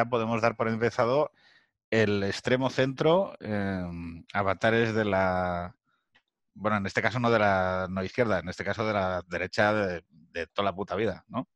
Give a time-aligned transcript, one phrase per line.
[0.00, 1.30] ya podemos dar por empezado
[1.90, 5.74] el extremo centro, em, avatares de la,
[6.54, 9.72] bueno, en este caso no de la no izquierda, en este caso de la derecha
[9.74, 11.48] de, de toda la puta vida, ¿no?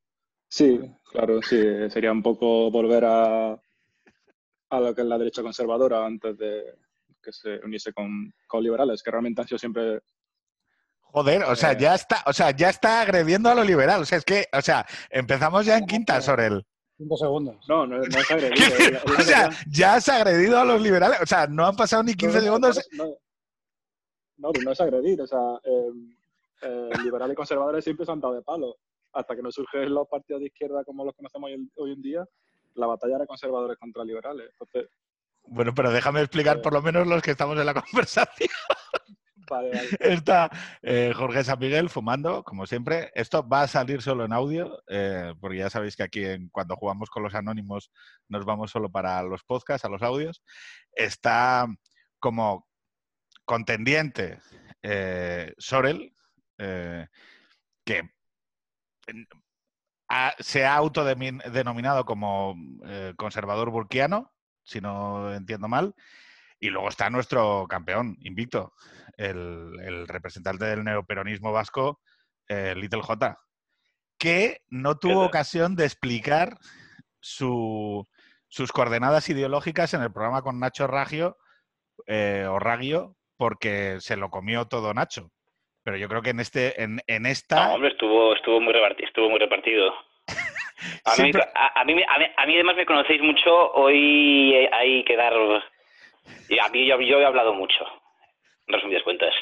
[0.48, 0.80] Sí,
[1.10, 3.52] claro, sí, sería un poco volver a,
[4.70, 6.74] a lo que es la derecha conservadora antes de
[7.22, 10.00] que se uniese con, con liberales, que realmente han sido siempre
[11.00, 11.76] Joder, o sea, Eh.
[11.78, 14.02] ya está, o sea, ya está agrediendo a lo liberal.
[14.02, 16.66] O sea, es que, o sea, empezamos ya en quinta sobre él.
[16.96, 17.56] Cinco segundos.
[17.68, 19.00] No, no, no es agredido.
[19.18, 21.18] O sea, ya has agredido a los liberales.
[21.22, 22.88] O sea, no han pasado ni 15 no, segundos.
[22.92, 23.04] No,
[24.36, 25.20] no, no es agredir.
[25.20, 25.90] O sea, eh,
[26.62, 28.76] eh, liberales y conservadores siempre se han dado de palo.
[29.12, 32.24] Hasta que no surgen los partidos de izquierda como los conocemos hoy, hoy en día,
[32.74, 34.48] la batalla era conservadores contra liberales.
[34.52, 34.90] Entonces,
[35.46, 36.60] Bueno, pero déjame explicar Eh.
[36.60, 38.48] por lo menos los que estamos en la conversación.
[40.00, 40.50] Está
[40.82, 43.10] eh, Jorge San Miguel fumando, como siempre.
[43.14, 46.76] Esto va a salir solo en audio, eh, porque ya sabéis que aquí en- cuando
[46.76, 47.90] jugamos con los anónimos
[48.28, 50.42] nos vamos solo para los podcasts, a los audios.
[50.92, 51.66] Está
[52.18, 52.66] como
[53.44, 54.38] contendiente
[54.82, 56.14] eh, Sorel,
[57.84, 58.02] que
[60.38, 62.56] se ha autodenominado como
[63.16, 65.94] conservador burkiano, si no entiendo mal.
[66.64, 68.72] Y luego está nuestro campeón, invicto,
[69.18, 72.00] el, el representante del neoperonismo vasco,
[72.48, 73.36] eh, Little J,
[74.18, 76.56] que no tuvo ocasión de explicar
[77.20, 78.08] su-
[78.48, 81.36] sus coordenadas ideológicas en el programa con Nacho Ragio,
[82.06, 85.30] eh, o Ragio, porque se lo comió todo Nacho.
[85.82, 87.68] Pero yo creo que en este, en, en esta.
[87.68, 89.92] No, hombre, estuvo, estuvo, muy repartido, estuvo muy repartido.
[91.04, 95.04] A mí, a, a mí, a, mí, a mí además me conocéis mucho, hoy hay
[95.04, 95.32] que dar...
[96.48, 97.84] y A mí yo, yo he hablado mucho,
[98.66, 99.34] en resumidas cuentas.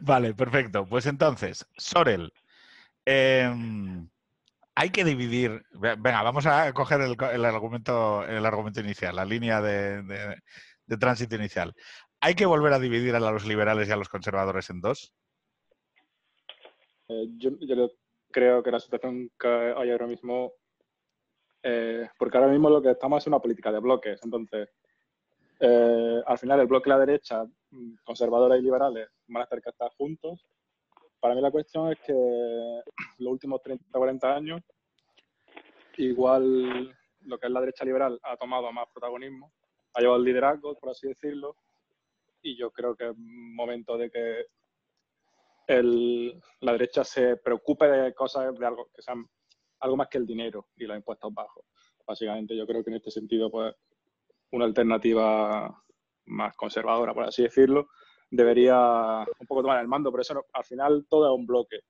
[0.00, 0.84] Vale, perfecto.
[0.86, 2.32] Pues entonces, Sorel,
[3.04, 4.08] em,
[4.74, 5.62] hay que dividir.
[5.72, 10.02] ve- Venga, vamos a coger el, co- el argumento, el argumento inicial, la línea de,
[10.02, 10.36] de-
[10.86, 11.74] de tránsito inicial.
[12.20, 15.12] ¿Hay que volver a dividir a los liberales y a los conservadores en dos?
[17.08, 17.90] Eh, yo, yo
[18.30, 20.52] creo que la situación que hay ahora mismo,
[21.62, 24.68] eh, porque ahora mismo lo que estamos es una política de bloques, entonces
[25.60, 29.60] eh, al final el bloque de la derecha, mm, conservadores y liberales, van a estar
[29.60, 30.46] que estar juntos.
[31.20, 32.12] Para mí la cuestión es que
[33.18, 34.62] los últimos 30 o 40 años,
[35.96, 39.52] igual lo que es la derecha liberal ha tomado más protagonismo,
[39.94, 41.56] ha llevado el liderazgo, por así decirlo,
[42.42, 44.46] y yo creo que es momento de que
[46.60, 49.26] la derecha se preocupe de cosas, de algo que sean
[49.80, 51.64] algo más que el dinero y los impuestos bajos.
[52.06, 53.74] Básicamente, yo creo que en este sentido, pues,
[54.50, 55.82] una alternativa
[56.26, 57.88] más conservadora, por así decirlo,
[58.30, 60.10] debería un poco tomar el mando.
[60.10, 61.80] Por eso, no- al final, todo es un bloque.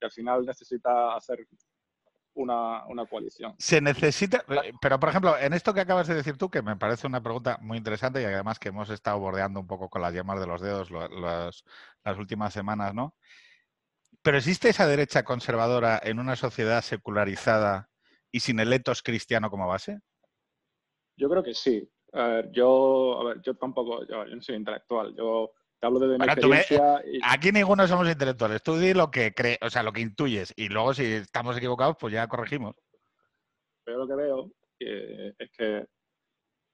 [0.00, 1.46] Y al final necesita hacer
[2.34, 3.54] una, una coalición.
[3.58, 6.76] Se necesita, eh, pero por ejemplo, en esto que acabas de decir tú, que me
[6.76, 10.12] parece una pregunta muy interesante y además que hemos estado bordeando un poco con las
[10.14, 13.16] llamas de los dedos las últimas semanas, ¿no?
[14.22, 17.88] Pero ¿existe esa derecha conservadora en una sociedad secularizada
[18.30, 20.00] y sin el etos cristiano como base?
[21.16, 21.90] Yo creo que sí.
[22.12, 25.14] A ver, yo, a ver, yo tampoco, yo, yo no soy intelectual.
[25.14, 28.62] Yo te hablo desde mi Bueno, tú me- experiencia y, Aquí ninguno somos intelectuales.
[28.62, 30.52] Tú di lo que crees, o sea, lo que intuyes.
[30.56, 32.74] Y luego, si estamos equivocados, pues ya corregimos.
[33.84, 35.86] Pero lo que veo eh, es que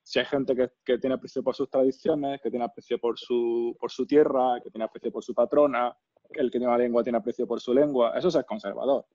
[0.03, 3.77] si hay gente que, que tiene aprecio por sus tradiciones, que tiene aprecio por su,
[3.81, 5.97] por su tierra, que tiene aprecio por su patrona,
[6.31, 9.06] el que tiene una lengua tiene aprecio por su lengua, eso es ser conservador.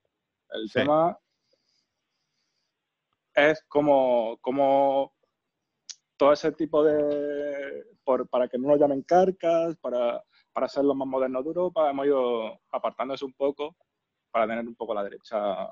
[0.51, 0.79] El Sí.
[0.79, 1.17] tema
[3.35, 5.13] es como, como
[6.19, 7.85] todo ese tipo de...
[8.03, 10.21] por- para que no nos llamen carcas, para,
[10.53, 13.75] para ser los más modernos de Europa, hemos ido apartándose un poco
[14.29, 15.69] para tener un poco la derecha...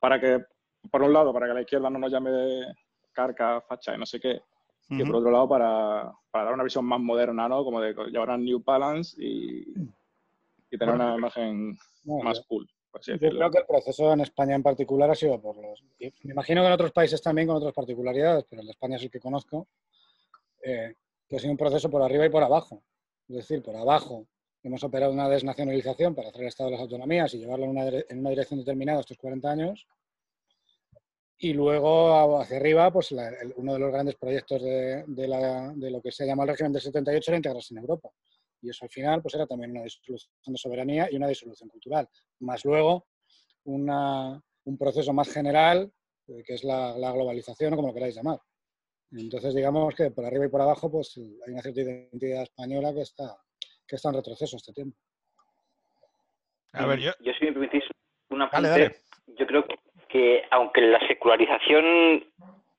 [0.00, 0.44] Para que,
[0.90, 2.30] por un lado, para que la izquierda no nos llame
[3.12, 4.40] carca, facha y no sé qué,
[4.90, 7.64] y por otro lado para, para dar una visión más moderna, ¿no?
[7.64, 9.64] Como de llevar New Balance y,
[10.70, 11.76] y tener una imagen
[12.22, 12.66] más cool,
[13.02, 13.38] Yo decirlo.
[13.38, 15.82] creo que el proceso en España en particular ha sido por los.
[16.00, 19.02] Me imagino que en otros países también con otras particularidades, pero el de España es
[19.02, 19.68] el que conozco.
[20.62, 20.94] eh,
[21.28, 22.82] que ha sido un proceso por arriba y por abajo.
[23.28, 24.26] Es decir, por abajo
[24.62, 27.86] hemos operado una desnacionalización para hacer el Estado de las autonomías y llevarlo en una,
[27.86, 29.86] en una dirección determinada estos 40 años.
[31.38, 35.72] Y luego hacia arriba, pues la- el- uno de los grandes proyectos de, de la-
[35.76, 38.10] de lo que se llama el régimen del 78 era integrarse en Europa.
[38.62, 42.08] Y eso al final pues era también una disolución de soberanía y una disolución cultural.
[42.40, 43.06] Más luego
[43.64, 45.90] una- un proceso más general,
[46.28, 48.38] eh, que es la, la globalización o como lo queráis llamar.
[49.12, 53.00] Entonces, digamos que por arriba y por abajo, pues hay una cierta identidad española que
[53.02, 53.36] está,
[53.86, 54.98] que está en retroceso este tiempo.
[56.74, 57.12] A ver, yo.
[57.20, 57.84] Yo si me permitís
[58.30, 58.82] una Dale, apunte,
[59.26, 59.36] dale.
[59.38, 59.78] yo creo que
[60.08, 62.24] que aunque la secularización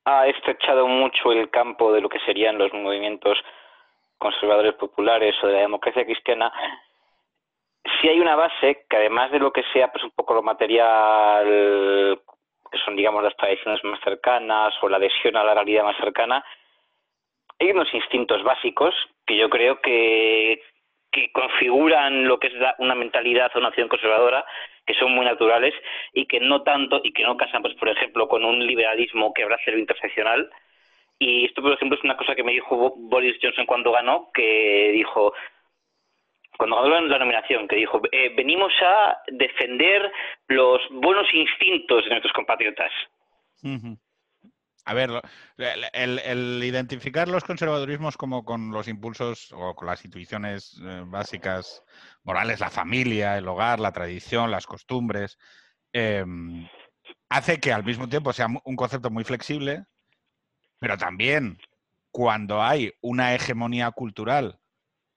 [0.06, 3.38] ha estrechado mucho el campo de lo que serían los movimientos
[4.20, 6.52] conservadores populares o de la democracia cristiana,
[8.00, 12.20] sí hay una base que además de lo que sea pues un poco lo material
[12.72, 16.44] que son digamos las tradiciones más cercanas o la adhesión a la realidad más cercana
[17.60, 18.96] hay unos instintos básicos
[19.26, 20.62] que yo creo que,
[21.12, 24.46] que configuran lo que es una mentalidad o una acción conservadora
[24.86, 25.74] que son muy naturales
[26.14, 29.44] y que no tanto y que no casan pues por ejemplo con un liberalismo que
[29.44, 30.50] abrace lo interseccional
[31.20, 34.92] y esto por ejemplo es una cosa que me dijo Boris Johnson cuando ganó que
[34.94, 35.34] dijo
[36.58, 40.12] cuando ganó la nominación que dijo eh, venimos a defender
[40.48, 42.92] los buenos instintos de nuestros compatriotas
[44.86, 45.12] a ver,
[45.94, 51.84] el, identificar los conservadurismos como con los impulsos o con las instituciones eh, básicas
[52.24, 55.38] morales, la familia, el hogar, la tradición, las costumbres,
[55.94, 56.68] em,
[57.30, 59.86] hace que al mismo tiempo sea un concepto muy flexible,
[60.80, 61.60] pero también
[62.12, 64.60] cuando hay una hegemonía cultural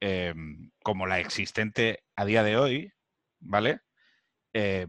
[0.00, 2.92] em, como la existente a día de hoy,
[3.40, 3.80] ¿vale?
[4.52, 4.86] Eh,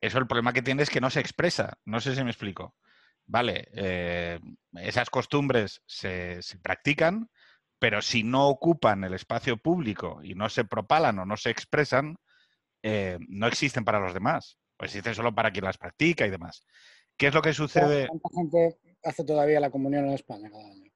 [0.00, 1.78] eso el problema que tiene es que no se expresa.
[1.84, 2.74] No sé si me explico
[3.26, 4.40] vale, eh,
[4.74, 7.30] esas costumbres se, practican,
[7.78, 12.16] pero si no ocupan el espacio público y no se propalan o no se expresan,
[12.82, 16.64] eh, no existen para los demás, o existen solo para quien las practica y demás.
[17.16, 18.06] ¿Qué es lo que sucede?
[18.06, 20.90] ¿Cuánta gente hace todavía la comunión en España cada año?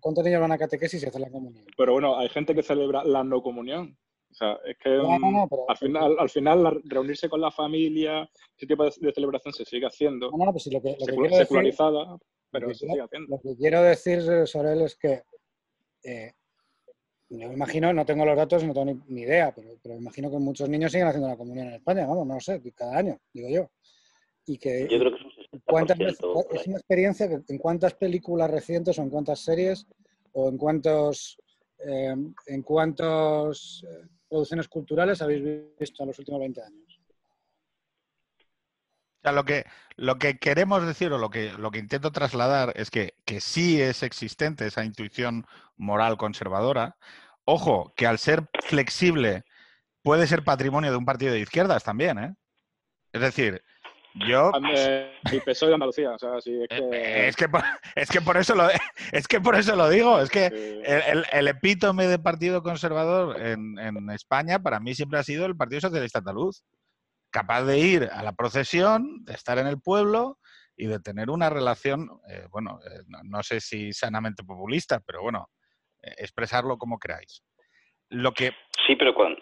[0.00, 1.64] ¿Cuántos niños van a catequesis y hacen la comunión?
[1.76, 3.96] Pero bueno, hay gente que celebra la no comunión.
[4.30, 8.84] O sea, es que mm, al, final, al final reunirse con la familia, ese tipo
[8.84, 10.30] de, celebración se sigue haciendo.
[10.30, 12.16] No, no, pues lo que, lo que secularizada,
[12.50, 13.36] pero se sigue haciendo.
[13.36, 15.22] Lo que quiero decir sobre él es que
[16.04, 16.32] eh,
[17.28, 20.30] yo me imagino, no tengo los datos, no tengo ni, idea, pero, pero, me imagino
[20.30, 23.18] que muchos niños siguen haciendo la comunión en España, vamos, no lo sé, cada año,
[23.32, 23.70] digo yo.
[24.46, 28.98] Y que, yo creo que es, un es una experiencia que en cuántas películas recientes
[28.98, 29.86] o en cuántas series
[30.32, 31.38] o en cuántos
[31.86, 32.14] eh,
[32.46, 35.42] en cuántos eh, producciones culturales habéis
[35.78, 37.00] visto en los últimos 20 años?
[38.38, 39.64] O sea, lo que,
[39.96, 43.80] lo que queremos decir o lo que, lo que intento trasladar es que, que sí
[43.80, 45.46] es existente esa intuición
[45.76, 46.96] moral conservadora.
[47.44, 49.44] Ojo, que al ser flexible
[50.02, 52.34] puede ser patrimonio de un partido de izquierdas también, ¿eh?
[53.12, 53.62] Es decir,
[54.14, 54.50] yo.
[54.54, 56.76] El PSOE de Andalucía, o sea, sí, es que.
[56.92, 57.62] Eh, es que, por,
[57.94, 58.68] es que por eso lo
[59.12, 60.20] es que por eso lo digo.
[60.20, 65.22] Es que el, el, epítome de partido conservador en, en, España para mí siempre ha
[65.22, 66.62] sido el Partido Socialista Andaluz.
[67.30, 70.38] Capaz de ir a la procesión, de estar en el pueblo
[70.76, 75.48] y de tener una relación, eh, bueno, eh, no, sé si sanamente populista, pero bueno,
[76.02, 77.44] expresarlo como queráis.
[78.08, 78.50] Lo que.
[78.86, 79.40] Sí, pero cuando,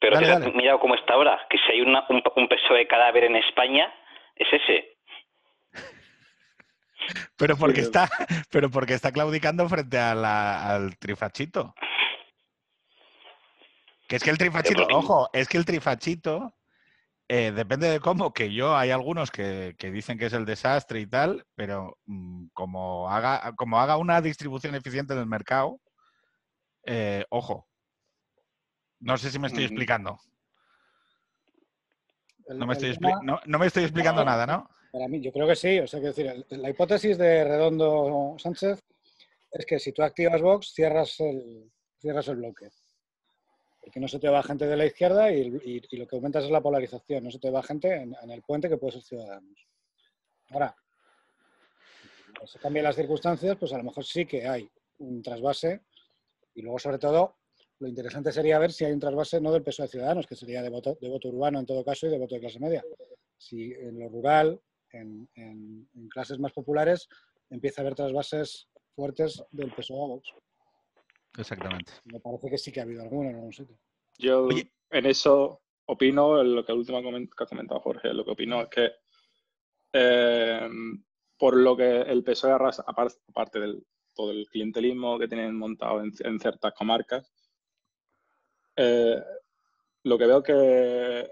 [0.00, 0.18] pero
[0.54, 3.92] mira cómo está ahora, que si hay una, un, un de cadáver en España,
[4.34, 4.96] es ese.
[7.36, 8.08] pero porque está,
[8.50, 11.74] pero porque está claudicando frente al trifachito.
[14.08, 16.56] Que es que el trifachito, ojo, es que el trifachito
[17.28, 21.06] eh, depende de cómo, que yo hay algunos que, dicen que es el desastre y
[21.06, 25.78] tal, pero mm, como, haga, como haga una distribución eficiente del mercado,
[26.86, 27.68] eh, ojo,
[29.00, 30.18] no sé si me estoy explicando.
[32.48, 34.68] No me estoy, no, me estoy explicando nada, ¿no?
[34.92, 35.78] Para mí, yo creo que sí.
[35.78, 38.82] O sea, que decir, la hipótesis de Redondo Sánchez
[39.52, 42.70] es que si tú activas Vox, cierras el, cierras el bloque.
[43.80, 46.60] Porque no se te va gente de la izquierda y, lo que aumentas es la
[46.60, 47.24] polarización.
[47.24, 49.66] No se te va gente en, el puente que puede ser Ciudadanos.
[50.50, 50.74] Ahora,
[52.40, 55.82] si se cambian las circunstancias, pues a lo mejor sí que hay un trasvase
[56.54, 57.39] y luego, sobre todo,
[57.80, 60.62] lo interesante sería ver si hay un trasvase no del peso de Ciudadanos, que sería
[60.62, 62.84] de voto, de voto urbano en todo caso y de voto de clase media.
[63.38, 64.60] Si en lo rural,
[64.92, 67.08] en, clases más populares,
[67.48, 70.28] empieza a haber trasvases fuertes del peso de Vox.
[71.38, 71.92] Exactamente.
[72.04, 73.78] Me parece que sí que ha habido alguno en algún sitio.
[74.18, 74.46] Yo
[74.90, 78.60] en eso opino, en lo que el último que ha comentado Jorge, lo que opino
[78.60, 78.90] es que
[79.94, 80.68] eh,
[81.38, 86.40] por lo que el PSOE arrasa, aparte del todo el clientelismo que tienen montado en
[86.40, 87.32] ciertas comarcas,
[88.82, 89.22] eh,
[90.04, 91.30] lo que veo que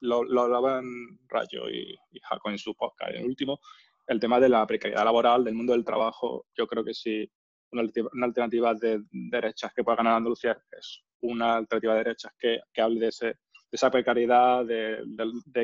[0.00, 0.84] lo, lo, hablaban
[1.26, 3.58] Rayo y, Jaco en su podcast, en el último,
[4.06, 7.28] el tema de la precariedad laboral, del mundo del trabajo, yo creo que sí,
[7.72, 7.82] una,
[8.24, 13.00] alternativa de derechas que pueda ganar Andalucía es una alternativa de derechas que, que hable
[13.00, 13.36] de, ese, de
[13.72, 15.02] esa precariedad, de,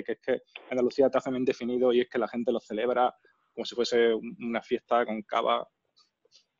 [0.05, 3.15] que es que Andalucía está bien definido y es que la gente lo celebra
[3.55, 5.65] como si fuese una fiesta con cava.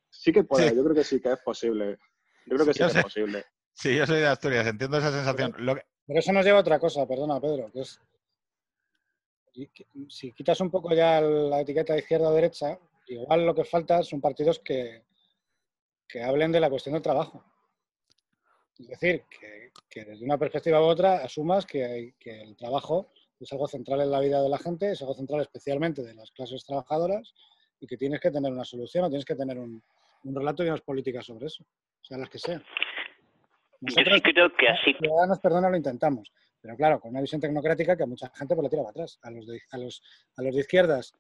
[0.09, 1.99] Sí que puede, yo creo que sí que es posible.
[2.47, 3.45] Yo creo que sí, que es posible.
[3.75, 5.55] Sí, yo soy de Asturias, entiendo esa sensación.
[6.07, 8.01] Pero eso nos lleva a otra cosa, perdona, Pedro, que es.
[10.09, 14.03] Si quitas un poco ya la etiqueta de izquierda o derecha, igual lo que falta
[14.03, 15.05] son partidos que,
[16.09, 17.45] que hablen de la cuestión del trabajo.
[18.79, 19.25] Es decir,
[19.89, 24.11] que, desde una perspectiva u otra asumas que, que, el trabajo es algo central en
[24.11, 27.33] la vida de la gente, es algo central especialmente de las clases trabajadoras
[27.79, 29.81] y que tienes que tener una solución o tienes que tener un,
[30.25, 31.65] un relato y unas políticas sobre eso,
[32.03, 32.65] sean las que sean.
[33.81, 34.95] Nosotros, Yo creo que así.
[34.95, 36.33] Ciudadanos, perdona, lo intentamos.
[36.61, 39.19] Pero claro, con una visión tecnocrática que a mucha gente pues, le tira para atrás.
[39.23, 40.03] A los, de, a, los,
[40.37, 41.13] a los de izquierdas,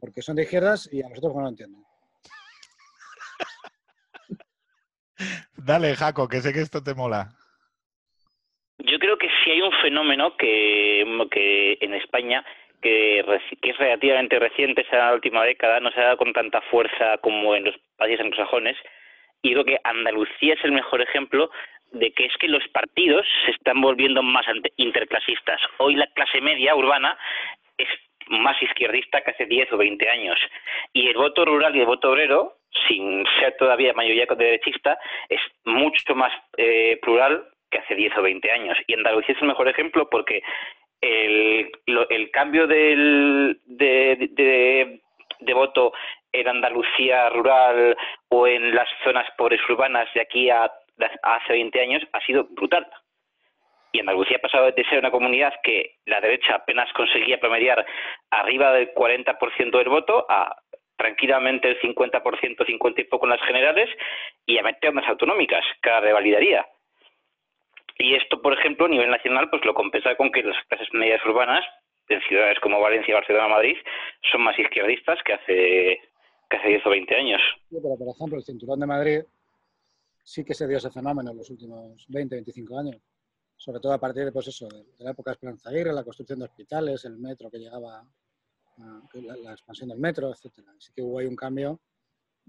[0.00, 1.82] porque son de izquierdas, y a nosotros no lo entienden.
[5.56, 7.28] Dale, Jaco, que sé que esto te mola.
[8.78, 12.44] Yo creo que sí hay un fenómeno que, que en España
[12.80, 13.24] que,
[13.60, 17.18] que, es relativamente reciente, esa la última década, no se ha dado con tanta fuerza
[17.18, 18.76] como en los países anglosajones,
[19.42, 21.50] y creo que Andalucía es el mejor ejemplo
[21.92, 25.60] de que es que los partidos se están volviendo más interclasistas.
[25.78, 27.16] Hoy la clase media urbana
[27.78, 27.88] es
[28.28, 30.38] más izquierdista que hace 10 o 20 años.
[30.92, 32.56] Y el voto rural y el voto obrero,
[32.88, 38.50] sin ser todavía mayoría derechista, es mucho más eh, plural que hace 10 o 20
[38.50, 38.78] años.
[38.86, 40.42] Y Andalucía es el mejor ejemplo porque
[41.00, 41.70] el,
[42.10, 45.00] el cambio del, de, de,
[45.40, 45.92] de voto
[46.32, 47.96] en Andalucía rural
[48.28, 50.70] o en las zonas pobres urbanas de aquí a
[51.22, 52.86] hace 20 años ha sido brutal.
[53.92, 57.84] Y Andalucía ha pasado de ser una comunidad que la derecha apenas conseguía promediar
[58.30, 60.54] arriba del 40% del voto a
[60.96, 63.88] tranquilamente el 50%, 50 y poco en las generales
[64.46, 66.66] y a meter unas autonómicas, cada revalidaría.
[67.98, 71.24] Y esto, por ejemplo, a nivel nacional, pues lo compensa con que las clases medias
[71.24, 71.64] urbanas
[72.08, 73.76] en ciudades como Valencia, Barcelona, Madrid,
[74.30, 76.00] son más izquierdistas que hace,
[76.48, 77.42] que hace 10 o 20 años.
[77.70, 79.20] Pero, por ejemplo, el Cinturón de Madrid
[80.26, 82.96] sí que se dio ese fenómeno en los últimos 20, 25 años.
[83.56, 86.40] Sobre todo a partir de, pues eso, de, la época de Esperanza Aguirre, la construcción
[86.40, 88.04] de hospitales, el metro que llegaba,
[89.14, 90.66] la, expansión del metro, etc.
[90.76, 91.80] Así que hubo ahí un cambio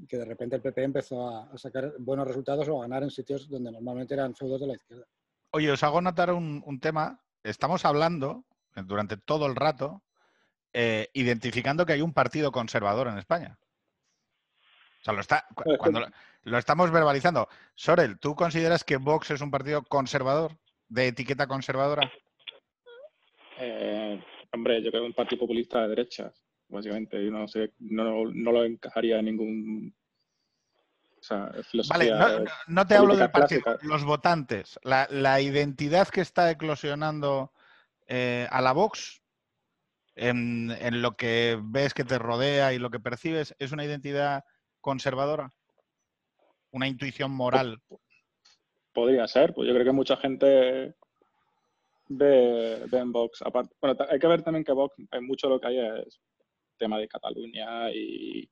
[0.10, 3.48] que de repente el PP empezó a, sacar buenos resultados o a ganar en sitios
[3.48, 5.06] donde normalmente eran feudos de la izquierda.
[5.52, 7.24] Oye, os hago notar un, tema.
[7.44, 8.44] Estamos hablando
[8.86, 10.04] durante todo el rato,
[10.74, 13.60] eh, identificando que hay un partido conservador en España.
[15.02, 15.46] O sea, lo está,
[15.78, 16.02] cuando
[16.44, 17.48] lo estamos verbalizando.
[17.76, 22.12] Sorel, ¿tú consideras que Vox es un partido conservador, de etiqueta conservadora?
[23.60, 26.32] Eh, hombre, yo creo que es un partido populista de derecha,
[26.70, 27.22] básicamente.
[27.24, 29.94] Y no, sé, no, no lo encajaría en ningún
[31.90, 32.12] vale,
[32.68, 37.52] no, te hablo del partido, los votantes, la, identidad que está eclosionando
[38.08, 39.22] eh, a la Vox
[40.16, 44.46] en, en, lo que ves que te rodea y lo que percibes, ¿es una identidad
[44.82, 45.54] conservadora?
[46.78, 47.82] ¿Una intuición moral?
[48.94, 50.94] Podría ser, pues yo creo que mucha gente
[52.08, 53.42] ve, en Vox.
[53.42, 56.22] Aparte, bueno, hay que ver también que Vox, hay mucho lo que hay es
[56.78, 58.48] tema de Cataluña y,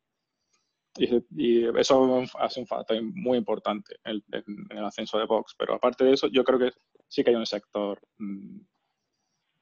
[0.97, 4.23] y, eso hace un factor muy importante en,
[4.71, 5.53] el ascenso de Vox.
[5.55, 6.71] Pero aparte de eso, yo creo que
[7.07, 8.57] sí que hay un sector mm,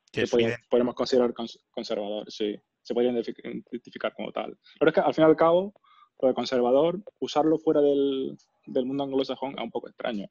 [0.09, 0.25] que
[0.69, 1.33] podemos, considerar
[1.69, 2.57] conservador, sí.
[2.81, 4.57] Se podría identificar como tal.
[4.79, 5.73] Pero es que al fin y al cabo,
[6.21, 10.27] lo de conservador, usarlo fuera del, del mundo anglosajón es un poco extraño.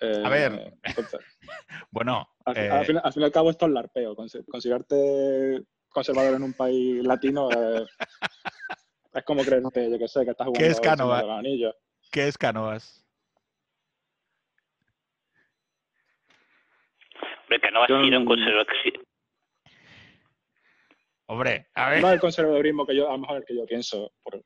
[0.00, 0.74] a ver, eh,
[1.90, 2.28] bueno.
[2.44, 4.14] Al, eh, fin, y al cabo, esto es larpeo.
[4.14, 10.66] Considerarte conservador en un país latino es como creerte, yo que sé, que estás jugando
[10.66, 11.24] ¿Qué es Cánovas?
[12.12, 13.04] ¿Qué es Cánovas?
[17.42, 18.66] Hombre, Cánovas tiene un conservador.
[21.26, 22.02] Hombre, a ver.
[22.02, 24.12] No el conservadurismo que yo, a lo mejor el que yo pienso.
[24.22, 24.44] Por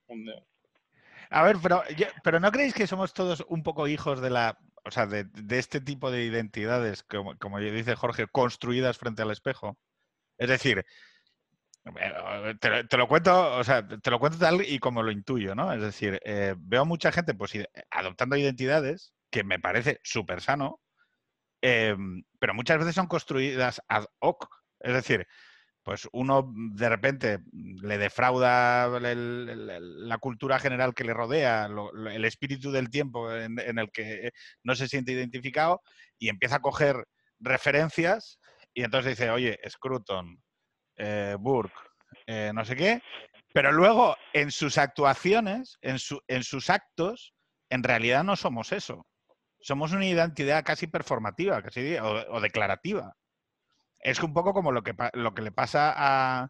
[1.31, 1.83] A ver, pero,
[2.25, 4.59] pero ¿no creéis que somos todos un poco hijos de la.
[4.85, 9.79] O sea, de, este tipo de identidades, como, como dice Jorge, construidas frente al espejo?
[10.39, 10.87] Es decir,
[12.89, 15.73] te, lo cuento, o sea, te lo cuento tal y como lo intuyo, ¿no?
[15.73, 17.53] Es decir, eh, veo mucha gente pues
[17.91, 20.81] adoptando identidades que me parece súper sano,
[21.63, 24.49] em, pero muchas veces son construidas ad hoc.
[24.81, 25.27] Es decir,
[25.83, 31.69] pues uno de repente le defrauda la cultura general que le rodea,
[32.13, 34.31] el espíritu del tiempo en, el que
[34.63, 35.81] no se siente identificado
[36.19, 37.07] y empieza a coger
[37.39, 38.39] referencias
[38.75, 40.41] y entonces dice, oye, Scruton,
[40.97, 41.75] eh, Burke,
[42.27, 43.03] eh, no sé qué,
[43.55, 45.97] pero luego en sus actuaciones, en,
[46.29, 47.33] en sus actos,
[47.71, 49.07] en realidad no somos eso.
[49.63, 53.15] Somos una identidad casi performativa, casi o declarativa
[54.01, 56.49] es un poco como lo que, lo que le pasa a,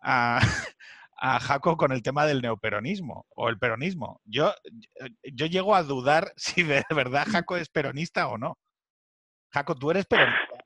[0.02, 4.20] a, Jaco con el tema del neoperonismo o el peronismo.
[4.24, 4.52] Yo,
[5.22, 8.58] yo llego a dudar si de verdad Jaco es peronista o no.
[9.52, 10.64] Jaco, ¿tú eres peronista?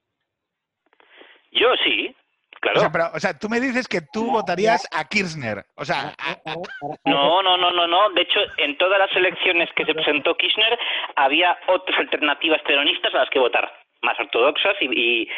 [1.53, 2.15] Yo sí,
[2.61, 2.79] claro.
[2.79, 5.65] O sea, pero, o sea, tú me dices que tú votarías a Kirchner.
[5.77, 6.57] O sea, a- a-
[7.05, 8.11] No, no, no, no, no.
[8.11, 10.79] De hecho, en todas las elecciones que se presentó Kirchner
[11.17, 13.71] había otras alternativas peronistas a las que votar,
[14.05, 14.89] más ortodoxas y,
[15.23, 15.29] y,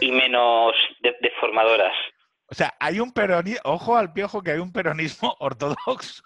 [0.00, 1.94] y menos de- deformadoras.
[2.46, 6.22] o sea, hay un peronismo, ojo al piojo que hay un peronismo ortodoxo.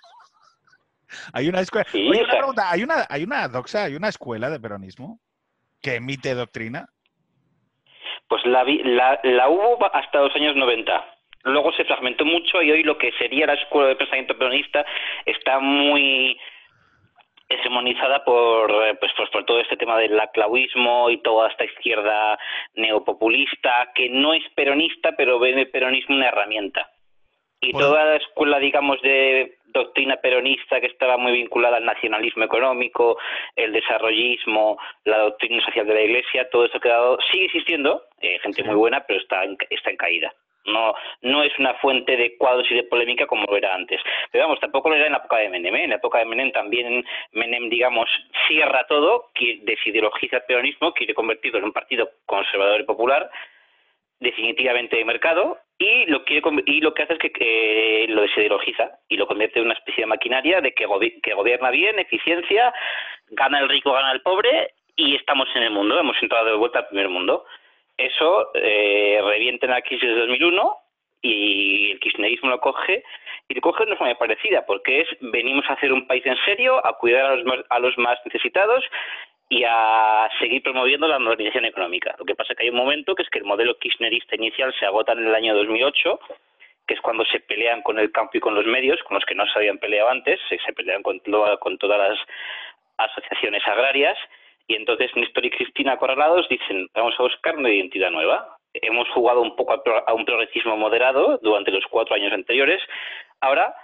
[1.32, 1.86] hay una escuela.
[1.90, 4.60] Sí, Oye, o una sea- pregunta, ¿hay una, hay una doxa, hay una escuela de
[4.60, 5.18] peronismo
[5.82, 6.86] que emite doctrina?
[8.28, 11.12] Pues la, vi- la, la hubo hasta los años 90.
[11.44, 14.84] Luego se fragmentó mucho y hoy lo que sería la escuela de pensamiento peronista
[15.24, 16.36] está muy
[17.48, 22.38] hegemonizada por, eh, pues, pues por todo este tema del laclauismo y toda esta izquierda
[22.74, 26.90] neopopulista que no es peronista pero ve en el peronismo una herramienta.
[27.60, 33.18] Y toda la escuela, digamos, de doctrina peronista que estaba muy vinculada al nacionalismo económico,
[33.56, 38.38] el desarrollismo, la doctrina social de la Iglesia, todo eso ha quedado, sigue existiendo, eh,
[38.40, 38.68] gente Sí.
[38.68, 40.32] muy buena, pero está en, está en caída.
[40.66, 44.00] No, no es una fuente de cuadros y de polémica como lo era antes.
[44.30, 45.74] Pero vamos, tampoco lo era en la época de Menem.
[45.76, 45.84] ¿eh?
[45.84, 48.08] En la época de Menem también Menem, digamos,
[48.48, 49.30] cierra todo,
[49.62, 53.30] desideologiza el peronismo, quiere convertirlo en un partido conservador y popular,
[54.18, 58.98] definitivamente de mercado, y lo quiere y lo que hace es que eh, lo desideologiza
[59.08, 62.72] y lo convierte en una especie de maquinaria de que gobierna bien, eficiencia,
[63.28, 66.80] gana el rico, gana el pobre, y estamos en el mundo, hemos entrado de vuelta
[66.80, 67.44] al primer mundo.
[67.96, 70.76] Eso eh, revienta en la crisis de 2001
[71.22, 73.02] y el kirchnerismo lo coge
[73.48, 76.36] y lo coge de una forma parecida porque es venimos a hacer un país en
[76.44, 78.84] serio, a cuidar a los más, a los más necesitados
[79.48, 82.14] y a seguir promoviendo la modernización económica.
[82.18, 84.74] Lo que pasa es que hay un momento que es que el modelo kirchnerista inicial
[84.78, 86.20] se agota en el año 2008
[86.86, 89.34] que es cuando se pelean con el campo y con los medios, con los que
[89.34, 91.20] no se habían peleado antes, se, pelean con,
[91.58, 92.18] con todas las
[92.96, 94.16] asociaciones agrarias,
[94.68, 98.56] y entonces Néstor y Cristina Corralados dicen, vamos a buscar una identidad nueva.
[98.74, 99.72] Hemos jugado un poco
[100.06, 102.82] a, un progresismo moderado durante los cuatro años anteriores,
[103.40, 103.74] ahora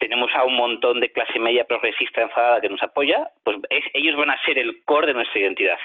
[0.00, 4.16] tenemos a un montón de clase media progresista enfadada que nos apoya, pues es- ellos
[4.16, 5.78] van a ser el core de nuestra identidad.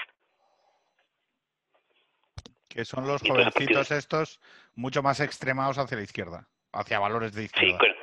[2.68, 4.40] Que son los Y jovencitos estos
[4.74, 7.78] mucho más extremados hacia la izquierda, hacia valores de Sí, izquierda.
[7.78, 7.94] bueno,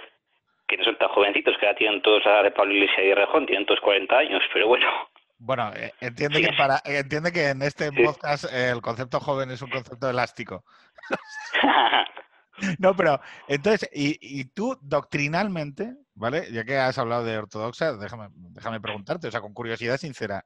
[0.67, 3.45] que no son tan jovencitos, que ya tienen todos a de Pablo Iglesias y Rejón,
[3.45, 4.87] tienen todos 40 años, pero bueno.
[5.37, 6.45] Bueno, eh, entiende, Sí.
[6.45, 8.03] que para, entiende que en este Sí.
[8.03, 10.63] podcast el concepto joven es un concepto elástico.
[12.79, 13.19] No, pero
[13.49, 16.49] entonces, y, y tú doctrinalmente, ¿vale?
[16.53, 20.45] Ya que has hablado de ortodoxa, déjame, déjame preguntarte, o sea, con curiosidad sincera,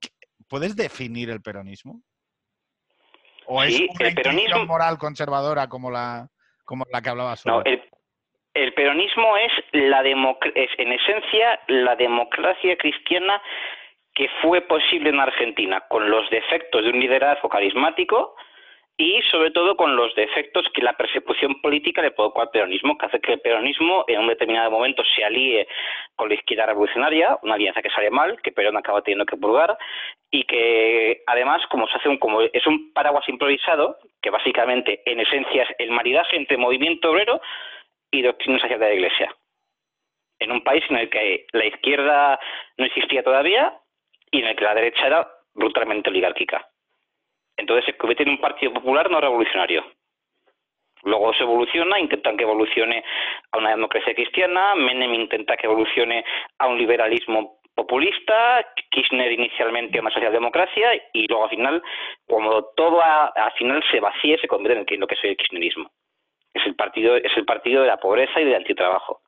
[0.00, 0.08] ¿qué-
[0.48, 2.00] ¿puedes definir el peronismo?
[3.44, 6.26] ¿O es Sí, una el peronismo- moral conservadora como la,
[6.64, 7.82] como la que hablabas No, el,
[8.54, 10.02] el peronismo es, la
[10.54, 13.42] es en esencia la democracia cristiana
[14.16, 18.34] que fue posible en Argentina, con los defectos de un liderazgo carismático
[18.96, 23.04] y sobre todo con los defectos que la persecución política le provocó al peronismo, que
[23.04, 25.68] hace que el peronismo en un determinado momento se alíe
[26.14, 29.76] con la izquierda revolucionaria, una alianza que sale mal, que Perón acaba teniendo que purgar,
[30.30, 35.20] y que además como se hace un como es un paraguas improvisado, que básicamente en
[35.20, 37.42] esencia es el maridaje entre movimiento obrero
[38.10, 39.34] y doctrina social de la Iglesia.
[40.38, 42.40] En un país en el que la izquierda
[42.78, 43.78] no existía todavía
[44.36, 46.68] y en el que la derecha era brutalmente oligárquica.
[47.56, 49.84] Entonces se convierte en un partido popular no revolucionario.
[51.04, 53.02] Luego se evoluciona, intentan que evolucione
[53.52, 56.24] a una democracia cristiana, Menem intenta que evolucione
[56.58, 61.82] a un liberalismo populista, Kirchner inicialmente a una socialdemocracia y luego al final,
[62.26, 65.90] cuando todo a- al final se vacía, se convierte en lo que es el kirchnerismo.
[66.54, 69.20] Es el partido, es el partido de la pobreza y del antitrabajo.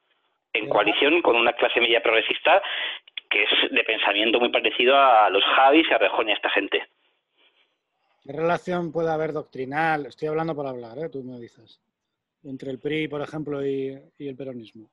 [0.55, 2.63] En coalición con una clase media progresista
[3.31, 6.87] que es de pensamiento muy parecido a los Javis, a Rejón y a esta gente.
[8.25, 10.07] ¿Qué relación puede haber doctrinal?
[10.07, 11.09] Estoy hablando por hablar, ¿eh?
[11.11, 11.81] tú me dices.
[12.45, 14.89] Entre el PRI, por ejemplo, y, y el peronismo.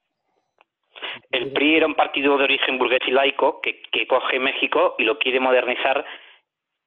[1.31, 5.03] El PRI era un partido de origen burgués y laico que, que coge México y
[5.03, 6.05] lo quiere modernizar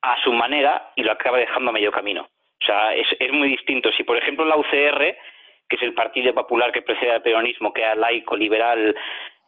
[0.03, 2.23] a su manera y lo acaba dejando a medio camino.
[2.61, 3.91] O sea, es, es muy distinto.
[3.93, 5.17] Si, por ejemplo, la UCR,
[5.69, 8.97] que es el partido popular que precede al peronismo, que era laico, liberal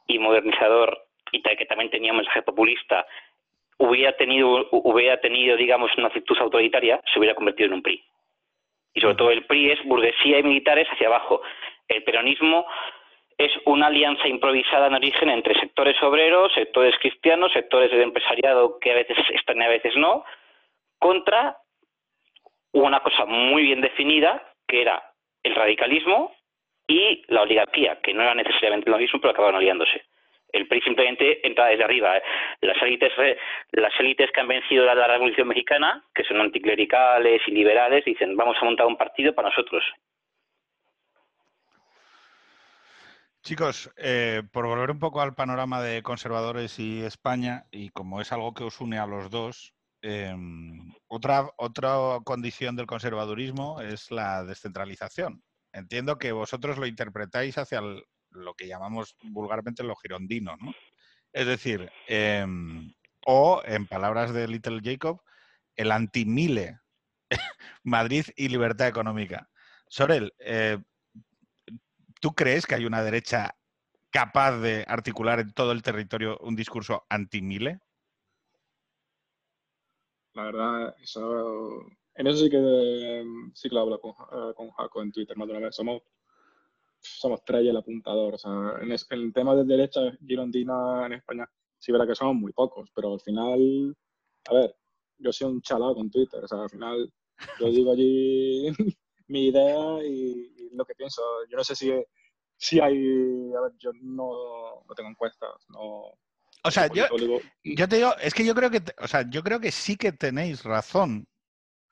[0.06, 3.06] y modernizador, y ta- que también tenía un mensaje populista,
[3.78, 8.04] hubiera tenido, hubiera tenido, digamos, una actitud autoritaria, se hubiera convertido en un PRI.
[8.94, 11.40] Y sobre todo el PRI es burguesía y militares hacia abajo.
[11.88, 12.66] El peronismo
[13.38, 18.90] es una alianza improvisada en origen entre sectores obreros, sectores cristianos, sectores del empresariado que
[18.90, 20.24] a veces están y a veces no,
[20.98, 21.56] contra
[22.72, 25.02] una cosa muy bien definida que era
[25.42, 26.34] el radicalismo
[26.86, 30.02] y la oligarquía, que no era necesariamente lo mismo, pero acabaron aliándose.
[30.52, 32.20] El PRI simplemente entra desde arriba.
[32.60, 33.12] Las élites
[33.72, 38.56] las élites que han vencido la, Revolución Mexicana, que son anticlericales y liberales, dicen vamos
[38.60, 39.82] a montar un partido para nosotros.
[43.42, 48.32] Chicos, eh, por volver un poco al panorama de conservadores y España, y como es
[48.32, 54.44] algo que os une a los dos, em, otra, otra condición del conservadurismo es la
[54.44, 55.42] descentralización.
[55.72, 57.80] Entiendo que vosotros lo interpretáis hacia
[58.30, 60.72] lo que llamamos vulgarmente lo girondino, ¿no?
[61.32, 62.92] Es decir, em,
[63.26, 65.22] o en palabras de Little Jacob,
[65.76, 66.80] el antimile,
[67.84, 69.48] Madrid y libertad económica.
[69.88, 70.78] Sorel, eh,
[72.20, 73.56] ¿Tú crees que hay una derecha
[74.10, 77.80] capaz de articular en todo el territorio un discurso anti-Mile?
[80.34, 85.02] La verdad, eso, en eso sí que, sí que lo hablo con, eh, con Jaco
[85.02, 85.74] en Twitter más de una vez.
[85.74, 86.02] Somos,
[87.00, 88.34] somos tres y el apuntador.
[88.34, 92.52] O sea, en, el tema de derecha girondina en España, sí verá que somos muy
[92.52, 93.96] pocos, pero al final,
[94.48, 94.76] a ver,
[95.18, 96.42] yo soy un chalado con Twitter.
[96.44, 97.12] O sea, al final
[97.58, 98.68] yo digo allí
[99.28, 101.22] mi idea y, lo que pienso.
[101.48, 101.92] Yo no sé si,
[102.56, 102.96] si hay,
[103.56, 106.12] a ver, yo no, no tengo encuestas, no...
[106.62, 107.06] O sea, yo,
[107.64, 110.12] yo, te digo, es que yo creo que, o sea, yo creo que sí que
[110.12, 111.26] tenéis razón,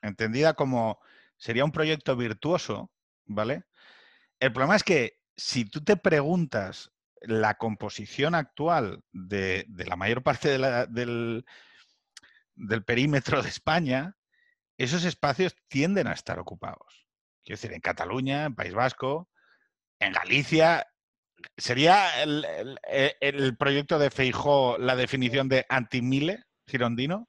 [0.01, 0.99] entendida como
[1.37, 2.91] sería un proyecto virtuoso,
[3.25, 3.63] ¿vale?
[4.39, 10.49] El problema es que si tú te preguntas la composición actual de, la mayor parte
[10.49, 11.45] de la, del,
[12.55, 14.15] del perímetro de España,
[14.77, 17.07] esos espacios tienden a estar ocupados.
[17.43, 19.29] Quiero decir, en Cataluña, en País Vasco,
[19.99, 20.87] en Galicia.
[21.57, 22.45] ¿Sería el,
[23.21, 27.27] el, proyecto de Feijó la definición de antimile girondino?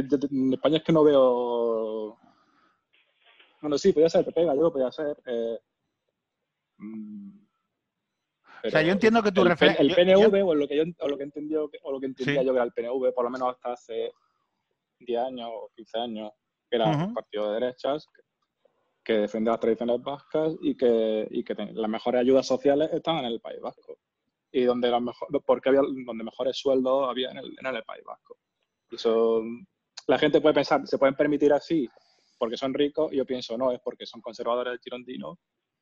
[0.00, 2.18] En España es que no veo.
[3.60, 5.16] Bueno, sí, podría ser PP gallego, podría ser.
[5.26, 5.58] Eh,
[6.78, 7.46] mm,
[8.64, 9.82] o sea, yo entiendo que tu referencia.
[9.82, 12.52] El, PNV, o lo que yo o lo que entendió, o lo que entendía yo
[12.52, 14.12] que era el PNV, por lo menos hasta hace
[15.00, 16.32] 10 años o 15 años,
[16.68, 18.06] que era un partido de derechas,
[19.04, 23.32] que, defiende las tradiciones vascas y que, y que las mejores ayudas sociales estaban en
[23.32, 23.98] el País Vasco.
[24.50, 28.38] Y donde mejor, porque había donde mejores sueldos había en el, en el País Vasco.
[28.90, 29.42] Y eso,
[30.06, 31.88] la gente puede pensar, se pueden permitir así
[32.38, 35.38] porque son ricos, y yo pienso, no, es porque son conservadores girondinos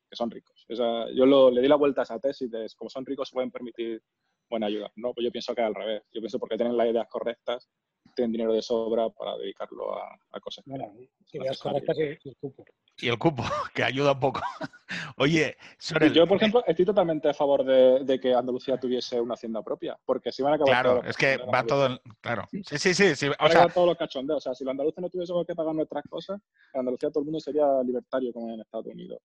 [0.09, 0.65] que son ricos.
[0.69, 3.29] O sea, yo lo, le di la vuelta a esa tesis de como son ricos
[3.29, 4.03] se pueden permitir
[4.49, 4.91] buena ayuda.
[4.97, 6.03] No, pues yo pienso que al revés.
[6.13, 7.69] Yo pienso porque tienen las ideas correctas
[8.15, 10.65] tienen dinero de sobra para dedicarlo a, cosas.
[10.67, 10.93] Bueno,
[11.33, 12.65] y el cupo.
[12.97, 13.43] Y el cupo,
[13.75, 14.41] que ayuda un poco.
[15.17, 19.63] Oye, Sorel, Yo, por ejemplo, estoy totalmente a favor de, que Andalucía tuviese una hacienda
[19.63, 20.73] propia, porque si van a acabar...
[20.73, 22.01] Claro, es que va todo...
[22.21, 23.17] Claro, sí, sí, sí.
[23.17, 24.39] sí o sea, todos los cachondeos.
[24.39, 26.41] O sea, si los andaluces no tuviésemos que pagar nuestras cosas,
[26.73, 29.21] en Andalucía todo el mundo sería libertario como en Estados Unidos.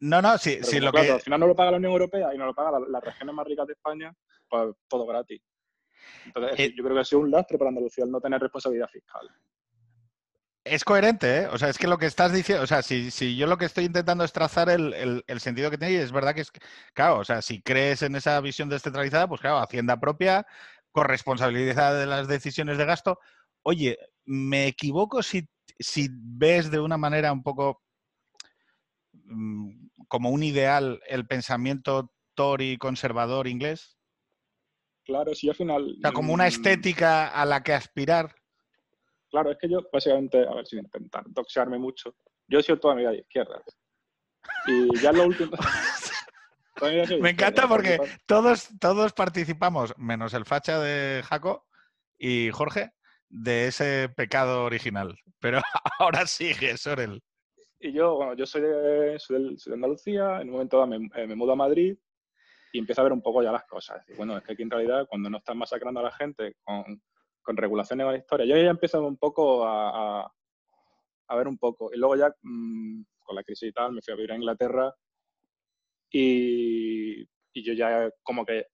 [0.00, 1.10] No, no, sí, sí lo que...
[1.10, 3.46] Al final no lo paga la Unión Europea y no lo paga las regiones más
[3.46, 4.14] ricas de España,
[4.48, 5.40] pues todo gratis.
[6.26, 8.88] Entonces, eh, yo creo que ha sido un lastre para Andalucía el no tener responsabilidad
[8.88, 9.28] fiscal.
[10.64, 11.46] Es coherente, ¿eh?
[11.46, 13.66] O sea, es que lo que estás diciendo, o sea, si, si yo lo que
[13.66, 16.50] estoy intentando es trazar el, el, sentido que tiene, es verdad que es,
[16.92, 20.44] claro, o sea, si crees en esa visión descentralizada, pues claro, hacienda propia,
[20.90, 23.20] corresponsabilidad de las decisiones de gasto.
[23.62, 27.82] Oye, ¿me equivoco si, si ves de una manera un poco
[29.12, 33.95] mm, como un ideal el pensamiento Tory conservador inglés?
[35.06, 35.94] Claro, si al final...
[35.98, 38.34] O sea, como una mm, estética a la que aspirar.
[39.30, 42.16] Claro, es que yo, básicamente, a ver, sin intentar doxearme mucho,
[42.48, 43.62] yo he sido toda mi vida de izquierda.
[44.66, 45.52] Y ya lo último...
[47.22, 51.66] Me encanta porque todos, todos participamos, menos el facha de Jaco
[52.18, 52.90] y Jorge,
[53.30, 55.18] de ese pecado original.
[55.40, 55.62] Pero
[55.98, 57.22] ahora sigue, Sorel.
[57.80, 61.34] Y yo, bueno, yo soy de, soy de, Andalucía, en un momento me, eh, me
[61.34, 61.96] mudo a Madrid
[62.72, 64.02] y empieza a ver un poco ya las cosas.
[64.08, 67.02] Y bueno, es que aquí en realidad cuando no están masacrando a la gente con,
[67.42, 70.30] con regulaciones de la historia, yo ya empiezo un poco a,
[71.28, 71.90] a, ver un poco.
[71.92, 74.94] Y luego ya mm, con la crisis y tal, me fui a vivir a Inglaterra
[76.10, 78.66] y, y yo ya como que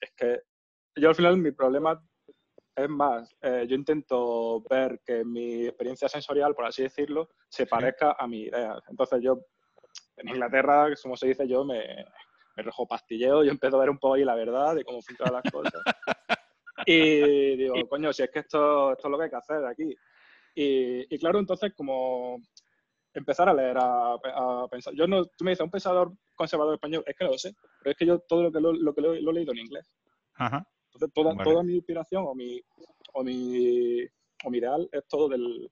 [0.00, 0.42] es que
[0.96, 2.00] yo al final mi problema
[2.78, 8.14] es más, eh, yo intento ver que mi experiencia sensorial, por así decirlo, se parezca
[8.16, 8.80] a mi idea.
[8.88, 9.40] Entonces yo,
[10.16, 12.04] en Inglaterra, como se dice, yo me,
[12.58, 15.34] me rojo pastilleo, yo empiezo a ver un poco ahí la verdad de cómo funcionan
[15.34, 15.72] las cosas.
[16.86, 19.94] Y digo, coño, si es que esto, esto es lo que hay que hacer aquí.
[20.54, 22.40] Y, y claro, entonces como
[23.12, 24.16] empezar a leer, a,
[24.70, 24.94] pensar.
[24.94, 27.90] Yo no, tú me dices, un pensador conservador español, es que no lo sé, pero
[27.90, 29.90] es que yo todo lo que lo, lo, que lo, he leído en inglés.
[30.38, 32.62] Entonces, toda, toda mi inspiración o mi,
[33.12, 34.04] o mi,
[34.44, 35.70] o mi ideal es todo del,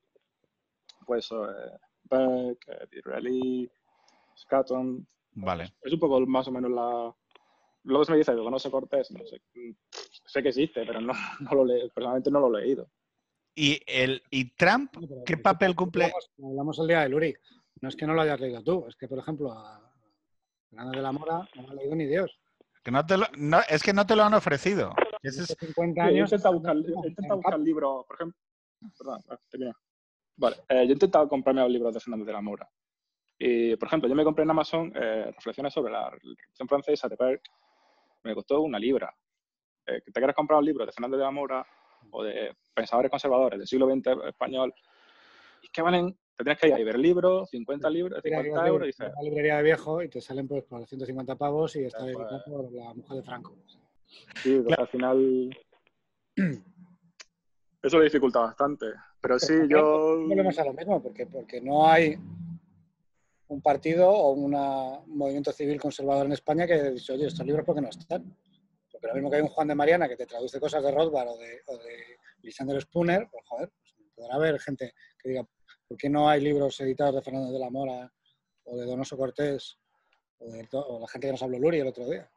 [1.06, 1.78] pues, eh,
[2.10, 3.70] Beck, Disraeli,
[4.36, 5.72] Scatton, Vale.
[5.82, 7.14] Es un poco más o menos la...
[7.84, 9.40] Luego se me dice, digo, no sé Cortés, no sé.
[10.24, 11.88] Sé que existe, pero no, no lo le...
[11.90, 12.90] personalmente no lo he leído.
[13.54, 16.12] ¿Y, el, y Trump qué papel cumple?
[16.42, 17.34] Hablamos, el día de Luri.
[17.80, 19.92] No es que no lo hayas leído tú, es que, por ejemplo, a
[20.70, 22.30] Fernando de la Mora no lo ha leído ni Dios.
[22.82, 24.92] Que no te lo- no, es que no te lo han ofrecido.
[25.22, 26.32] En Ese es- estos 50 Sí, yo he años.
[26.32, 28.38] intentado buscar, intentado buscar libros, por ejemplo.
[28.98, 29.22] Perdón.
[30.36, 32.70] Vale, eh, yo he intentado comprarme los libros de Fernández de la Mora.
[33.38, 37.16] Y, por ejemplo, yo me compré en Amazon eh, reflexiones sobre la Revolución Francesa de
[37.16, 37.42] Perk.
[38.24, 39.14] Me costó una libra.
[39.86, 41.66] Eh, que te quieres comprar un libro de Fernández de la Mora
[42.10, 44.72] o de pensadores conservadores del siglo XX español,
[45.62, 48.62] y que valen, te tienes que ir a ver el libro, 50 libros, Mira, 50
[48.62, 51.84] que euros, dices, la librería de viejo y te salen pues por 150 pavos y
[51.84, 52.56] está Ya, dedicado pues.
[52.56, 53.56] por la mujer de Franco.
[54.36, 55.58] sí, pues, al final.
[57.82, 58.86] Eso lo dificulta bastante.
[59.20, 60.18] Pero sí, también yo.
[60.26, 62.16] Volvemos a lo mismo, porque, porque no hay
[63.48, 67.46] un partido o una- un movimiento civil conservador en España que haya dicho, oye, estos
[67.46, 68.36] libros, ¿por qué no están?
[68.90, 71.28] Porque lo mismo que hay un Juan de Mariana que te traduce cosas de Rothbard
[71.28, 75.46] o de, o de Lysander Spooner, pues joder, pues, podrá haber gente que diga,
[75.86, 78.12] ¿por qué no hay libros editados de Fernández de la Mora
[78.64, 79.78] o de Donoso Cortés
[80.38, 82.28] o, de o la gente que nos habló Luri el otro día?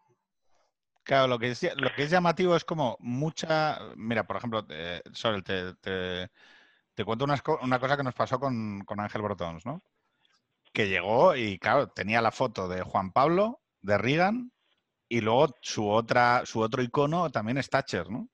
[1.03, 3.79] Claro, lo que, es, lo que es llamativo es como mucha.
[3.95, 6.29] Mira, por ejemplo, eh, Sorel, te, te-
[7.03, 9.81] cuento unas co- una cosa que nos pasó con, con Ángel Brotons, ¿no?
[10.73, 14.51] Que llegó y, claro, tenía la foto de Juan Pablo, de Reagan,
[15.09, 18.29] y luego su, otra, su otro icono también es Thatcher, ¿no?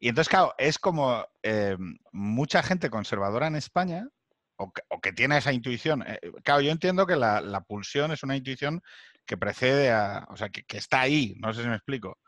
[0.00, 1.76] Y entonces, claro, es como eh,
[2.10, 4.08] mucha gente conservadora en España,
[4.56, 6.02] o que, o que tiene esa intuición.
[6.06, 8.82] eh, claro, yo entiendo que la, la pulsión es una intuición
[9.24, 12.18] que precede a, o sea, que, que está ahí, no sé si me explico.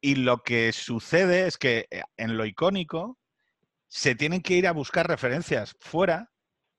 [0.00, 3.18] Y lo que sucede es que eh, en lo icónico
[3.88, 6.30] se tienen que ir a buscar referencias fuera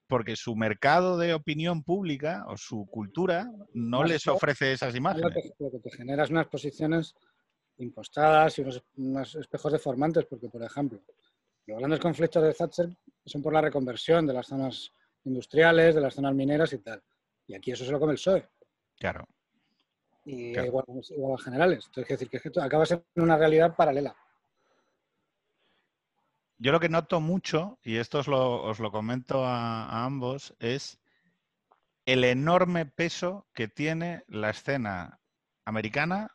[0.07, 4.97] porque su mercado de opinión pública o su cultura no Más les ofrece esas Lo
[4.99, 5.33] imágenes.
[5.33, 7.15] que, lo que te genera es unas posiciones
[7.77, 11.01] impostadas y unos, unos espejos deformantes, porque, por ejemplo,
[11.65, 12.89] los grandes conflictos de Thatcher
[13.25, 14.91] son por la reconversión de las zonas
[15.23, 17.01] industriales, de las zonas mineras y tal.
[17.47, 18.47] Y aquí eso se lo come el PSOE.
[18.97, 19.27] Claro.
[20.25, 20.67] Y Claro.
[20.67, 21.85] igual, igual a los generales.
[21.87, 24.15] Entonces, quiero decir que, es que esto acaba siendo una realidad paralela.
[26.57, 30.99] Yo lo que noto mucho, y esto os lo, os lo comento a, ambos, es
[32.05, 35.19] el enorme peso que tiene la escena
[35.65, 36.31] americana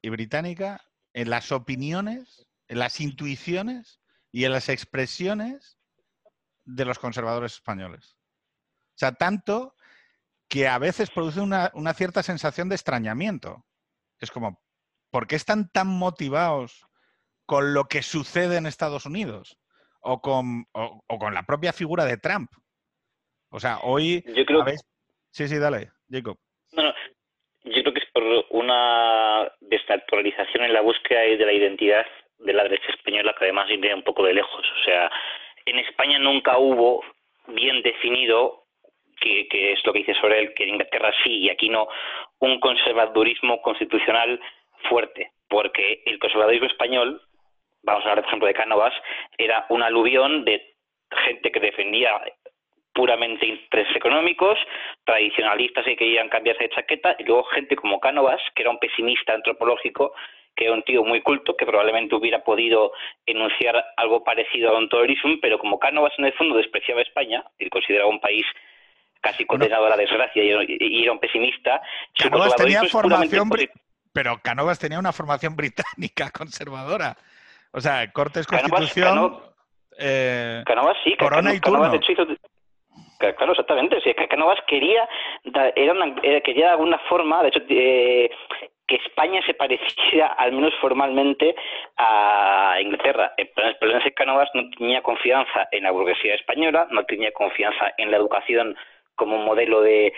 [0.00, 5.78] y británica en las opiniones, en las intuiciones y en las expresiones
[6.64, 8.16] de los conservadores españoles.
[8.94, 9.74] O sea, tanto
[10.48, 13.66] que a veces produce una, una cierta sensación de extrañamiento.
[14.20, 14.62] Es como,
[15.10, 16.87] ¿por qué están tan motivados
[17.48, 19.56] con lo que sucede en Estados Unidos?
[20.00, 22.50] O con, o- o con la propia figura de Trump.
[23.50, 24.82] O sea, hoy Yo creo, habéis...
[25.30, 26.36] Sí, sí, dale, Jacob.
[26.72, 26.92] no, no,
[27.64, 32.06] yo creo que es por una desnaturalización en la búsqueda de la identidad
[32.38, 34.64] de la derecha española que además viene un poco de lejos.
[34.80, 35.10] O sea,
[35.64, 37.02] en España nunca hubo
[37.48, 38.66] bien definido,
[39.20, 41.88] que, que es lo que dice sobre él, que en Inglaterra sí y aquí no,
[42.40, 44.38] un conservadurismo constitucional
[44.88, 47.20] fuerte, porque el conservadurismo español,
[47.92, 48.94] vamos a hablar por ejemplo de Cánovas,
[49.36, 50.74] era un aluvión de
[51.26, 52.20] gente que defendía
[52.92, 54.58] puramente intereses económicos,
[55.04, 59.34] tradicionalistas que querían cambiarse de chaqueta, y luego gente como Cánovas, que era un pesimista
[59.34, 60.12] antropológico,
[60.56, 62.92] que era un tío muy culto, que probablemente hubiera podido
[63.24, 67.44] enunciar algo parecido a Don Tolerismo, pero como Cánovas en el fondo despreciaba a España,
[67.58, 68.44] y consideraba un país
[69.20, 71.80] casi condenado a la desgracia y era- un pesimista,
[72.18, 73.68] Cánovas tenía conservadurismo es puramente formación
[74.12, 77.16] Pero Cánovas tenía una formación británica conservadora.
[77.72, 79.14] O sea, Cortes Constitución...
[79.14, 79.42] Cano-
[80.00, 80.62] eh,
[81.04, 81.90] sí, Corona y turno.
[81.90, 82.26] de hecho, hizo-
[83.18, 84.00] Claro, exactamente.
[84.00, 85.08] Sí, es que Cánovas quería,
[85.74, 88.30] era una- era- quería de alguna forma, de hecho, eh,
[88.86, 91.54] que España se pareciera, al menos formalmente,
[91.96, 93.34] a Inglaterra.
[93.36, 97.92] El problema es que Cánovas no tenía confianza en la burguesía española, no tenía confianza
[97.98, 98.76] en la educación
[99.16, 100.12] como un modelo de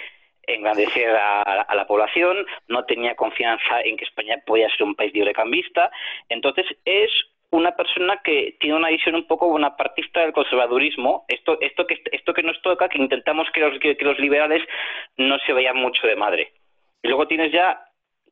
[0.47, 5.13] engrandecer a, a la población, no tenía confianza en que España podía ser un país
[5.15, 5.91] librecambista.
[6.29, 7.11] Entonces, es
[7.53, 12.33] una persona que tiene una visión un poco bonapartista del conservadurismo, esto, esto, que, esto
[12.33, 14.63] que nos toca, que intentamos que los, que, que los liberales
[15.17, 16.53] no se vayan mucho de madre.
[17.03, 17.85] Y luego tienes ya,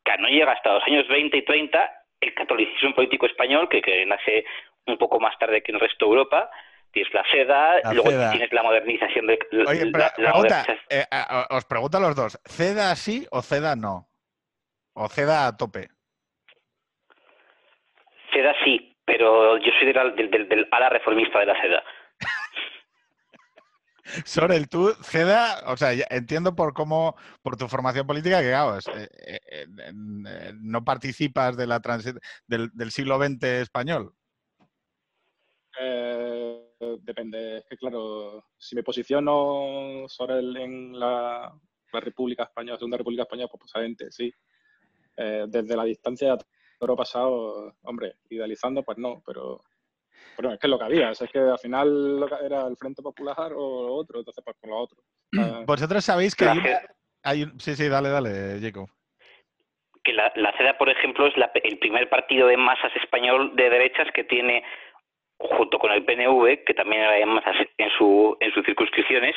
[0.04, 4.06] que no llega hasta los años 20 y 30, el catolicismo político español, que, que
[4.06, 4.44] nace
[4.86, 6.48] un poco más tarde que en el resto de Europa,
[6.92, 8.30] tienes la seda, La luego seda.
[8.30, 11.64] tienes la modernización de la, Oye, la- pre- la pregunta, modernización- eh, a- a- os
[11.64, 14.06] pregunto a los dos, ¿ceda sí o ceda no?
[14.94, 15.88] ¿O ceda a tope?
[18.32, 21.82] seda sí, pero yo soy del, del, del, del ala reformista de la seda.
[24.26, 29.08] Sorel, tú, Ceda, o sea, entiendo por cómo, por tu formación política, que claro, eh,
[29.26, 31.80] eh, eh, no participas de la
[32.46, 34.12] del, del, siglo XX español.
[37.00, 41.50] depende, es que claro, si me posiciono Sorel en la,
[41.90, 44.30] República Española, Segunda República Española, pues posiblemente sí.
[45.16, 46.36] desde la distancia
[46.78, 49.62] todo pasado, hombre, idealizando, pues no, pero
[50.36, 53.52] pero es que es lo que había, es que al final era el Frente Popular
[53.54, 54.98] o otro, entonces pues con lo otro.
[55.66, 56.46] Vosotros sabéis que
[57.24, 57.58] hay, un...
[57.58, 58.88] Sí, sí, dale, dale, Jacob.
[60.04, 64.06] Que la, la CEDA, por ejemplo, es el primer partido de masas español de derechas
[64.14, 64.62] que tiene
[65.38, 69.34] junto con el PNV, que también era masas en, su, en sus circunscripciones,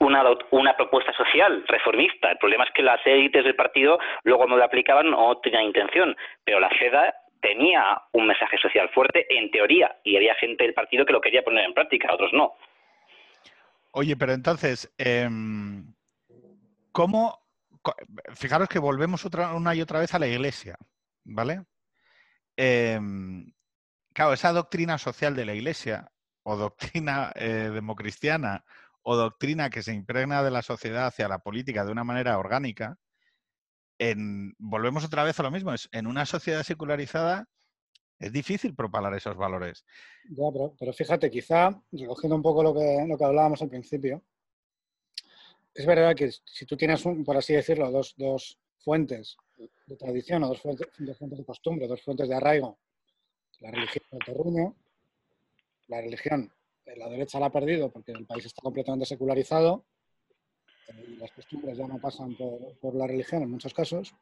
[0.00, 2.30] una, una propuesta social reformista.
[2.30, 6.16] El problema es que las élites del partido luego no la aplicaban o tenían intención,
[6.44, 11.04] pero la CEDA tenía un mensaje social fuerte en teoría y había gente del partido
[11.04, 12.54] que lo quería poner en práctica, otros no.
[13.92, 15.94] Oye, pero entonces, em,
[16.92, 17.40] ¿cómo?
[18.34, 20.76] Fijaros que volvemos otra, una y otra vez a la iglesia,
[21.24, 21.62] ¿vale?
[22.56, 23.52] Em,
[24.12, 26.10] claro, esa doctrina social de la iglesia
[26.42, 28.64] o doctrina eh, democristiana
[29.10, 32.98] o doctrina que se impregna de la sociedad hacia la política de una manera orgánica,
[34.58, 37.48] volvemos otra vez a lo mismo, es, en una sociedad secularizada
[38.18, 39.86] es difícil propalar esos valores.
[40.28, 40.44] Ya,
[40.78, 44.22] pero, fíjate, quizá, recogiendo un poco lo que, lo que hablábamos al principio,
[45.72, 49.38] es verdad que si tú tienes, un, por así decirlo, dos, dos fuentes
[49.86, 52.78] de tradición o dos fuentes, de costumbre, dos fuentes de arraigo,
[53.60, 54.76] la religión del terruño,
[55.86, 56.52] la religión,
[56.96, 59.84] la derecha la ha perdido porque el país está completamente secularizado,
[61.18, 64.14] las costumbres ya no pasan por, la religión en muchos casos,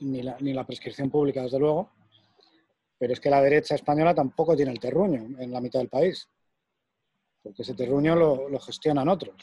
[0.00, 1.90] ni la, ni la prescripción pública, desde luego,
[2.98, 6.28] pero es que la derecha española tampoco tiene el terruño en la mitad del país,
[7.42, 9.34] porque ese terruño lo, gestionan otros.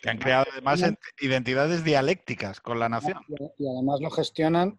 [0.00, 0.82] Que han creado además
[1.20, 3.18] identidades dialécticas con la nación.
[3.58, 4.78] Y además lo gestionan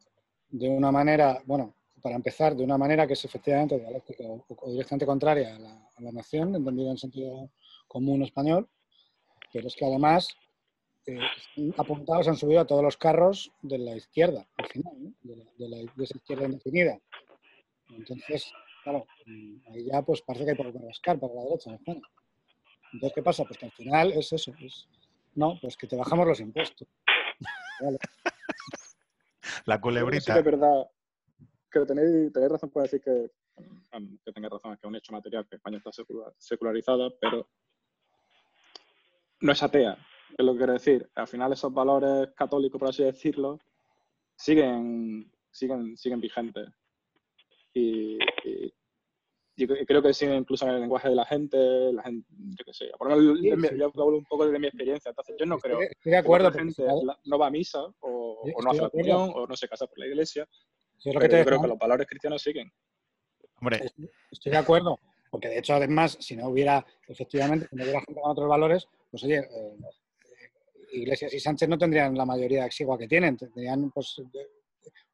[0.49, 5.05] de una manera, bueno, para empezar, de una manera que es efectivamente dialéctica o, directamente
[5.05, 7.49] contraria a la, a la nación, entendido en sentido
[7.87, 8.69] común español,
[9.53, 10.27] pero es que además
[11.05, 11.17] eh,
[11.77, 16.17] apuntados, han subido a todos los carros de la izquierda, al final, de, la, esa
[16.17, 16.99] izquierda indefinida.
[17.89, 18.51] Entonces,
[18.83, 19.05] claro,
[19.71, 23.45] ahí ya pues parece que hay poco que rascar para la derecha Entonces, ¿qué pasa?
[23.45, 24.51] Pues que al final es eso,
[25.35, 26.85] no, pues que te bajamos los impuestos.
[29.65, 30.33] La culebrita.
[30.33, 30.85] Sí, es verdad
[31.81, 33.31] que tenéis, razón para decir que,
[34.23, 35.91] que tengáis razón, que es un hecho material, que España está
[36.37, 37.47] secularizada, pero
[39.41, 39.97] no es atea,
[40.37, 41.09] es lo que quiero decir.
[41.15, 43.59] Al final esos valores católicos, por así decirlo,
[44.35, 46.67] siguen, siguen, siguen vigentes.
[47.73, 48.17] Y,
[49.85, 51.57] creo que siguen incluso en el lenguaje de la gente,
[51.93, 52.91] la gente, yo qué sé.
[52.97, 55.09] Por lo menos yo hablo un poco de mi experiencia.
[55.09, 56.85] Entonces yo no creo estoy de acuerdo, que la gente
[57.25, 60.07] no va a misa o, no hace la comunión o no se casa por la
[60.07, 60.47] iglesia.
[61.03, 62.71] Pero yo creo que los valores cristianos siguen.
[63.55, 63.81] Hombre.
[64.31, 68.21] Estoy de acuerdo, porque de hecho, además, si no hubiera, efectivamente, si no hubiera gente
[68.21, 69.77] con otros valores, pues oye, eh,
[70.93, 74.21] Iglesias y Sánchez no tendrían la mayoría exigua que tienen, tendrían pues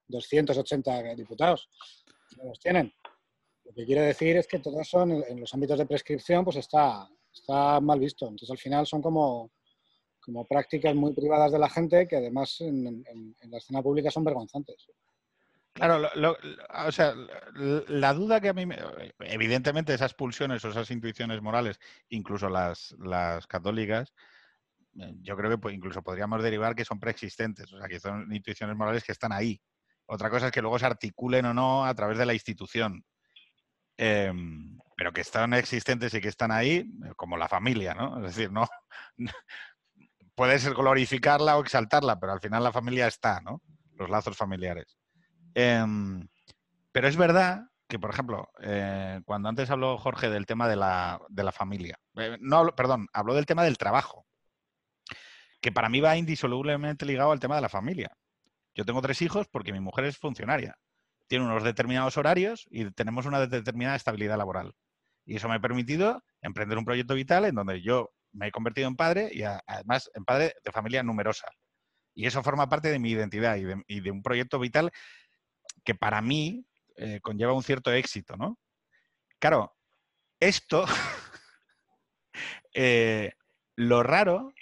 [0.08, 1.70] 280 diputados.
[2.38, 2.94] No los tienen.
[3.64, 7.08] Lo que quiero decir es que todo eso en, los ámbitos de prescripción pues está,
[7.32, 8.26] está mal visto.
[8.26, 9.52] Entonces al final son como,
[10.20, 14.24] como prácticas muy privadas de la gente que además en, en la escena pública son
[14.24, 14.88] vergonzantes.
[15.80, 16.36] Claro,
[16.86, 17.14] o sea,
[17.54, 18.78] la duda que a mí, me,
[19.20, 24.14] evidentemente esas pulsiones o esas intuiciones morales, incluso las, las católicas,
[25.00, 28.34] eh, yo creo que pues, incluso podríamos derivar que son preexistentes, o sea, que son
[28.34, 29.62] intuiciones morales que están ahí.
[30.06, 33.04] Otra cosa es que luego se articulen o no a través de la institución.
[33.98, 38.18] Em, pero que están existentes y que están ahí, eh, como la familia, ¿no?
[38.18, 38.68] Es decir, no,
[40.36, 43.62] puedes glorificarla o exaltarla, pero al final la familia está, ¿no?
[43.96, 44.99] Los lazos familiares.
[45.62, 46.26] Em,
[46.94, 51.20] pero es verdad que, por ejemplo, eh, cuando antes habló Jorge del tema de la,
[51.28, 54.26] de la familia, eh, no perdón, habló del tema del trabajo,
[55.60, 58.16] que para mí va indisolublemente ligado al tema de la familia.
[58.74, 60.78] Yo tengo tres hijos porque mi mujer es funcionaria.
[61.28, 64.74] Tiene unos determinados horarios y tenemos una determinada estabilidad laboral.
[65.26, 68.88] Y eso me ha permitido emprender un proyecto vital en donde yo me he convertido
[68.88, 71.48] en padre y además en padre de familia numerosa.
[72.16, 74.92] Y eso forma parte de mi identidad y de, y de un proyecto vital
[75.90, 76.64] que para mí
[76.98, 78.60] eh, conlleva un cierto éxito, ¿no?
[79.40, 79.76] Claro,
[80.40, 80.86] esto,
[82.76, 83.32] eh,
[83.76, 84.54] lo raro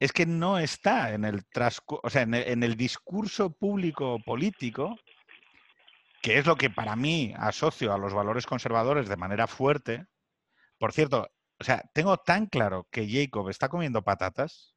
[0.00, 1.42] es que no está en el,
[1.86, 4.98] o sea, en el, discurso público político,
[6.22, 10.06] que es lo que para mí asocio a los valores conservadores de manera fuerte.
[10.78, 11.28] Por cierto,
[11.60, 14.74] O sea, tengo tan claro que Jacob está comiendo patatas.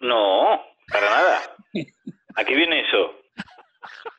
[0.00, 0.60] No,
[0.92, 1.40] para nada.
[2.34, 3.22] ¿A qué viene eso?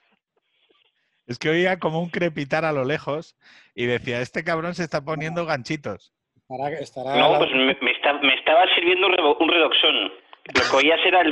[1.29, 3.37] Es que oía como un crepitar a lo lejos
[3.75, 6.11] y decía, este cabrón se está poniendo ganchitos.
[6.35, 9.95] Estará- estará No, la- pues me, me está- me estaba sirviendo un, redoxón.
[10.55, 11.31] Lo que oías era el...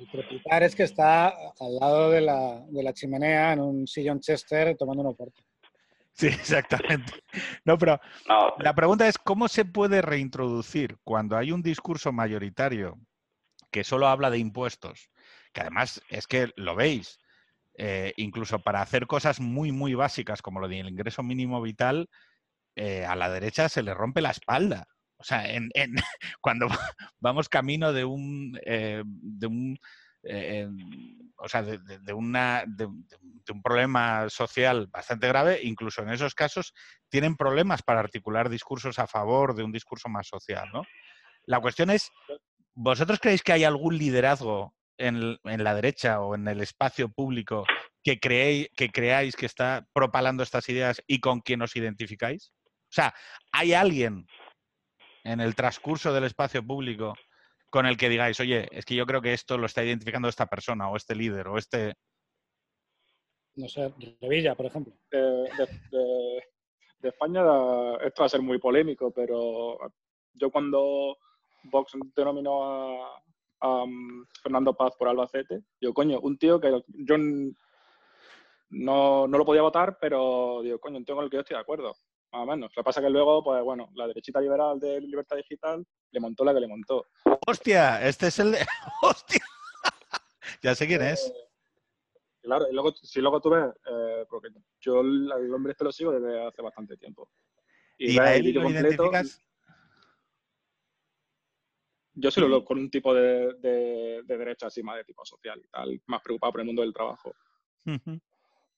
[0.00, 4.18] El crepitar es que está al lado de la, de la chimenea en un sillón
[4.18, 5.40] Chester tomando un oporto.
[6.12, 7.12] Sí, exactamente.
[7.64, 12.98] No, pero No, la pregunta es, ¿cómo se puede reintroducir cuando hay un discurso mayoritario
[13.70, 15.08] que solo habla de impuestos?
[15.52, 17.20] Que además es que lo veis,
[17.76, 22.08] eh, incluso para hacer cosas muy, muy básicas como lo del ingreso mínimo vital,
[22.76, 24.86] eh, a la derecha se le rompe la espalda.
[25.18, 25.94] O sea, en, en-
[26.40, 26.68] cuando
[27.20, 29.78] vamos camino de un, eh, de un
[30.22, 30.68] eh,
[31.38, 36.74] o sea, de una, de, de un problema social bastante grave, incluso en esos casos
[37.08, 40.82] tienen problemas para articular discursos a favor de un discurso más social, ¿no?
[41.46, 42.10] La cuestión es,
[42.74, 47.64] ¿vosotros creéis que hay algún liderazgo en, la derecha o en el espacio público
[48.02, 52.52] que, creéis, que creáis que está propalando estas ideas y con quien os identificáis?
[52.64, 53.14] O sea,
[53.52, 54.26] ¿hay alguien
[55.24, 57.14] en el transcurso del espacio público
[57.70, 60.46] con el que digáis, oye, es que yo creo que esto lo está identificando esta
[60.46, 61.94] persona o este líder o este...
[63.54, 64.92] No sé, Revilla, por ejemplo.
[65.10, 66.42] de, de- de-
[67.00, 67.40] de España
[68.04, 69.78] esto va a ser muy polémico, pero
[70.34, 71.16] yo cuando
[71.64, 73.22] Vox denominó a,
[73.62, 77.16] um, Fernando Paz por Albacete, digo, coño, un tío que yo
[78.70, 81.56] no, no lo podía votar, pero digo, coño, un tío con el que yo estoy
[81.56, 81.94] de acuerdo,
[82.32, 82.70] más o menos.
[82.76, 86.20] Lo que pasa es que luego, pues bueno, la derechita liberal de Libertad Digital le
[86.20, 87.06] montó la que le montó.
[87.46, 88.06] ¡Hostia!
[88.06, 88.58] Este es el de...
[89.02, 89.44] ¡Hostia!
[90.62, 91.26] ya sé quién es.
[91.26, 91.50] Eh,
[92.42, 94.48] Claro, y luego, si luego tú ves, eh, porque
[94.80, 97.30] yo el hombre este lo sigo desde hace bastante tiempo.
[97.98, 99.42] ¿Y ves a él lo completo, identificas?
[102.20, 105.24] Yo sí lo veo con un tipo de, de, de derecha así más de tipo
[105.24, 107.34] social y tal, más preocupado por el mundo del trabajo.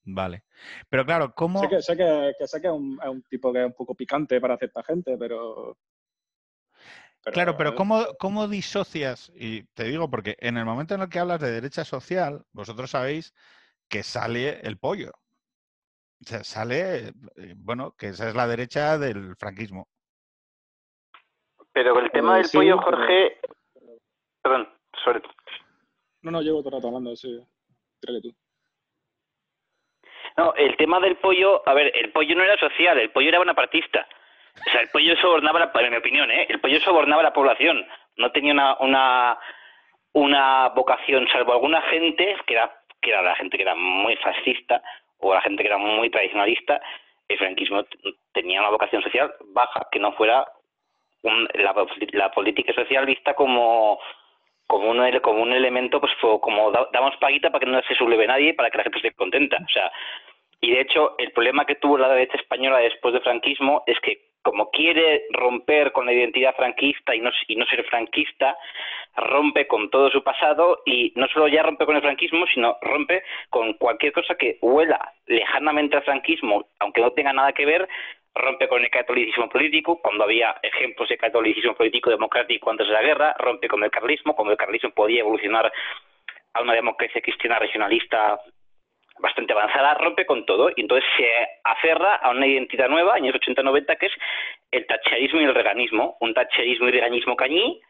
[0.04, 0.44] Vale.
[0.88, 1.60] Pero claro, ¿cómo...?
[1.60, 3.74] Sé, que, sé, que, que sé que es un, es un tipo que es un
[3.74, 5.78] poco picante para cierta gente, pero...
[7.22, 9.32] pero, Claro, pero ¿cómo, ¿cómo disocias?
[9.34, 12.90] Y te digo, porque en el momento en el que hablas de derecha social, vosotros
[12.90, 13.32] sabéis
[13.88, 15.12] que sale el pollo.
[16.24, 19.88] O sea, sale, eh, bueno, que esa es la derecha del franquismo.
[21.72, 23.40] Pero el tema Eh, del sí, pollo, pero- Jorge...
[24.42, 24.68] Perdón,
[25.04, 25.22] sobre...
[26.22, 27.40] No, no, llevo todo el rato hablando, sí.
[28.00, 28.34] Tírale tú.
[30.36, 33.38] No, el tema del pollo, a ver, el pollo no era social, el pollo era
[33.38, 34.06] bonapartista.
[34.66, 36.46] O sea, el pollo sobornaba, la, en mi opinión, ¿eh?
[36.48, 37.86] El pollo sobornaba a la población.
[38.16, 39.38] No tenía una, una,
[40.12, 44.82] una vocación, salvo alguna gente, que era, que era la gente que era muy fascista
[45.18, 46.80] o la gente que era muy tradicionalista,
[47.28, 47.84] el franquismo
[48.32, 50.46] tenía una vocación social baja, que no fuera
[51.22, 51.74] un- la,
[52.12, 53.98] la política social vista como
[54.66, 58.26] como un, como un elemento, pues como da- damos paguita para que no se subleve
[58.26, 59.58] nadie, para que la gente esté contenta.
[59.64, 59.92] O sea,
[60.60, 64.30] y de hecho, el problema que tuvo la derecha española después del franquismo es que,
[64.42, 68.56] como quiere romper con la identidad franquista y no, y no ser franquista,
[69.16, 73.22] rompe con todo su pasado y no solo ya rompe con el franquismo, sino rompe
[73.50, 77.88] con cualquier cosa que huela lejanamente al franquismo, aunque no tenga nada que ver,
[78.34, 83.02] rompe con el catolicismo político, cuando había ejemplos de catolicismo político democrático antes de la
[83.02, 85.70] guerra, rompe con el carlismo, cuando el carlismo podía evolucionar
[86.54, 88.40] a una democracia cristiana regionalista
[89.18, 90.70] bastante avanzada, rompe con todo.
[90.74, 91.26] Y entonces se
[91.64, 94.12] aferra a una identidad nueva, años 80-90, que es
[94.70, 97.80] el tacherismo y el reganismo, un tacherismo y reganismo cañí,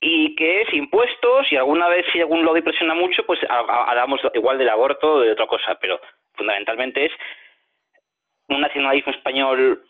[0.00, 3.90] y que es impuestos y alguna vez si algún lobby presiona mucho, pues ha- ha-
[3.90, 6.00] hablamos igual del aborto o de otra cosa, pero
[6.34, 7.12] fundamentalmente es
[8.48, 9.84] un nacionalismo español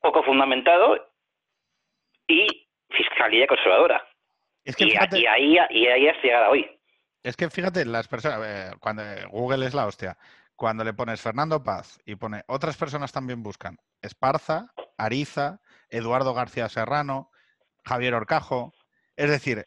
[0.00, 0.96] poco fundamentado
[2.26, 4.04] y fiscalía conservadora.
[4.64, 6.70] Es que Y, fíjate, y ahí, y ahí has llegado hoy.
[7.22, 10.16] es que fíjate, las personas, eh, cuando Google es la hostia,
[10.56, 16.68] cuando le pones Fernando Paz y pone otras personas también buscan Esparza, Ariza, Eduardo García
[16.68, 17.30] Serrano,
[17.84, 18.74] Javier Orcajo,
[19.16, 19.66] es decir,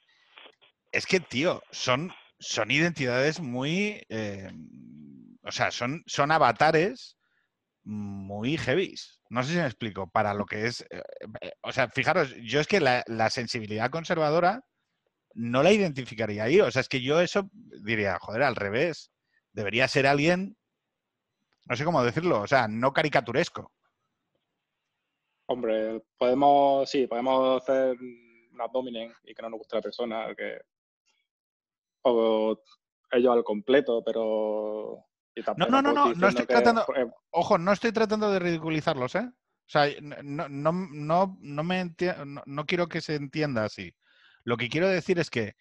[0.91, 4.51] es que, tío, son, son identidades muy, eh,
[5.43, 7.17] o sea, son, son avatares
[7.83, 9.21] muy heavies.
[9.29, 11.01] No sé si me explico, para lo que es, eh,
[11.41, 14.63] eh, o sea, fijaros, yo es que la, sensibilidad conservadora
[15.33, 16.59] no la identificaría ahí.
[16.59, 17.49] O sea, es que yo eso
[17.83, 19.11] diría, joder, al revés.
[19.53, 20.55] Debería ser alguien,
[21.65, 23.71] no sé cómo decirlo, o sea, no caricaturesco.
[25.47, 30.61] Hombre, podemos, sí, podemos hacer un abdomen y que no nos guste la persona, que
[32.03, 32.57] o
[33.11, 35.05] ellos al completo, pero
[35.57, 36.85] No, no, no, no, no estoy que- tratando-
[37.31, 39.29] Ojo, no estoy tratando de ridiculizarlos, ¿eh?
[39.29, 43.93] O sea, no, no, no, no me enti- no, no quiero que se entienda así.
[44.43, 45.55] Lo que quiero decir es que,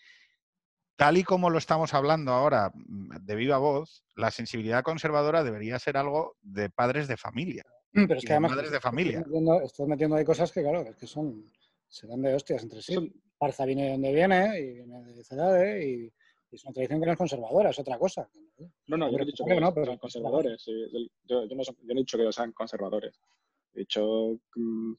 [0.97, 5.79] tal y como lo estamos hablando ahora mm, de viva voz, la sensibilidad conservadora debería
[5.79, 7.65] ser algo de padres de familia.
[7.93, 9.19] Pero Y es que además madres de estás familia.
[9.21, 11.51] metiendo, estás metiendo ahí cosas que, claro, es que son,
[11.89, 13.13] se dan de hostias entre sí.
[13.39, 16.13] Parza viene de donde viene, y viene de Cedade, y, y
[16.53, 18.29] es una tradición que no es conservadora, es otra cosa.
[18.87, 20.65] No, no, yo no he dicho que que no, pero- sean conservadores.
[21.25, 23.21] Yo, yo no, son- yo no he dicho que sean conservadores.
[23.75, 24.93] He dicho mm,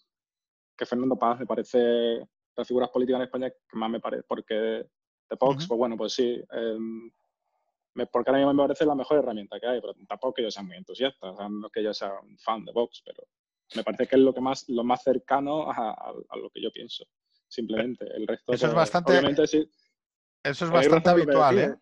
[0.78, 4.24] que Fernando Paz me parece de las figuras políticas en España que más me parece.
[4.24, 5.68] Porque de Vox, Ujú.
[5.68, 6.42] pues bueno, pues sí.
[6.52, 7.12] em,
[7.94, 10.52] me- porque ahora mismo me parece la mejor herramienta que hay, pero tampoco que yo
[10.52, 11.32] sea muy entusiasta.
[11.32, 13.28] O sea, no es que yo sea un fan de Vox, pero
[13.76, 16.62] me parece que es lo que más, lo más cercano a, a- a lo que
[16.62, 17.06] yo pienso.
[17.48, 18.06] Simplemente.
[18.16, 19.70] El resto, Eso es pues, bastante- Obviamente sí.
[20.44, 21.78] Eso es bastante habitual, decís, ¿eh?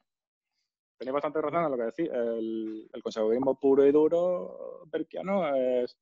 [0.98, 2.10] Tenéis bastante razón en lo que decís.
[2.12, 5.98] El, el conservadurismo puro y duro berkiano es,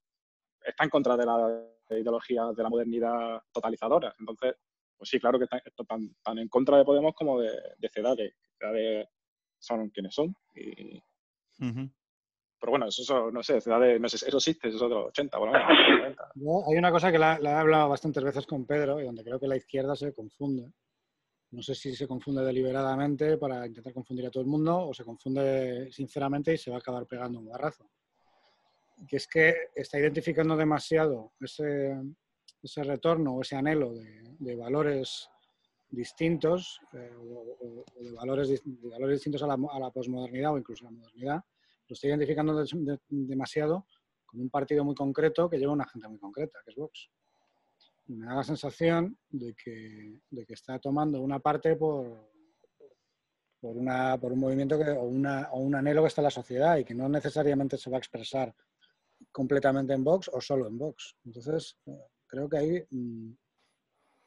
[0.66, 4.16] está en contra de la ideología de la modernidad totalizadora.
[4.20, 4.56] Entonces,
[4.98, 7.90] pues sí, claro que están, están tan, tan en contra de Podemos como de, de
[7.90, 8.36] Cedade.
[8.58, 9.10] Cedade
[9.60, 10.36] son quienes son.
[10.56, 10.98] Y,
[11.60, 11.90] Ujú.
[12.60, 15.08] pero bueno, eso, eso, no sé, Cedade, no sé, eso existe, eso es de los
[15.10, 15.68] 80, por lo menos.
[15.68, 16.32] de los 90.
[16.34, 19.24] Yo- hay una cosa que la, la he hablado bastantes veces con Pedro y donde
[19.24, 20.72] creo que la izquierda se confunde.
[21.52, 25.06] No sé si se confunde deliberadamente para intentar confundir a todo el mundo o se
[25.06, 27.90] confunde sinceramente y se va a acabar pegando un barrazo.
[29.08, 31.96] Que es que está identificando demasiado ese,
[32.62, 35.30] ese retorno o ese anhelo de, valores
[35.90, 41.44] distintos eh, o, de, valores, valores distintos a la, posmodernidad o incluso a la modernidad.
[41.88, 42.66] Lo está identificando
[43.10, 43.88] demasiado
[44.26, 47.10] con un partido muy concreto que lleva una gente muy concreta, que es Vox.
[48.08, 52.32] Me da la sensación de que, de que está tomando una parte por,
[53.60, 56.32] por, una, por un movimiento que, o, una, o un anhelo que está en la
[56.32, 58.56] sociedad y que no necesariamente se va a expresar
[59.32, 61.16] completamente en Vox o solo en Vox.
[61.26, 61.78] Entonces,
[62.28, 63.32] creo que ahí, mm,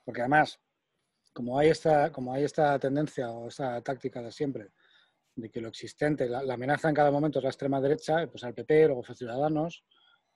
[0.05, 0.61] porque además,
[1.33, 4.73] como hay esta, como hay esta tendencia o esta táctica de siempre,
[5.37, 8.45] de que lo existente, la, la amenaza en cada momento es la extrema derecha, pues
[8.45, 9.85] al PP, luego fue Ciudadanos,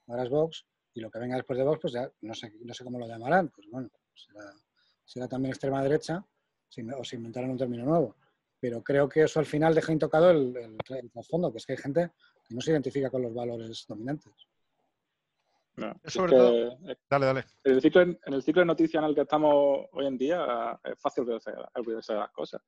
[0.07, 2.73] ahora es Vox, y lo que venga después de Vox, pues ya no sé, no
[2.73, 4.53] sé cómo lo llamarán, pues bueno, será,
[5.05, 6.25] será también extrema derecha,
[6.69, 8.17] si- o se inventarán un término nuevo.
[8.61, 11.73] Pero creo que eso al final deja intocado el, el, el trasfondo, que es que
[11.73, 12.13] hay gente
[12.47, 14.33] que no se identifica con los valores dominantes.
[15.77, 17.45] No, es sobre que, todo- eh, Dale, dale.
[17.65, 20.79] en el, ciclo, en el ciclo de noticias en el que estamos hoy en día
[20.85, 22.63] es fácil olvidarse, olvidarse de las cosas.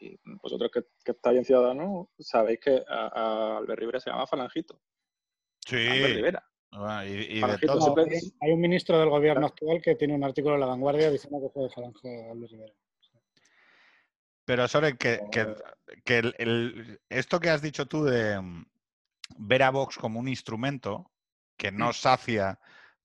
[0.00, 4.26] Y vosotros que, que estáis en Ciudadanos sabéis que a, a Albert Rivera se llama
[4.26, 4.74] Falangito.
[4.74, 6.14] Albert Sí.
[6.14, 6.49] Rivera.
[6.72, 7.94] Ah, Y, y de Falangito todo.
[7.94, 11.40] siempre- hay, un ministro del gobierno actual que tiene un artículo en La Vanguardia diciendo
[11.40, 12.72] que fue de Falange a Luis Rivera.
[14.44, 15.54] Pero Soren, que, que,
[16.04, 18.64] que el- el- esto que has dicho tú de mm,
[19.38, 21.10] ver a Vox como un instrumento
[21.56, 22.58] que no sacia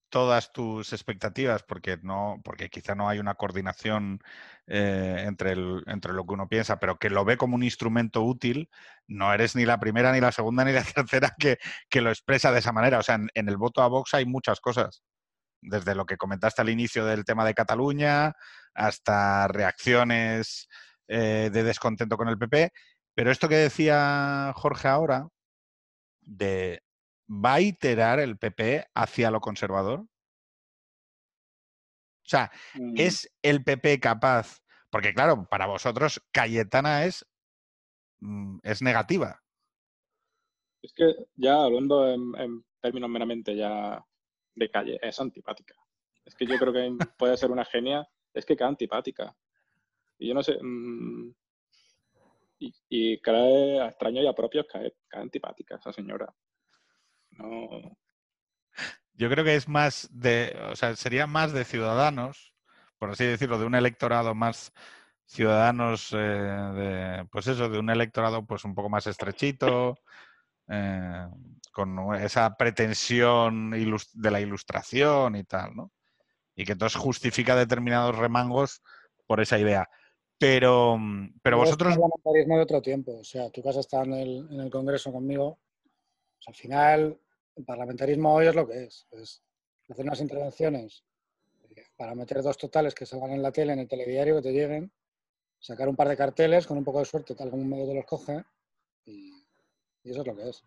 [0.08, 4.20] todas tus expectativas porque no porque quizá no hay una coordinación
[4.66, 8.22] eh, entre, el- entre lo que uno piensa pero que lo ve como un instrumento
[8.22, 8.68] útil
[9.06, 11.58] no eres ni la primera ni la segunda ni la tercera que,
[11.90, 12.98] que lo expresa de esa manera.
[12.98, 15.02] O sea en, el voto a Vox hay muchas cosas
[15.62, 18.34] desde lo que comentaste al inicio del tema de Cataluña
[18.74, 20.68] hasta reacciones
[21.08, 22.70] eh, de descontento con el PP
[23.14, 25.28] pero esto que decía Jorge ahora
[26.20, 26.82] de
[27.28, 30.00] ¿va a iterar el PP hacia lo conservador?
[30.00, 34.60] O sea, Mm, ¿es el PP capaz?
[34.90, 37.24] Porque claro, para vosotros Cayetana es,
[38.20, 39.42] mm, es negativa.
[40.82, 44.04] Es que ya hablando en, en términos meramente ya
[44.54, 45.74] de calle, es antipática.
[46.24, 49.36] Es que yo creo que puede ser una genia, es que queda antipática.
[50.18, 50.58] Y yo no sé.
[50.60, 51.34] mm,
[52.58, 56.34] y, y cae a extraños y a propios, cae, cae antipática esa señora.
[57.38, 57.96] No.
[59.14, 62.54] Yo creo que es más de, o sea, sería más de ciudadanos,
[62.98, 64.72] por así decirlo, de un electorado más
[65.26, 69.98] ciudadanos, eh, de, pues eso, de un electorado pues un poco más estrechito,
[70.68, 71.26] eh,
[71.72, 75.92] con esa pretensión de la ilustración y tal, ¿no?
[76.54, 78.82] Y que entonces justifica determinados remangos
[79.26, 79.88] por esa idea.
[80.38, 83.18] Pero, mm, pero Luego es vosotros, parlamentarismo de otro tiempo.
[83.18, 85.58] O sea, tú que has estado en el, en el Congreso conmigo,
[86.36, 87.20] pues al final
[87.56, 89.06] el parlamentarismo hoy es lo que es.
[89.12, 89.42] Es
[89.88, 91.04] hacer unas intervenciones
[91.74, 94.52] eh, para meter dos totales que salgan en la tele, en el telediario, que te
[94.52, 94.92] lleguen,
[95.58, 98.44] sacar un par de carteles, con un poco de suerte, algún medio te los coge,
[99.04, 99.32] y,
[100.04, 100.62] y eso es lo que es.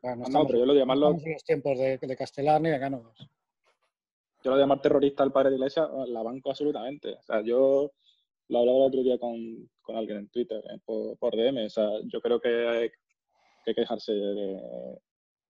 [0.00, 2.70] Claro, no No, estamos, pero yo lo llamarlo, en los tiempos de, de Castelar ni
[2.70, 3.16] de Cánovas.
[3.18, 7.14] yo lo de llamar terrorista al padre de iglesia, la banco absolutamente.
[7.14, 7.92] O sea, yo
[8.48, 11.66] lo hablaba el otro día con, con alguien en Twitter, eh, por, por DM.
[11.66, 12.90] O sea, yo creo que hay
[13.64, 14.60] que quejarse de,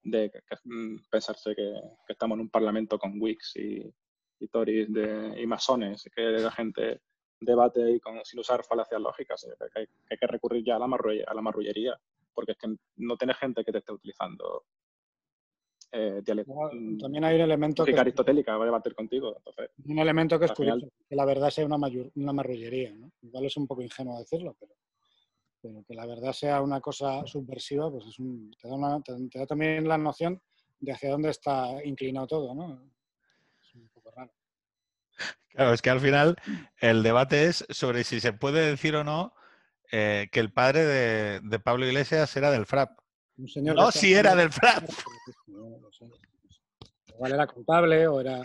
[0.05, 0.31] de
[0.65, 1.73] mm, pensarse que,
[2.09, 3.93] estamos en un parlamento con Wix y,
[4.39, 7.01] y Tories de, y masones, que la gente
[7.41, 11.35] debate y con, sin usar falacias lógicas, que hay, que recurrir ya a la, a
[11.35, 11.99] la marrullería,
[12.33, 14.65] porque es que no tiene gente que te esté utilizando
[15.97, 19.37] eh, mm, También hay un elemento que aristotélica va a debatir contigo.
[19.37, 21.77] Entonces, un elemento que es curioso, que la verdad sea una,
[22.17, 22.93] una marrullería.
[22.95, 23.13] ¿no?
[23.23, 24.73] Igual es un poco ingenuo decirlo, pero,
[25.65, 29.47] pero que la verdad sea una cosa subversiva, pues es un, te, da te, da
[29.47, 30.41] también la noción
[30.79, 32.55] de hacia dónde está inclinado todo.
[32.55, 32.83] ¿no?
[33.63, 34.31] Es un poco raro.
[35.49, 36.37] Claro, es que al final
[36.79, 39.33] el debate es sobre si se puede decir o no
[39.91, 42.91] eh, que el padre de, de Pablo Iglesias era del FRAP
[43.37, 44.89] no, si era del FRAP.
[47.09, 48.43] Igual era contable o era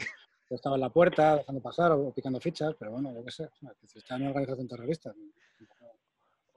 [0.50, 3.50] estaba en la puerta dejando pasar o picando fichas, pero bueno, yo qué sé.
[3.96, 5.14] Está en una organización terrorista.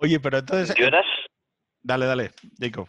[0.02, 0.74] Oye, pero entonces.
[0.76, 1.06] Yo eras...
[1.82, 2.88] Dale, dale, Jacob.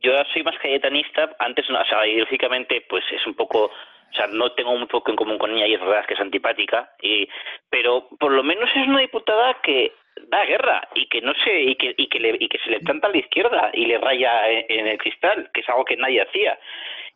[0.00, 1.34] Yo soy más cayetanista.
[1.38, 3.66] Antes, o sea, ideológicamente, pues es un poco.
[3.66, 6.20] O sea, no tengo un poco en común con ella y es verdad que es
[6.20, 7.28] antipática, y,
[7.68, 9.92] pero por lo menos es una diputada que
[10.28, 12.80] da guerra y que no se y que y que, le, y que se le
[12.80, 16.22] planta a la izquierda y le raya en, el cristal que es algo que nadie
[16.22, 16.58] hacía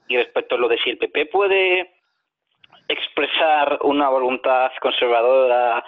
[0.09, 1.95] y respecto a lo de si el PP puede
[2.89, 5.83] expresar una voluntad conservadora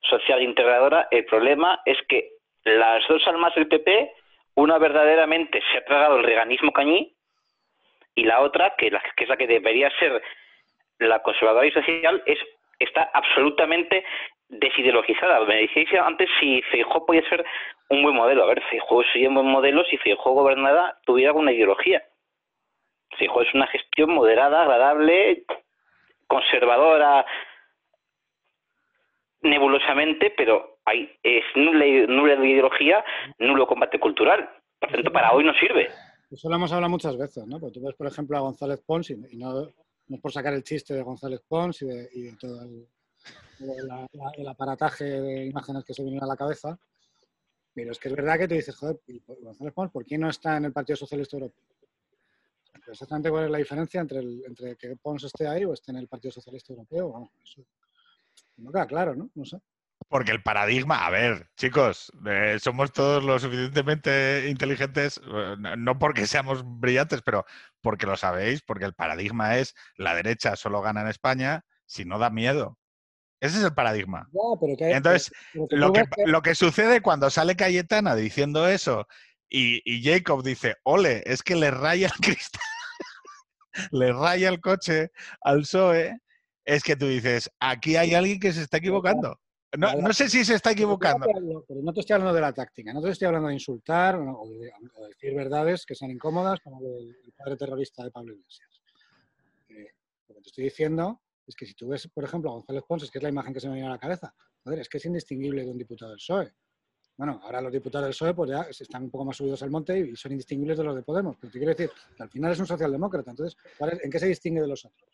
[0.00, 2.35] social integradora el problema es que
[2.66, 4.12] las dos almas del PP
[4.56, 7.14] una verdaderamente se ha tragado el reganismo cañí
[8.14, 10.22] y la otra que, la, que es la que debería ser
[10.98, 12.38] la conservadora y social es
[12.78, 14.04] está absolutamente
[14.48, 15.40] desideologizada.
[15.44, 17.44] Me decíais antes si Feijóo podía ser
[17.88, 18.44] un buen modelo.
[18.44, 22.02] A ver, Feijóo sería un buen modelo si Feijóo gobernada tuviera alguna ideología.
[23.18, 25.44] Feijóo es una gestión moderada, agradable,
[26.26, 27.24] conservadora,
[29.50, 33.04] nebulosamente, pero hay, es nula, nula ideología,
[33.38, 34.48] nulo combate cultural.
[34.78, 35.88] Por tanto, para hoy no sirve.
[36.30, 37.58] Eso lo hemos hablado muchas veces, ¿no?
[37.58, 39.68] Porque tú ves, por ejemplo, a González Pons, y no,
[40.08, 45.46] es por sacar el chiste de González Pons y de, de todo el, aparataje de
[45.46, 46.78] imágenes que se vienen a la cabeza.
[47.74, 48.98] Pero es que es verdad que te dices, joder,
[49.40, 51.62] González Pons, ¿por qué no está en el Partido Socialista Europeo?
[52.88, 56.08] exactamente cuál es la diferencia entre, entre que Pons esté ahí o esté en el
[56.08, 57.30] Partido Socialista Europeo.
[58.56, 59.30] No queda claro, ¿no?
[59.34, 59.58] No sé.
[60.08, 66.26] Porque el paradigma, a ver, chicos, eh, somos todos lo suficientemente inteligentes, eh, no porque
[66.26, 67.44] seamos brillantes, pero
[67.80, 72.18] porque lo sabéis, porque el paradigma es la derecha solo gana en España si no
[72.18, 72.78] da miedo.
[73.40, 74.28] Ese es el paradigma.
[74.78, 75.32] Entonces,
[75.70, 79.06] lo, que, lo que sucede cuando sale Cayetana diciendo eso
[79.48, 82.62] y, Jacob dice, ole, es que le raya el cristal,
[83.90, 85.10] le raya el coche
[85.42, 86.18] al PSOE,
[86.66, 89.38] es que tú dices, aquí hay alguien que se está equivocando.
[89.78, 91.26] No, sé si se está equivocando.
[91.66, 94.48] Pero no te estoy hablando de la táctica, no te estoy hablando de insultar o
[94.48, 94.72] de,
[95.08, 98.82] decir verdades que sean incómodas, como el padre terrorista de Pablo Iglesias.
[99.68, 99.92] Eh,
[100.28, 103.10] lo que te estoy diciendo es que si tú ves, por ejemplo, a González Pons,
[103.10, 105.04] que es la imagen que se me viene a la cabeza, joder, es que es
[105.04, 106.52] indistinguible de un diputado del PSOE.
[107.16, 109.98] Bueno, ahora los diputados del PSOE pues ya están un poco más subidos al monte
[109.98, 111.36] y son indistinguibles de los de Podemos.
[111.40, 113.30] Pero te quiero decir que al final es un socialdemócrata.
[113.30, 113.56] Entonces,
[114.02, 115.08] ¿en qué se distingue de los otros?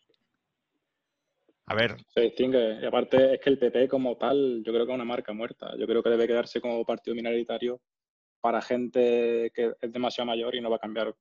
[1.65, 1.95] A ver.
[2.09, 2.79] Se distingue.
[2.81, 5.75] Y aparte es que el PP como tal, yo creo que es una marca muerta.
[5.77, 7.81] Yo creo que debe quedarse como partido minoritario
[8.41, 11.15] para gente que es demasiado mayor y no va a cambiar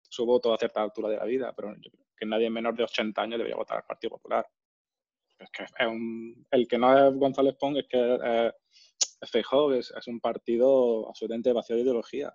[0.00, 1.52] su voto a cierta altura de la vida.
[1.56, 4.46] Pero yo creo que nadie menor de 80 años debería votar al Partido Popular
[5.38, 8.52] es que es un, el que no es González Pong es que eh,
[9.20, 12.34] es, es, un partido absolutamente vacío de ideología.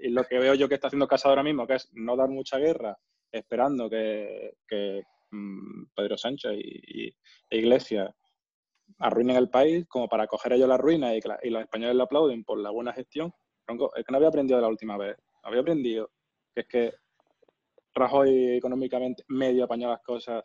[0.00, 2.28] y, lo que veo yo que está haciendo Casado ahora mismo, que es no dar
[2.28, 2.98] mucha guerra,
[3.30, 5.02] esperando que, que
[5.94, 7.08] Pedro Sánchez y,
[7.50, 8.14] e Iglesias
[8.98, 12.44] arruinen el país como para coger ellos la ruina y, y los españoles le aplauden
[12.44, 13.32] por la buena gestión.
[13.66, 15.16] Es que no había aprendido la última vez.
[15.42, 16.10] Había aprendido
[16.54, 16.92] que es que
[17.94, 20.44] Rajoy económicamente medio apañó las cosas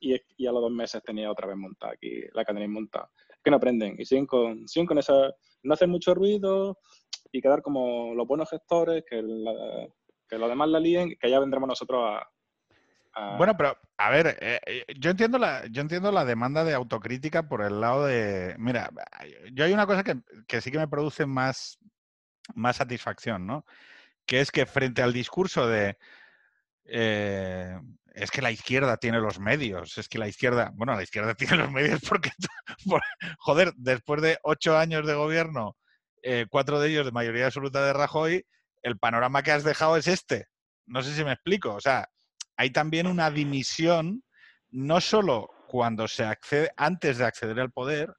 [0.00, 0.14] y,
[0.46, 3.10] a los dos meses tenía otra vez montada aquí, la cadena montada.
[3.42, 6.78] Que no aprenden y siguen con, siguen con esa, no hacer mucho ruido
[7.32, 9.16] y quedar como los buenos gestores, que,
[10.28, 12.28] que los demás la líen, que ya vendremos nosotros a,
[13.38, 17.48] Bueno, pero a ver, eh, eh, yo entiendo la, yo entiendo la demanda de autocrítica
[17.48, 18.90] por el lado de, mira,
[19.52, 21.78] yo hay una cosa que, que sí que me produce más,
[22.54, 23.64] más satisfacción, ¿no?
[24.26, 25.96] Que es que frente al discurso de
[26.86, 27.78] eh,
[28.14, 31.56] es que la izquierda tiene los medios, es que la izquierda, bueno, la izquierda tiene
[31.56, 32.30] los medios porque,
[33.38, 35.76] joder, después de ocho años de gobierno,
[36.50, 38.46] cuatro de ellos de mayoría absoluta de Rajoy,
[38.82, 40.46] el panorama que has dejado es este.
[40.86, 41.74] No sé si me explico.
[41.74, 42.08] O sea,
[42.56, 44.22] hay también una dimisión,
[44.70, 48.14] no solo cuando se accede, antes de acceder al poder,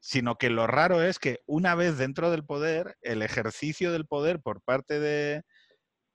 [0.00, 4.40] sino que lo raro es que una vez dentro del poder, el ejercicio del poder
[4.40, 5.42] por parte de,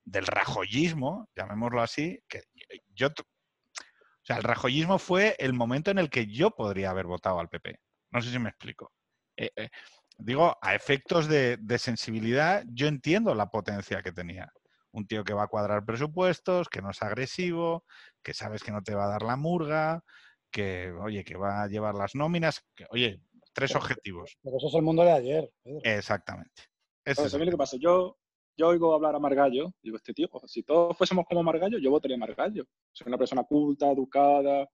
[0.05, 2.43] del rajoyismo, llamémoslo así, que
[2.89, 3.07] yo...
[3.07, 7.49] O sea, el rajoyismo fue el momento en el que yo podría haber votado al
[7.49, 7.79] PP.
[8.11, 8.91] No sé si me explico.
[9.35, 9.69] Eh, eh,
[10.17, 14.53] digo, a efectos de, de, sensibilidad, yo entiendo la potencia que tenía.
[14.91, 17.85] Un tío que va a cuadrar presupuestos, que no es agresivo,
[18.23, 20.03] que sabes que no te va a dar la murga,
[20.51, 23.21] que, oye, que va a llevar las nóminas, que, oye,
[23.53, 24.37] tres objetivos.
[24.43, 25.51] Pero eso es el mundo de ayer.
[25.63, 25.79] Pedro.
[25.83, 26.63] Exactamente.
[27.05, 27.77] Es lo que pasa.
[27.79, 28.17] Yo,
[28.55, 32.15] yo oigo hablar a Margallo, digo, este tío, si todos fuésemos como Margallo, yo votaría
[32.15, 32.65] a Margallo.
[32.91, 34.69] Soy una persona culta, educada,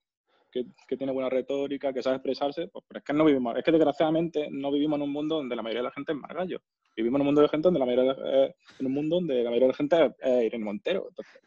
[0.51, 3.63] que, que, tiene buena retórica, que sabe expresarse, pues, pero es que no vivimos, es
[3.63, 6.61] que desgraciadamente no vivimos en un mundo donde la mayoría de la gente es Margallo.
[6.97, 9.35] Vivimos en un mundo de gente donde la mayoría de, eh, en un mundo donde
[9.43, 11.05] la mayoría de la gente es, Irene Montero.
[11.09, 11.41] Entonces,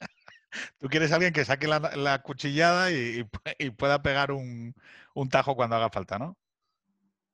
[0.80, 3.22] Tú quieres alguien que saque la, la cuchillada y,
[3.58, 4.74] y, pueda pegar un,
[5.14, 6.38] un, tajo cuando haga falta, ¿no?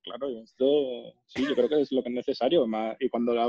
[0.03, 2.67] Claro, esto sí, yo creo que es lo que es necesario.
[2.67, 3.47] Más, y cuando la,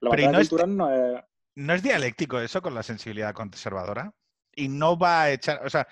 [0.00, 1.24] la batalla no cultural es, no es.
[1.56, 4.14] ¿No es dialéctico eso con la sensibilidad conservadora?
[4.54, 5.66] Y no va a echar.
[5.66, 5.86] O sea,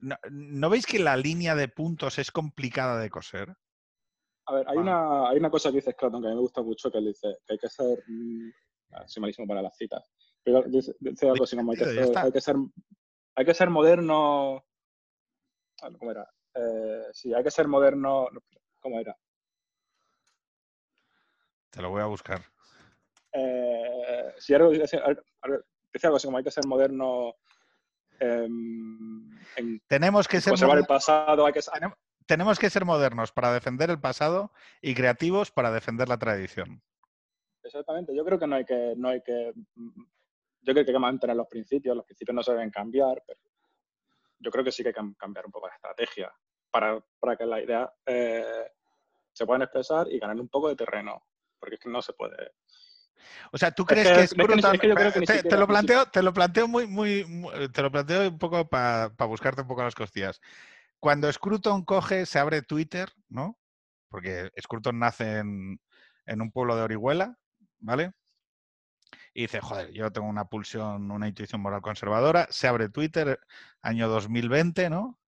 [0.00, 3.56] ¿no, ¿no veis que la línea de puntos es complicada de coser?
[4.46, 4.80] A ver, hay, ah.
[4.80, 7.06] una, hay una cosa que dice Scraton que a mí me gusta mucho, que él
[7.06, 8.02] dice que hay que ser.
[8.06, 8.50] Mmm,
[9.06, 10.10] soy malísimo para las citas.
[10.42, 12.56] Pero dice, dice algo así como hay que, ser, hay que, ser,
[13.34, 14.64] hay que ser moderno.
[15.98, 16.28] ¿Cómo era?
[16.54, 18.28] Eh, sí, hay que ser moderno.
[18.80, 19.16] ¿Cómo era?
[21.70, 22.40] Te lo voy a buscar.
[23.32, 27.34] Eh, sí, algo, dice, algo así como hay que ser moderno.
[28.20, 28.48] Eh,
[29.56, 31.44] en tenemos que ser conservar el pasado.
[31.44, 31.60] Hay que,
[32.26, 36.82] tenemos, que ser modernos para defender el pasado y creativos para defender la tradición.
[37.62, 38.14] Exactamente.
[38.14, 39.52] Yo creo que no hay que, no hay que
[40.66, 43.40] yo creo que hay que mantener los principios, los principios no se deben cambiar, pero
[44.40, 46.32] yo creo que sí que hay que cambiar un poco la estrategia
[46.70, 48.70] para, para que las ideas eh,
[49.32, 51.24] se puedan expresar y ganar un poco de terreno,
[51.58, 52.52] porque es que no se puede.
[53.52, 56.22] O sea, ¿tú crees es que, que, es que, que te, te, lo planteo, te
[56.22, 59.82] lo planteo muy, muy, muy te lo planteo un poco para pa buscarte un poco
[59.82, 60.40] las costillas.
[61.06, 63.56] Cuando Scruton coge, se abre Twitter, ¿no?
[64.08, 65.78] Porque Scruton nace en,
[66.26, 67.38] un pueblo de Orihuela,
[67.78, 68.10] ¿vale?
[69.32, 73.38] y dice, joder, yo tengo una pulsión, una intuición moral conservadora, se abre Twitter,
[73.82, 75.20] año 2020, ¿no?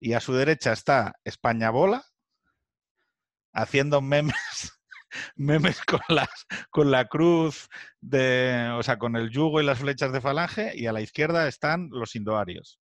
[0.00, 2.06] Y a su derecha está España Bola,
[3.52, 4.32] haciendo memes,
[5.36, 7.68] memes con, las, con la cruz,
[8.00, 11.48] de, o sea, con el yugo y las flechas de falange, y a la izquierda
[11.48, 12.80] están los indoarios,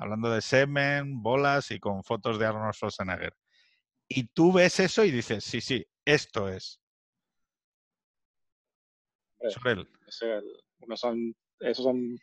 [0.00, 3.34] hablando de semen, bolas y con fotos de Arnold Schwarzenegger.
[4.08, 6.80] Y tú ves eso y dices, sí, sí, esto es.
[9.50, 9.88] Sobre él.
[10.06, 10.40] Ese,
[10.80, 12.18] uno son, esos son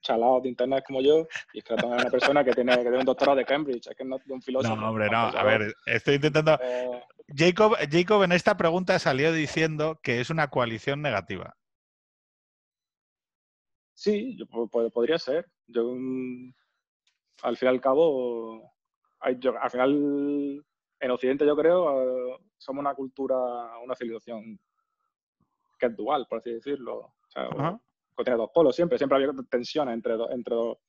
[0.00, 2.98] chalados de internet como yo, y es que es una persona que tiene, que tiene
[2.98, 4.76] un doctorado de Cambridge, es que no de un filósofo.
[4.76, 5.18] No, hombre, no.
[5.18, 6.56] A ver, estoy intentando.
[6.62, 7.02] Eh...
[7.34, 11.56] Jacob, Jacob en esta pregunta salió diciendo que es una coalición negativa.
[13.92, 15.50] Sí, yo, podría ser.
[15.66, 15.92] Yo,
[17.42, 18.72] al fin y al cabo,
[19.20, 20.64] hay, yo, al final,
[21.00, 23.36] en Occidente, yo creo, uh, somos una cultura,
[23.82, 24.58] una civilización
[25.78, 26.96] que es dual, por así decirlo.
[26.98, 30.80] O sea, o, tiene dos polos siempre, siempre ha habido tensiones entre, do, entre, do,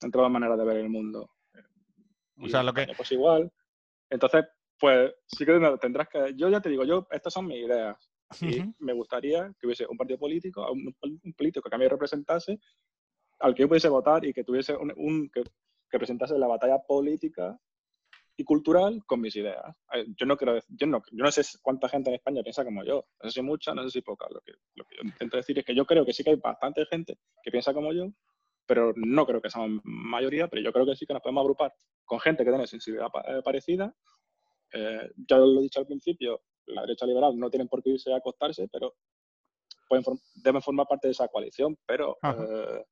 [0.00, 1.30] entre dos maneras de ver el mundo.
[2.40, 2.86] O sea, lo que...
[2.96, 3.52] Pues igual.
[4.08, 4.46] Entonces,
[4.78, 6.32] pues sí que tendrás que...
[6.36, 7.96] Yo ya te digo, yo, estas son mis ideas.
[8.40, 8.74] Y uh -huh.
[8.78, 12.58] me gustaría que hubiese un partido político, un, un, político que a mí representase,
[13.40, 15.44] al que yo pudiese votar y que tuviese un, un que,
[15.94, 17.56] que presentase la batalla política
[18.36, 19.62] y cultural con mis ideas.
[20.16, 23.06] Yo no, quiero, yo, no, yo no sé cuánta gente en España piensa como yo.
[23.22, 24.26] No sé si mucha, no sé si poca.
[24.28, 26.36] Lo que, lo que yo intento decir es que yo creo que sí que hay
[26.36, 28.08] bastante gente que piensa como yo,
[28.66, 31.72] pero no creo que seamos mayoría, pero yo creo que sí que nos podemos agrupar
[32.04, 33.06] con gente que tiene sensibilidad
[33.44, 33.94] parecida.
[34.72, 38.12] Eh, ya lo he dicho al principio, la derecha liberal no tienen por qué irse
[38.12, 38.96] a acostarse, pero
[39.88, 40.04] pueden,
[40.42, 42.18] deben formar parte de esa coalición, pero...
[42.20, 42.84] Eh,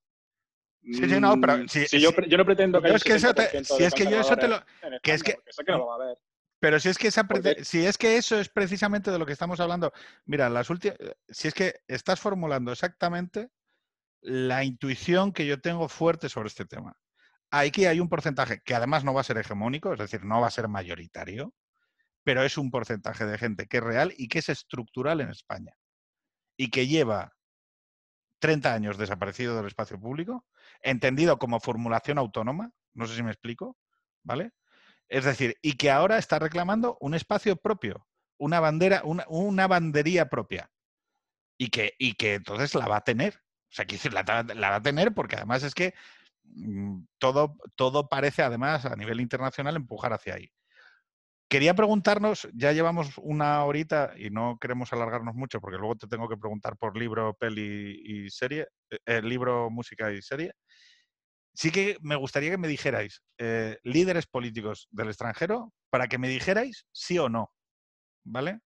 [0.85, 3.65] Sí, sí, no, pero si, si yo, yo, no pretendo que es que eso te,
[3.65, 4.61] si es que yo eso te lo
[5.03, 6.19] que es que, eso que no lo va a ver.
[6.59, 7.27] Pero si es que esa
[7.63, 9.93] si es que eso es precisamente de lo que estamos hablando,
[10.25, 10.97] mira, las últimas
[11.29, 13.51] si es que estás formulando exactamente
[14.23, 16.97] la intuición que yo tengo fuerte sobre este tema.
[17.51, 20.47] Aquí hay un porcentaje que además no va a ser hegemónico, es decir, no va
[20.47, 21.55] a ser mayoritario,
[22.25, 25.77] pero es un porcentaje de gente que es real y que es estructural en España
[26.57, 27.35] y que lleva
[28.43, 30.45] 30 años desaparecido del espacio público,
[30.81, 33.79] entendido como formulación autónoma, no sé si me explico,
[34.25, 34.51] ¿vale?
[35.09, 40.29] Es decir, y que ahora está reclamando un espacio propio, una bandera, una, una bandería
[40.29, 40.69] propia,
[41.57, 43.37] y que, y que entonces la va a tener.
[43.37, 45.95] O sea, decir, la, la va a tener porque además es que
[46.43, 50.51] mmm, todo, todo parece además a nivel internacional empujar hacia ahí.
[51.53, 56.27] Quería preguntarnos, ya llevamos una horita y no queremos alargarnos mucho porque luego te tengo
[56.27, 58.69] que preguntar por libro, peli y serie,
[59.05, 60.53] eh, libro, música y serie.
[61.53, 66.29] Sí que me gustaría que me dijerais eh, líderes políticos del extranjero para que me
[66.29, 67.51] dijerais sí o no.
[68.25, 68.61] ¿Vale?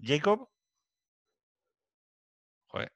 [0.00, 0.48] Jacob.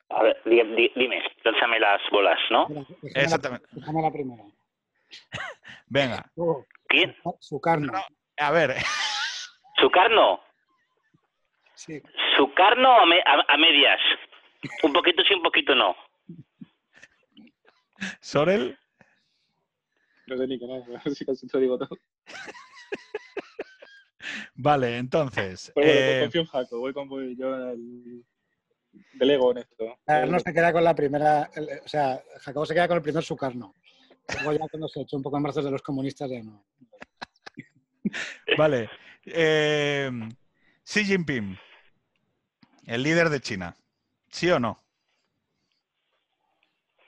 [0.09, 2.67] A ver, dime, lánzame las bolas, ¿no?
[3.15, 3.69] Exactamente.
[3.73, 4.43] Déjame la primera.
[5.87, 6.33] Venga.
[6.89, 7.15] ¿Quién?
[7.41, 7.93] Sucarno.
[8.39, 8.77] A ver.
[9.79, 10.41] ¿Sucarno?
[11.75, 12.03] Sí.
[12.37, 14.01] ¿Sucarno a, a, medias?
[14.83, 15.95] Un poquito sí, un poquito no.
[18.21, 18.79] ¿Sorel?
[20.27, 21.97] No sé ni qué nada, si casi te digo todo.
[24.55, 25.71] Vale, entonces.
[25.75, 26.21] Pues bueno, eh...
[26.23, 28.25] confío en Jaco, voy con yo el...
[29.15, 29.99] delego en esto.
[30.29, 31.51] No se queda con la primera,
[31.85, 33.75] o sea, Jacobo se queda con el primer sucarno.
[34.43, 36.65] Luego ya cuando se echó un poco en brazos de los comunistas ya no.
[38.57, 38.91] Vale.
[39.25, 40.11] Eh,
[40.85, 41.59] Xi Jinping,
[42.87, 43.75] el líder de China.
[44.31, 44.81] ¿Sí o no?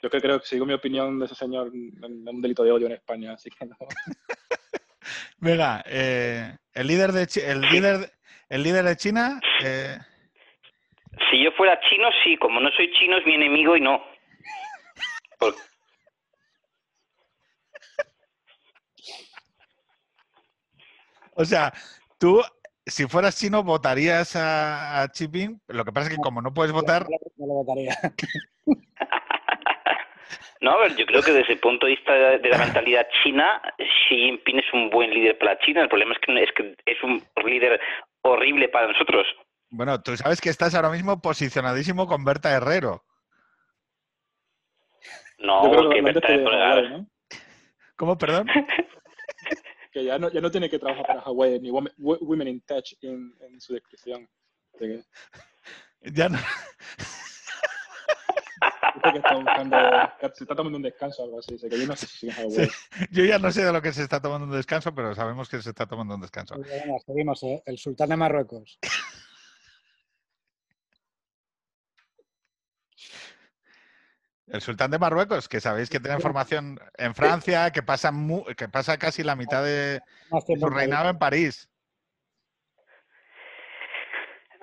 [0.03, 2.86] Yo que creo que sigo mi opinión de ese señor en un delito de odio
[2.86, 3.76] en España, así que no.
[5.38, 8.12] Venga, eh, el líder de el líder
[8.49, 9.40] el líder de China.
[9.62, 9.99] Eh...
[11.30, 12.36] Si yo fuera chino, sí.
[12.36, 14.03] Como no soy chino, es mi enemigo y no.
[21.39, 21.72] O sea,
[22.18, 22.43] tú,
[22.84, 25.61] si fueras chino, votarías a, a Xi Jinping.
[25.68, 27.07] Lo que pasa es que como no puedes votar...
[27.36, 27.97] No lo votaría.
[30.61, 33.62] No, a ver, yo creo que desde el punto de vista de la mentalidad china,
[33.78, 35.82] Xi Jinping es un buen líder para China.
[35.82, 37.80] El problema es que es, que es un líder
[38.22, 39.24] horrible para nosotros.
[39.70, 43.05] Bueno, tú sabes que estás ahora mismo posicionadísimo con Berta Herrero.
[45.39, 46.89] No, que Berta Herrero...
[46.89, 47.07] ¿no?
[47.95, 48.49] ¿Cómo, perdón?
[49.93, 53.61] que ya no, ya no tiene que trabajar para Hawaii ni Women in Tech en,
[53.61, 54.28] su descripción.
[56.01, 56.39] Ya no.
[59.03, 59.76] Que está buscando,
[60.34, 61.57] se está tomando un descanso o algo así.
[61.59, 62.28] yo, no sé si
[63.11, 65.61] yo ya no sé de lo que se está tomando un descanso, pero sabemos que
[65.61, 66.55] se está tomando un descanso.
[67.05, 67.62] seguimos, ¿eh?
[67.66, 68.78] El sultán de Marruecos.
[74.51, 78.11] El sultán de Marruecos, que sabéis que tiene formación en Francia, que pasa,
[78.57, 80.01] que pasa casi la mitad de
[80.59, 81.68] su reinado en París.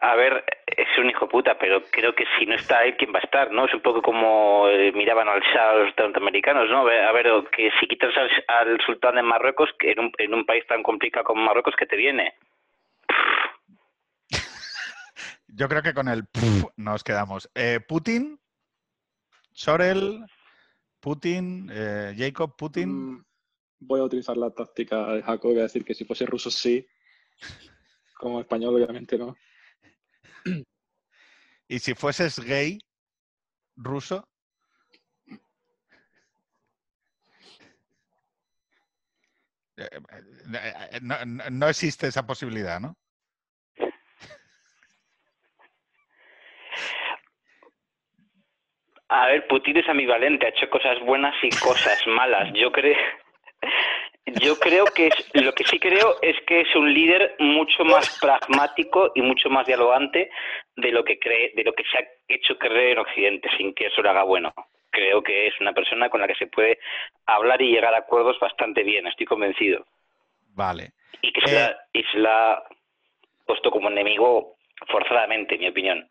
[0.02, 3.20] A ver, es un hijo puta, pero creo que si no está él, ¿quién va
[3.20, 3.52] a estar?
[3.52, 3.66] ¿no?
[3.66, 6.82] Es un poco como eh, miraban al Shah los norteamericanos, ¿no?
[6.82, 8.14] A ver, que si quitas
[8.48, 11.86] al, sultán de Marruecos, que en un, en un país tan complicado como Marruecos, ¿qué
[11.86, 12.34] te viene?
[15.48, 16.24] Yo creo que con el
[16.76, 17.50] nos quedamos.
[17.56, 18.40] Eh, Putin
[19.56, 20.26] Sorel,
[21.00, 22.90] Putin, eh, Jacob, Putin.
[22.90, 23.26] Mm,
[23.80, 26.86] voy a utilizar la táctica de Jacob, voy a decir que si fuese ruso sí,
[28.18, 29.34] como español obviamente no.
[31.70, 32.80] ¿Y si fueses gay
[33.78, 34.28] ruso?
[39.78, 42.98] Eh, eh, no existe esa posibilidad, ¿no?
[49.10, 52.52] A ver, Putin es ambivalente, ha hecho cosas buenas y cosas malas.
[52.54, 52.98] Yo creo,
[54.26, 58.20] yo creo que es, lo que sí creo es que es un líder mucho más
[58.20, 60.32] pragmático y mucho más dialogante
[60.76, 63.88] de lo que cree, de lo que se ha hecho creer en Occidente, sin que
[63.88, 64.54] eso lo haga bueno.
[64.90, 66.80] Creo que es una persona con la que se puede
[67.26, 69.86] hablar y llegar a acuerdos bastante bien, estoy convencido.
[70.56, 70.94] Vale.
[71.22, 72.64] Y que se, eh, y se la ha
[73.46, 74.56] puesto como enemigo
[74.88, 76.08] forzadamente, en mi opinión.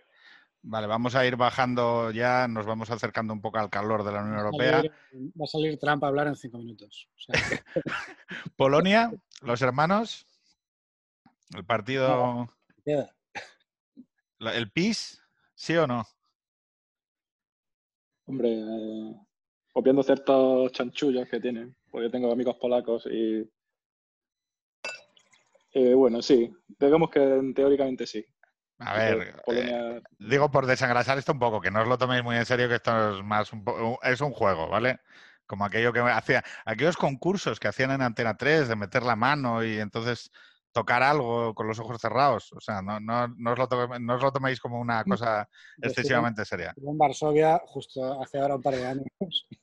[0.66, 4.22] Vale, vamos a ir bajando ya, nos vamos acercando un poco al calor de la
[4.22, 4.82] Unión Europea.
[5.12, 7.06] va a salir Trump a hablar en cinco minutos.
[8.56, 9.12] Polonia,
[9.42, 10.26] los hermanos,
[11.54, 12.48] el partido...
[14.40, 15.22] ¿El PIS?
[15.54, 16.06] ¿Sí o no?
[18.24, 19.20] Hombre, eh,
[19.74, 23.46] obviando ciertos chanchullos que tienen, porque tengo amigos polacos y...
[25.74, 26.50] Eh, bueno, sí,
[26.80, 28.24] digamos que teóricamente sí.
[28.84, 32.36] A ver, eh, digo por desengrasar esto un poco, que no os lo toméis muy
[32.36, 33.64] en serio, que esto es más un
[34.02, 35.00] es un juego, ¿vale?
[35.46, 39.64] Como aquello que hacía, aquellos concursos que hacían en Antena 3 de meter la mano
[39.64, 40.30] y entonces
[40.74, 42.52] tocar algo con los ojos cerrados.
[42.52, 45.08] O sea, no, no, no, os, lo toméis, no os lo toméis como una mm.
[45.08, 45.48] cosa
[45.80, 46.74] excesivamente seria.
[46.76, 49.06] En Varsovia, justo hace ahora un par de años,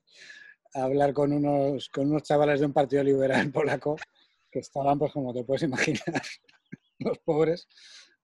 [0.73, 3.97] a hablar con unos, con unos chavales de un partido liberal polaco
[4.49, 6.21] que estaban, pues como te puedes imaginar,
[6.99, 7.67] los pobres,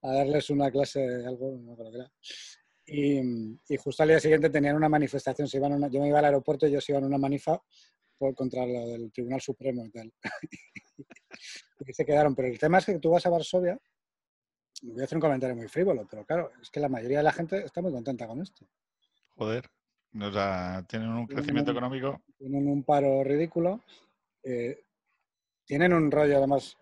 [0.02, 2.12] a darles una clase de algo, no creo que era.
[2.86, 3.20] Y,
[3.68, 5.48] y, justo al día siguiente tenían una manifestación.
[5.48, 7.62] Se iban yo me iba al aeropuerto y ellos iban a una manifa
[8.18, 10.14] por, contra lo del Tribunal Supremo y tal.
[11.86, 12.34] y se quedaron.
[12.34, 13.78] Pero el tema es que tú vas a Varsovia,
[14.84, 17.34] voy a hacer un comentario muy frívolo, pero claro, es que la mayoría de la
[17.34, 18.68] gente está muy contenta con esto.
[19.36, 19.70] Joder.
[20.20, 22.22] O sea, tienen un crecimiento Tienen- económico.
[22.38, 23.84] Tienen un paro ridículo,
[24.44, 24.84] eh,
[25.66, 26.78] tienen un rollo además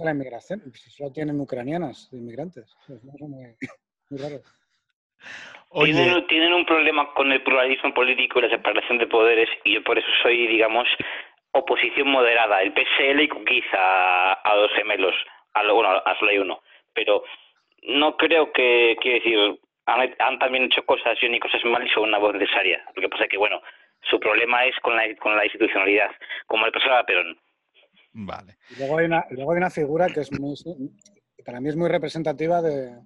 [0.00, 2.64] la inmigración, si solo tienen ucranianas de inmigrantes.
[2.88, 3.46] Es una cosa muy,
[4.10, 4.40] muy raro.
[5.70, 9.74] Oye, Tienen, tienen un problema con el pluralismo político y la separación de poderes y
[9.74, 10.86] yo por eso soy, digamos,
[11.52, 12.62] oposición moderada.
[12.62, 15.14] El PSL y Kukiz a, a dos gemelos,
[15.54, 16.60] a, lo- bueno, a solo hay uno.
[16.92, 17.24] Pero
[17.82, 21.90] no creo que, quiero decir, han, han también hecho cosas bien y cosas mal y
[21.90, 22.84] son una voz necesaria.
[22.94, 23.60] Lo que pasa es que, bueno,
[24.02, 26.10] su problema es con la, con la institucionalidad,
[26.46, 27.36] como le pasaba a Perón.
[28.14, 28.56] Vale.
[28.70, 30.56] Y luego hay una, luego hay una figura que es muy,
[31.44, 32.98] para mí es muy representativa de,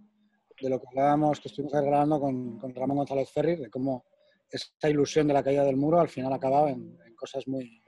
[0.61, 4.05] de lo que hablábamos, que estuvimos grabando con, con Ramón González Ferri, de cómo
[4.51, 7.83] esta ilusión de la caída del muro al final acababa en, en cosas muy,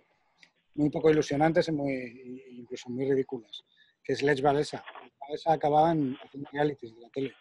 [0.75, 3.65] muy poco ilusionantes y muy, incluso muy ridículas,
[4.03, 4.85] que es Lech Walesa.
[5.03, 7.33] Lech Walesa acababa en haciendo realities de la tele.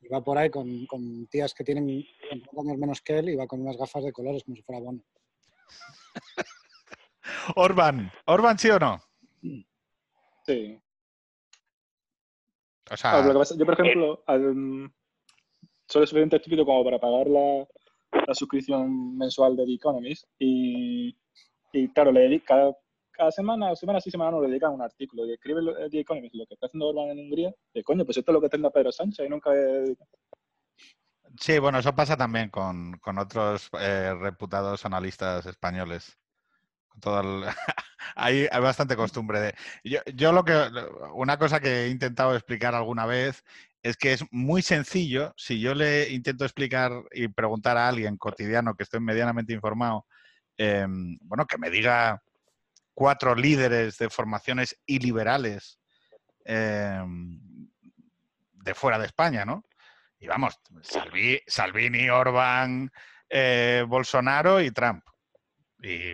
[0.00, 1.84] Y va por ahí con, con tías que tienen
[2.30, 4.80] 50 años menos que él y va con unas gafas de colores como si fuera
[4.80, 5.02] Bono.
[7.56, 8.12] Orban.
[8.26, 9.07] ¿Orban sí o no?
[10.44, 10.80] Sí.
[12.90, 14.90] O sea, pasa- yo, por ejemplo, al-
[15.86, 17.66] soy lo suficiente estúpido como para pagar la,
[18.26, 21.16] la suscripción mensual de The Economist y,
[21.72, 22.76] y claro, le dedica cada,
[23.10, 26.34] cada semana, semana sí, semana no, le dedican un artículo y escribe lo- The Economist
[26.34, 28.70] lo que está haciendo Orban en Hungría y coño, pues esto es lo que está
[28.70, 29.50] Pedro Sánchez y nunca
[31.40, 36.18] sí, bueno, eso pasa también con, con otros eh, reputados analistas españoles.
[36.98, 37.44] Con todo el-
[38.16, 39.54] hay, hay bastante costumbre de.
[39.84, 40.54] Yo, yo lo que.
[41.14, 43.42] Una cosa que he intentado explicar alguna vez
[43.82, 45.32] es que es muy sencillo.
[45.36, 50.06] Si yo le intento explicar y preguntar a alguien cotidiano que esté medianamente informado,
[50.56, 50.86] eh,
[51.22, 52.20] bueno, que me diga
[52.94, 55.78] cuatro líderes de formaciones iliberales
[56.44, 57.00] eh,
[58.52, 59.62] de fuera de España, ¿no?
[60.18, 62.90] Y vamos, Salvi- Salvini, Orban,
[63.30, 65.04] eh, Bolsonaro y Trump.
[65.80, 66.10] Y,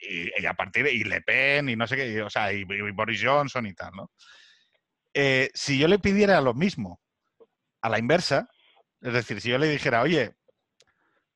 [0.00, 2.52] y- y a partir de, y Le Pen y no sé qué, y, o sea,
[2.52, 4.10] y, y Boris Johnson y tal, ¿no?
[5.14, 7.00] Eh, si yo le pidiera lo mismo
[7.82, 8.48] a la inversa,
[9.02, 10.32] es decir, si yo le dijera, oye,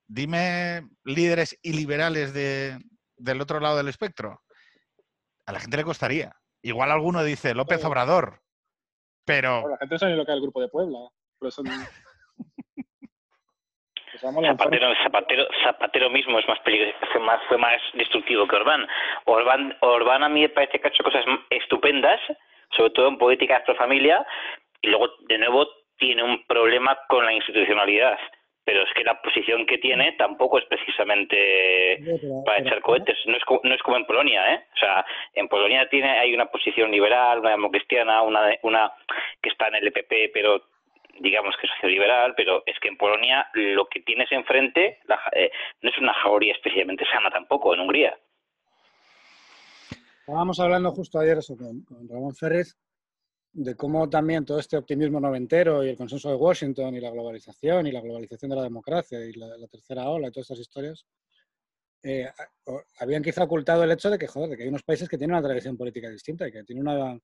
[0.06, 2.78] dime líderes iliberales de,
[3.16, 4.42] del otro lado del espectro,
[5.44, 6.34] a la gente le costaría.
[6.62, 7.84] Igual alguno dice López.
[7.84, 8.40] Obrador,
[9.24, 10.98] pero Bueno, la gente sabe lo que es el grupo de Puebla.
[11.38, 11.62] Por eso.
[11.72, 11.86] Pues vamos
[12.38, 14.05] a lanzar-
[14.56, 18.86] Zapatero, Zapatero, Zapatero mismo es más peligroso, fue más, fue más destructivo que Orbán.
[19.24, 19.76] Orbán.
[19.80, 22.20] Orbán a mí me parece que ha hecho cosas estupendas,
[22.76, 24.24] sobre todo en políticas pro familia,
[24.82, 25.66] y luego, de nuevo,
[25.98, 28.18] tiene un problema con la institucionalidad.
[28.64, 31.98] Pero es que la posición que tiene tampoco es precisamente
[32.44, 33.16] para echar cohetes.
[33.26, 34.64] No es, co- no es como en Polonia, ¿eh?
[34.74, 38.90] O sea, en Polonia tiene hay una posición liberal, una democristiana, una, una
[39.40, 40.62] que está en el EPP, pero
[41.20, 45.50] digamos que socioliberal, pero es que en Polonia lo que tienes enfrente la eh,
[45.82, 48.18] no es una jauría especialmente sana tampoco, en Hungría.
[50.20, 52.76] Estábamos hablando justo ayer eso con, Ramón Ferriz
[53.52, 57.86] de cómo también todo este optimismo noventero y el consenso de Washington y la globalización
[57.86, 61.06] y la globalización de la democracia y la, tercera ola y todas estas historias
[62.02, 62.28] eh,
[62.98, 65.36] habían quizá ocultado el hecho de que, joder, de que hay unos países que tienen
[65.36, 67.18] una tradición política distinta y que tienen una,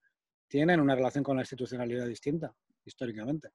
[0.48, 3.48] tienen una relación con la institucionalidad distinta históricamente.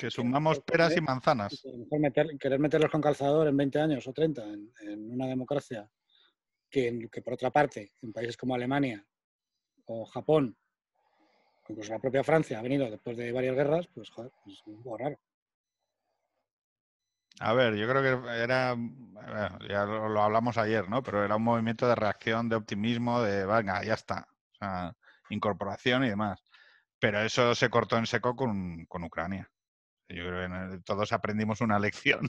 [0.00, 1.62] Que sumamos peras y manzanas.
[1.64, 5.12] A lo mejor meter- querer meterlos con calzador en 20 años o 30 en, en
[5.12, 5.88] una democracia
[6.70, 9.04] que, que, por otra parte, en países como Alemania
[9.86, 10.56] o Japón,
[11.68, 14.98] incluso la propia Francia, ha venido después de varias guerras, pues joder, es un poco
[14.98, 15.18] raro.
[17.40, 21.02] A ver, yo creo que era, bueno, ya lo, lo hablamos ayer, ¿no?
[21.02, 24.26] Pero era un movimiento de reacción, de optimismo, de, venga, ya está.
[24.52, 24.92] O sea,
[25.30, 26.42] incorporación y demás.
[26.98, 29.50] Pero eso se cortó en seco con, con Ucrania.
[30.10, 32.28] Yo creo que todos aprendimos una lección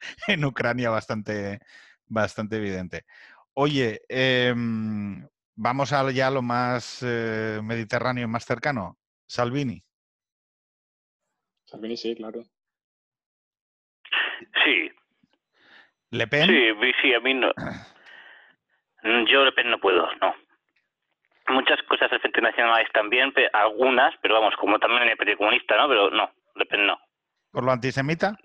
[0.26, 1.60] en Ucrania bastante,
[2.06, 3.04] bastante evidente.
[3.54, 8.98] Oye, em, vamos a ya lo más eh, mediterráneo y más cercano.
[9.26, 9.82] Salvini.
[11.64, 12.42] Salvini sí, claro.
[14.64, 14.90] Sí,
[16.10, 16.46] Le Pen.
[16.48, 17.48] sí, sí, a mí no.
[19.02, 20.34] Mm, Yo Le Pen no puedo, no.
[21.48, 22.84] Muchas cosas del Frente Nacional
[23.34, 25.88] pe- algunas, pero vamos, como también en el Partido Comunista, ¿no?
[25.88, 26.98] Pero no, Le Pen no.
[27.52, 28.36] ¿Por lo antisemita?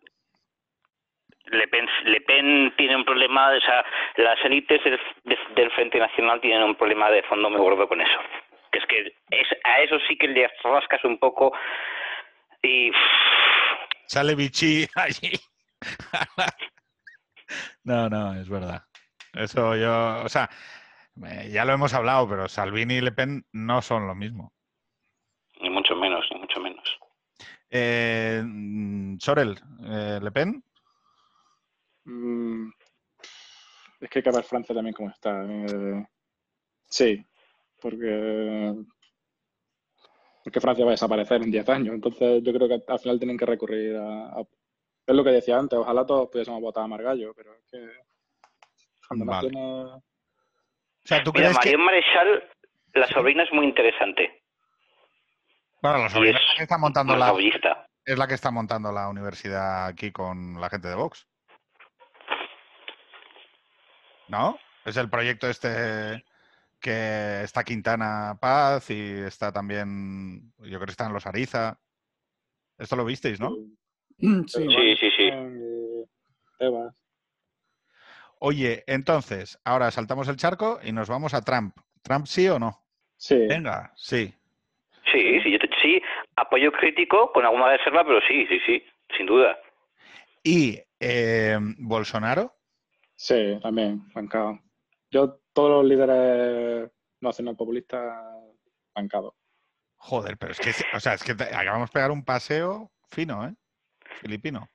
[1.45, 3.85] Le Pen, Le Pen tiene un problema, o sea,
[4.17, 8.01] las élites del, de- del Frente Nacional tienen un problema de fondo muy gordo con
[8.01, 8.19] eso.
[8.71, 11.53] Que es que es, a eso sí que le rascas un poco
[12.61, 12.91] y...
[14.07, 15.31] Sale Vichy allí.
[17.83, 18.83] no, no, es verdad.
[19.33, 20.49] Eso yo, o sea,
[21.25, 24.51] Eh, ya lo hemos hablado, pero Salvini y Le Pen no son lo mismo.
[25.61, 26.16] Ni mucho menos.
[27.69, 30.63] Eh, mm, Sorel, eh, ¿Le Pen?
[32.05, 32.69] Mm,
[33.99, 35.43] es que hay que ver Francia también como está.
[35.45, 36.05] eh,
[36.85, 37.25] sí,
[37.81, 38.73] porque,
[40.43, 41.93] porque Francia va a desaparecer en 10 años.
[41.95, 44.27] Entonces yo creo que al final tienen que recurrir a...
[44.39, 44.47] a-
[45.05, 47.89] es lo que decía antes, ojalá todos pudiésemos votar a Margallo, pero es que
[49.07, 49.49] cuando no Vale.
[49.49, 49.63] tiene...
[49.63, 50.03] O
[51.05, 51.69] sea, ¿tú Mira, crees que...?
[51.69, 52.49] Marion Marechal,
[52.93, 54.36] la sobrina es muy interesante.
[55.81, 57.33] Bueno, la Y sobrina es que está montando la,
[58.05, 61.27] es la que está montando la universidad aquí con la gente de Vox.
[64.27, 64.57] ¿No?
[64.85, 66.23] Es el proyecto este
[66.79, 71.79] que está Quintana Paz y está también, yo creo que están los Ariza.
[72.77, 73.55] Esto lo visteis, ¿no?
[74.19, 75.29] Sí, Sí, sí, sí.
[76.59, 76.89] Eh.
[78.39, 81.75] Oye, entonces, ahora saltamos el charco y nos vamos a Trump.
[82.03, 82.85] ¿Trump sí o no?
[83.17, 84.33] Sí, Venga, sí.
[85.11, 85.59] Sí, sí, yo
[86.37, 88.83] apoyo crítico con alguna reserva, pero sí, sí, sí,
[89.17, 89.59] sin duda.
[90.43, 92.53] ¿Y eh, Bolsonaro?
[93.15, 94.59] sí, también, bancado.
[95.11, 98.15] Yo, todos los líderes nacional populistas,
[98.95, 99.33] bancados.
[99.97, 103.45] Joder, pero es que, o sea, es que te- acabamos de pegar un paseo fino,
[103.47, 103.53] ¿eh?
[104.21, 104.69] Filipino.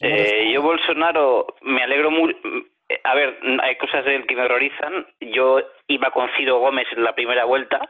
[0.00, 2.38] Eh, yo Bolsonaro me alegro mucho.
[3.04, 5.06] A ver, hay cosas de él que me horrorizan.
[5.20, 7.86] Yo iba con Ciro Gómez en la primera vuelta.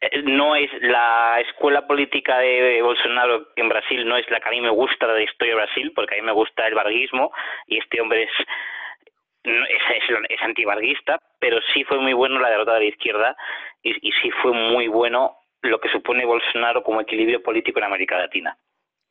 [0.00, 4.52] Eh, No es la escuela política de Bolsonaro en Brasil, no es la que a
[4.52, 7.32] mí me gusta de la historia de Brasil, porque a mí me gusta el varguismo
[7.66, 8.30] y este hombre es
[9.44, 13.36] es, es, es antivarguista, pero sí fue muy bueno la derrota de la izquierda
[13.80, 18.18] y, y sí fue muy bueno lo que supone Bolsonaro como equilibrio político en América
[18.18, 18.58] Latina.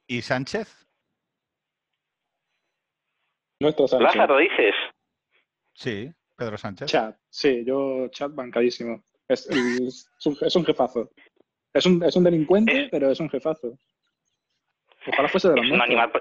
[0.07, 0.85] ¿Y Sánchez?
[3.61, 4.15] Nuestro Sánchez.
[4.15, 4.75] Lázaro, dices.
[5.73, 6.91] Sí, Pedro Sánchez.
[6.91, 9.01] Chat, sí, yo chat bancadísimo.
[9.27, 11.09] Es, es, un, es un jefazo.
[11.73, 13.77] Es un, es un delincuente, pero es un jefazo.
[15.07, 16.11] Ojalá fuese de los es un animal.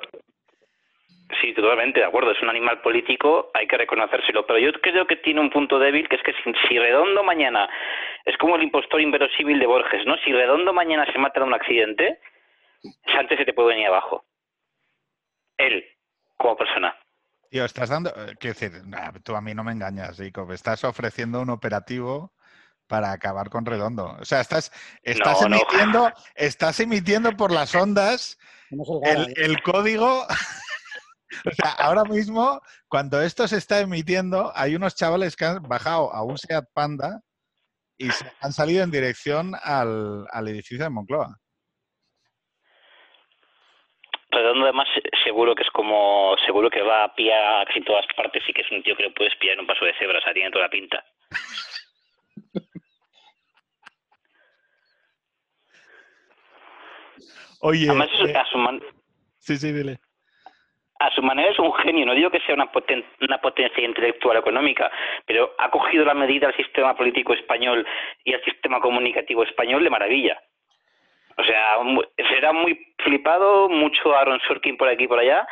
[1.40, 2.30] Sí, totalmente de acuerdo.
[2.32, 4.46] Es un animal político, hay que reconocérselo.
[4.46, 7.68] Pero yo creo que tiene un punto débil, que es que si, si Redondo mañana
[8.24, 10.16] es como el impostor inverosímil de Borges, ¿no?
[10.18, 12.20] Si Redondo mañana se mata en un accidente,
[13.12, 14.24] Sánchez se te puede venir abajo.
[15.56, 15.84] Él,
[16.36, 16.96] como persona.
[17.50, 18.10] Tío, estás dando.
[18.10, 20.50] eh, Quiero decir, nah, tú a mí no me engañas, Jacob.
[20.52, 22.32] Estás ofreciendo un operativo
[22.86, 24.16] para acabar con Redondo.
[24.20, 24.70] O sea, estás,
[25.02, 25.56] estás No, no.
[25.56, 28.38] emitiendo, estás emitiendo por las ondas
[29.04, 29.34] el ¿eh?
[29.36, 30.26] el código.
[31.46, 36.12] o sea, ahora mismo, cuando esto se está emitiendo, hay unos chavales que han bajado
[36.12, 37.20] a un Seat Panda
[37.96, 41.38] y se han salido en dirección al, al edificio de Moncloa.
[44.30, 44.88] Redondo además
[45.22, 48.62] seguro que es como, seguro que va a pie a casi todas partes y que
[48.62, 50.50] es un tío que lo puedes pillar en un paso de cebra, o sea, tiene
[50.50, 51.04] toda la pinta.
[57.66, 58.82] Oye, Además, eh, a, su man-
[59.38, 59.98] sí, sí, dile.
[61.00, 64.36] a su manera es un genio, no digo que sea una, poten- una potencia intelectual
[64.36, 64.90] económica,
[65.26, 67.86] pero ha cogido la medida al sistema político español
[68.24, 70.38] y al sistema comunicativo español de maravilla.
[71.36, 71.78] O sea,
[72.28, 75.46] será muy flipado, mucho Aaron Sorkin por aquí y por allá,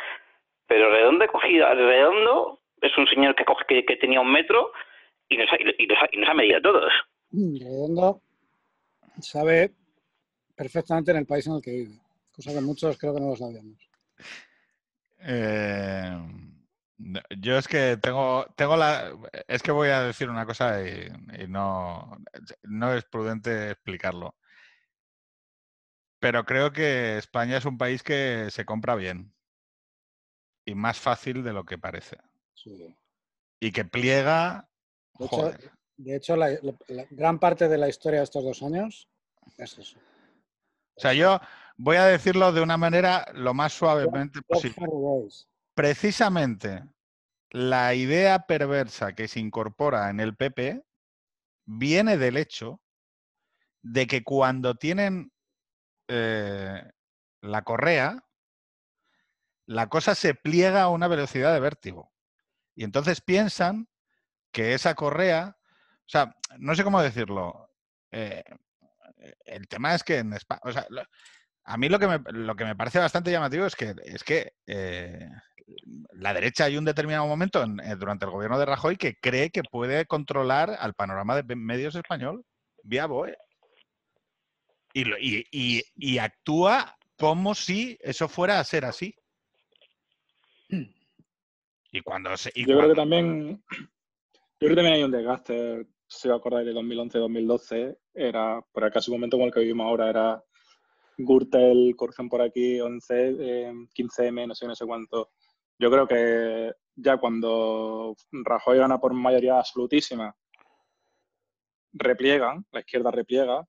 [0.67, 4.71] pero Redondo, ha cogido, Redondo es un señor que, coge- que, que tenía un metro
[5.29, 6.93] y nos, ha, y, nos ha, y nos ha medido a todos.
[7.31, 8.21] Redondo
[9.19, 9.71] sabe
[10.55, 11.95] perfectamente en el país en el que vive,
[12.33, 13.77] cosa que muchos creo que no lo sabíamos.
[15.19, 16.17] Eh,
[17.39, 19.11] yo es que tengo, tengo la.
[19.47, 21.07] Es que voy a decir una cosa y,
[21.43, 22.17] y no,
[22.63, 24.35] no es prudente explicarlo.
[26.19, 29.33] Pero creo que España es un país que se compra bien
[30.65, 32.17] y más fácil de lo que parece.
[32.53, 32.95] Sí.
[33.59, 34.69] Y que pliega.
[35.19, 35.71] De hecho, Joder.
[35.97, 39.09] de hecho, la, la- la gran parte de la historia de estos dos años
[39.57, 39.99] es eso.
[40.95, 41.39] O sea, yo
[41.75, 44.87] voy a decirlo de una manera lo más suavemente posible.
[45.73, 46.83] precisamente
[47.49, 50.83] la idea perversa que se incorpora en el PP
[51.65, 52.81] viene del hecho
[53.81, 55.31] de que cuando tienen
[56.07, 56.83] eh,
[57.41, 58.23] la correa,
[59.65, 62.11] la cosa se pliega a una velocidad de vértigo.
[62.75, 63.87] Y entonces piensan
[64.51, 67.69] que esa correa, o sea, no sé cómo decirlo.
[68.11, 68.43] eh,
[69.45, 70.85] el tema es que en España, o sea,
[71.65, 74.53] a mí lo que me, lo que me parece bastante llamativo es que, es que
[74.67, 75.29] eh,
[76.13, 79.49] la derecha hay un determinado momento en- eh, durante el gobierno de Rajoy que cree
[79.49, 82.45] que puede controlar al panorama de medios español
[82.83, 83.37] vía BOE.
[84.93, 89.15] Y, lo- y- y- y actúa como si eso fuera a ser así.
[91.91, 92.51] Y cuando se.
[92.55, 93.87] Yo creo que también, yo
[94.59, 99.17] creo que también hay un desgaste, si os acordáis de 2011-2012, era, por casi un
[99.17, 100.43] momento como el que vivimos ahora, era
[101.17, 105.31] Gürtel, corrupción por aquí, 11, 15M, no sé, no sé cuánto.
[105.79, 110.35] Yo creo que ya cuando Rajoy gana por mayoría absolutísima,
[111.93, 113.67] repliegan, la izquierda repliega,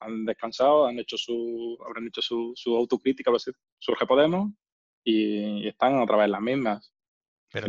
[0.00, 3.30] han descansado, han hecho su, habrán hecho su, su autocrítica,
[3.78, 4.50] surge Podemos
[5.02, 6.92] y, están otra vez las mismas.
[7.50, 7.66] Pero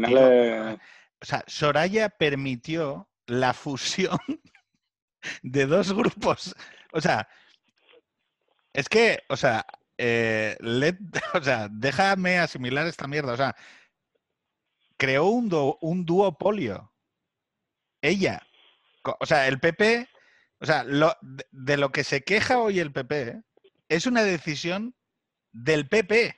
[1.22, 4.18] o sea, Soraya permitió la fusión
[5.44, 6.56] de dos grupos.
[6.91, 7.28] O sea,
[8.76, 9.65] es que, o sea,
[9.97, 10.57] eh,
[11.34, 13.34] o sea, déjame asimilar esta mierda.
[13.34, 13.56] O sea,
[14.97, 15.49] creó un,
[15.81, 16.91] un duopolio.
[18.02, 18.45] Ella.
[19.19, 20.10] O sea, el PP,
[20.60, 21.15] o sea, lo,
[21.52, 23.41] de, lo que se queja hoy el PP
[23.88, 24.93] es una decisión
[25.53, 26.35] del PP,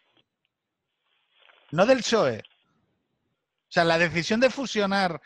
[1.71, 2.39] no del PSOE.
[2.39, 5.21] O sea, la decisión de fusionar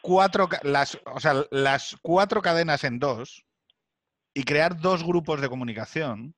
[0.00, 3.47] cuatro, las, o sea, las cuatro cadenas en dos
[4.34, 6.34] y crear dos grupos de comunicación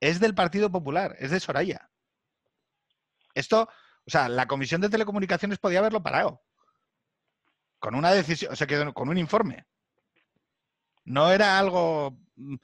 [0.00, 1.90] es del Partido Popular, es de Soraya.
[3.34, 3.68] Esto,
[4.06, 6.42] o sea, la Comisión de Telecomunicaciones podía haberlo parado.
[7.78, 9.66] Con una decisión, o sea, con un informe.
[11.04, 12.56] No era algo mm,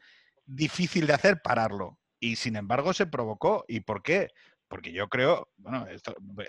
[0.47, 1.99] difícil de hacer pararlo.
[2.19, 3.65] Y sin embargo se provocó.
[3.69, 4.28] ¿Y por qué?
[4.69, 5.86] Porque yo creo, bueno,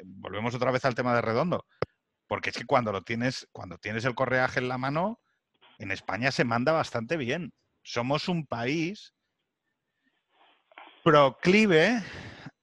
[0.05, 1.65] volvemos otra vez al tema de Redondo.
[2.27, 5.19] Porque es que cuando lo tienes, cuando tienes el correaje en la mano,
[5.79, 7.53] en España se manda bastante bien.
[7.83, 9.13] Somos un país
[11.03, 12.01] proclive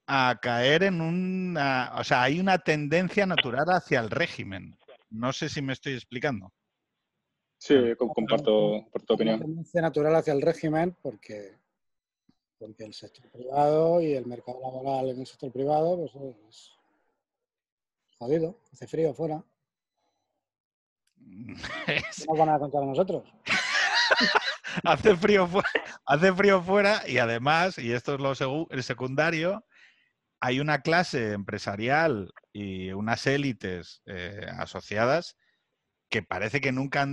[0.06, 1.92] a caer en una...
[1.96, 4.76] O sea, hay una tendencia natural hacia el régimen.
[5.10, 6.52] No sé si me estoy explicando.
[7.58, 9.36] Sí, comparto, tu opinión.
[9.36, 11.58] Una tendencia natural hacia el régimen porque,
[12.58, 16.14] porque el sector privado y el mercado laboral en el sector privado pues
[16.48, 16.72] es
[18.18, 19.44] jodido, hace frío fuera.
[21.86, 23.24] ¿Qué nos van a contar a nosotros?
[24.84, 25.48] hace, frío
[26.06, 29.64] hace frío fuera y además, y esto es lo el secundario,
[30.40, 35.36] hay una clase empresarial y unas élites eh, asociadas
[36.08, 37.06] que parece que nunca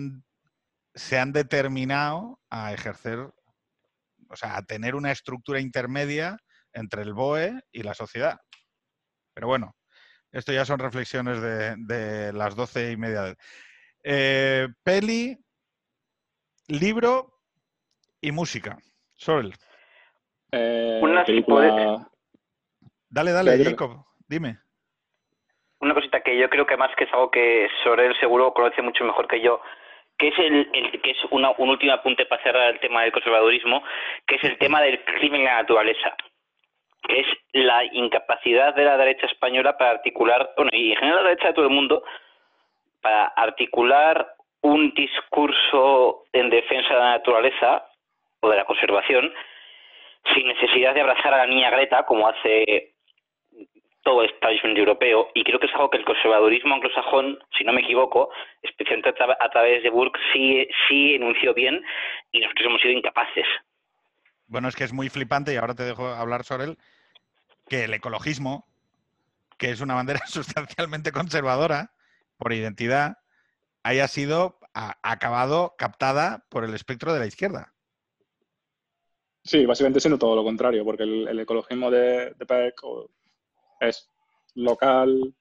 [0.95, 3.19] se han determinado a ejercer,
[4.29, 6.37] o sea, a tener una estructura intermedia
[6.73, 8.39] entre el BOE y la sociedad.
[9.33, 9.75] Pero bueno,
[10.31, 13.35] esto ya son reflexiones de, las doce y media.
[14.03, 15.37] Eh, peli,
[16.67, 17.36] libro
[18.21, 18.77] y música.
[19.15, 19.53] Sorel.
[20.51, 22.07] Eh, una película...
[23.09, 24.57] Dale, dale, Jacob, dime.
[25.79, 29.03] Una cosita que yo creo que más que es algo que Sorel seguro conoce mucho
[29.05, 29.61] mejor que yo,
[30.17, 30.69] que es el,
[31.01, 33.83] que es una, un último apunte para cerrar el tema del conservadurismo,
[34.25, 36.15] que es el tema del crimen en la naturaleza,
[37.03, 41.29] que es la incapacidad de la derecha española para articular, bueno, y en general la
[41.29, 42.03] derecha de todo el mundo,
[43.01, 47.85] para articular un discurso en defensa de la naturaleza
[48.41, 49.33] o de la conservación
[50.33, 52.93] sin necesidad de abrazar a la niña Greta como hace
[54.03, 57.73] todo el establishment europeo y creo que es algo que el conservadurismo anglosajón, si no
[57.73, 58.29] me equivoco,
[58.61, 61.83] especialmente a, través de Burke, sí, sí enunció bien
[62.31, 63.45] y nosotros hemos sido incapaces.
[64.47, 66.77] Bueno, es que es muy flipante y ahora te dejo hablar sobre él,
[67.67, 68.65] que el ecologismo,
[69.57, 71.91] que es una bandera sustancialmente conservadora
[72.37, 73.17] por identidad,
[73.83, 77.73] haya sido acabado, captada por el espectro de la izquierda.
[79.47, 82.81] Sí, básicamente siendo todo lo contrario, porque el, ecologismo de, de Peck
[83.79, 84.09] es
[84.55, 85.33] local,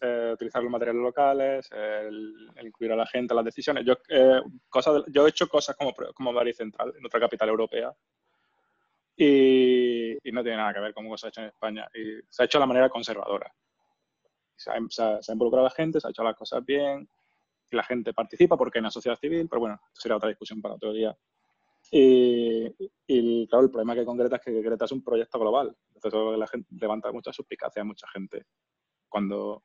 [0.00, 3.84] eh, utilizar los materiales locales, el, incluir a la gente en las decisiones.
[3.86, 7.94] Yo, eh, cosas, yo he hecho cosas como, como Madrid Central, en otra capital europea,
[9.16, 11.86] y, no tiene nada que ver con cómo se ha hecho en España.
[11.94, 13.54] Y se ha hecho de la manera conservadora.
[14.56, 17.08] Se ha, se, involucrado a la gente, se ha hecho las cosas bien,
[17.70, 20.74] y la gente participa porque hay una sociedad civil, pero bueno, será otra discusión para
[20.74, 21.16] otro día.
[21.90, 25.76] Y, claro, el problema que con Greta es que Greta es un proyecto global.
[25.94, 28.46] Entonces la gente levanta mucha suspicacia a mucha gente.
[29.08, 29.62] Cuando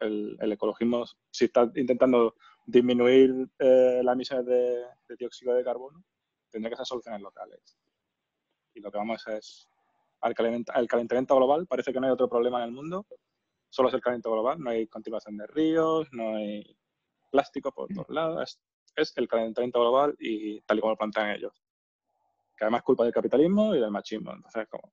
[0.00, 2.34] el, ecologismo, si está intentando
[2.66, 4.84] disminuir eh, las emisiones de,
[5.18, 6.02] dióxido de carbono,
[6.50, 7.76] tendría que ser soluciones locales.
[8.74, 9.68] Y lo que vamos es
[10.20, 11.66] al calentamiento global.
[11.66, 13.06] Parece que no hay otro problema en el mundo,
[13.68, 14.60] solo es el calentamiento global.
[14.60, 16.76] No hay continuación de ríos, no hay
[17.30, 18.58] plástico por todos lados
[18.96, 21.52] es el calentamiento global y tal y como lo plantean ellos.
[22.56, 24.32] Que además es culpa del capitalismo y del machismo.
[24.32, 24.92] Entonces, como...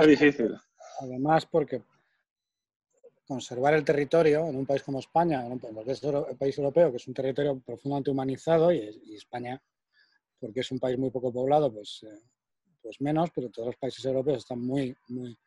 [0.00, 0.56] es difícil.
[1.00, 1.82] Además, porque
[3.26, 7.14] conservar el territorio en un país como España, en un país europeo, que es un
[7.14, 9.62] territorio profundamente humanizado, y, España,
[10.40, 12.20] porque es un país muy poco poblado, pues, eh,
[12.82, 15.38] pues menos, pero todos los países europeos están muy, muy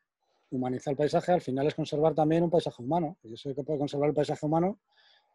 [0.54, 3.18] humanizar el paisaje al final es conservar también un paisaje humano.
[3.24, 4.80] Y eso de que puede conservar el paisaje humano,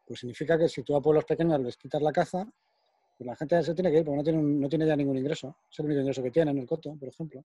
[0.08, 2.50] pues significa que si tú a pueblos pequeños les quitas la caza,
[3.16, 5.58] pues la gente se tiene que ir porque no tiene, no tiene ya ningún ingreso.
[5.70, 7.44] Es el único ingreso que tiene en el coto, por ejemplo.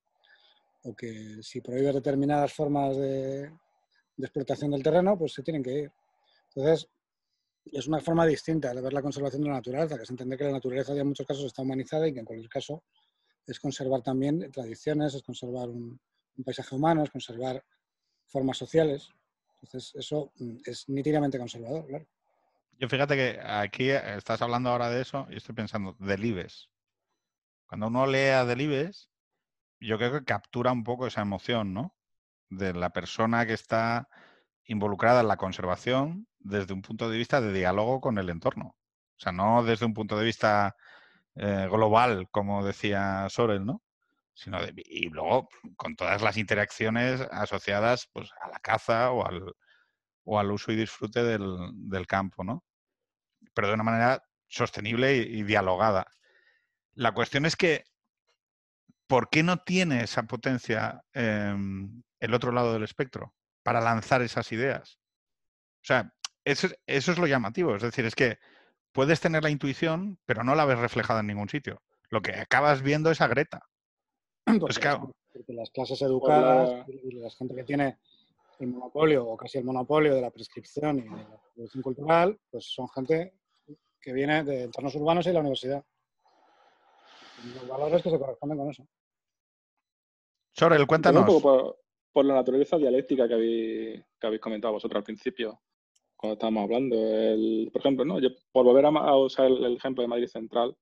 [0.84, 5.73] O que si prohíbes determinadas formas de, de explotación del terreno, pues se tienen que
[5.73, 5.91] ir.
[6.56, 6.88] Entonces,
[7.65, 10.45] es una forma distinta de ver la conservación de la naturaleza, que es entender que
[10.45, 12.84] la naturaleza ya en muchos casos está humanizada y que en cualquier caso
[13.45, 15.99] es conservar también tradiciones, es conservar un,
[16.38, 17.61] un paisaje humano, es conservar
[18.27, 19.10] formas sociales.
[19.61, 22.06] Entonces, eso mm, es nítidamente conservador, claro.
[22.84, 26.69] Yo fíjate que aquí eh, estás hablando ahora de eso y estoy pensando, Delibes.
[27.65, 29.10] Cuando uno lee a Delibes,
[29.80, 31.95] yo creo que captura un poco esa emoción, ¿no?
[32.49, 34.10] De la persona que está
[34.65, 38.76] involucrada en la conservación desde un punto de vista de diálogo con el entorno.
[39.15, 40.76] O sea, no desde un punto de vista
[41.35, 43.81] eh, global, como decía Sorel, ¿no?
[44.34, 45.47] Sino y luego
[45.77, 49.53] con todas las interacciones asociadas pues, a la caza o al,
[50.26, 51.47] o al uso y disfrute del,
[51.89, 52.61] del campo, ¿no?
[53.54, 56.08] Pero de una manera sostenible y, y dialogada.
[56.96, 57.86] La cuestión es que,
[59.08, 64.52] ¿por qué no tiene esa potencia em, el otro lado del espectro para lanzar esas
[64.52, 65.00] ideas?
[65.82, 66.14] O sea,
[66.46, 67.76] eso, es- eso es lo llamativo.
[67.76, 68.38] Es decir, es que
[68.92, 71.82] puedes tener la intuición, pero no la ves reflejada en ningún sitio.
[72.10, 73.62] Lo que acabas viendo es a Greta.
[74.46, 75.12] Porque, Pues claro.
[75.32, 77.98] porque las clases educadas la- y la gente que tiene
[78.60, 82.66] el monopolio o casi el monopolio de la prescripción y de la producción cultural, pues
[82.72, 83.34] son gente
[84.04, 85.84] que viene de entornos urbanos y la universidad.
[87.44, 88.86] Y los valores que se corresponden con eso.
[90.52, 91.22] Sorel, cuéntanos.
[91.22, 91.80] Un poco por,
[92.12, 95.62] por la naturaleza dialéctica que habéis, que habéis comentado vosotros al principio,
[96.18, 96.96] cuando estábamos hablando.
[96.96, 98.20] El, por ejemplo, ¿no?
[98.20, 100.76] Yo, por volver a, usar el, el ejemplo de Madrid Central,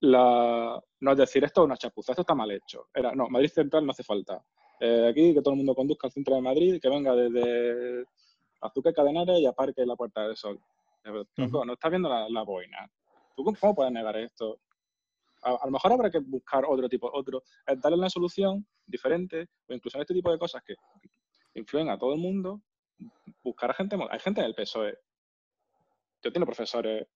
[0.00, 2.88] la, no es decir, esto es una chapuza, esto está mal hecho.
[2.94, 4.42] Era, no, Madrid Central no hace falta.
[4.78, 8.04] Eh, aquí que todo el mundo conduzca al centro de Madrid que venga desde
[8.60, 10.60] Azúcar Cadenares y aparque en la Puerta del Sol.
[11.34, 12.90] Tronco, No estás viendo la, la boina.
[13.34, 14.60] ¿Tú cómo, puedes negar esto?
[15.42, 19.48] A, a lo mejor habrá que buscar otro tipo, otro, eh, darle una solución diferente,
[19.68, 20.74] o incluso en este tipo de cosas que
[21.54, 22.62] influyen a todo el mundo,
[23.42, 24.98] buscar a gente, hay gente en el PSOE.
[26.22, 27.06] Yo tengo profesores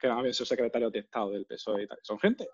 [0.00, 1.98] que han sido secretarios de Estado del PSOE y tal.
[2.02, 2.48] Son gente,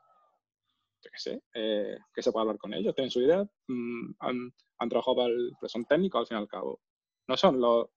[1.03, 4.53] yo qué sé, eh, que se puede hablar con ellos, tienen su idea, mm, han,
[4.79, 6.81] han trabajado para el, pero son técnicos al fin y al cabo.
[7.27, 7.89] No son los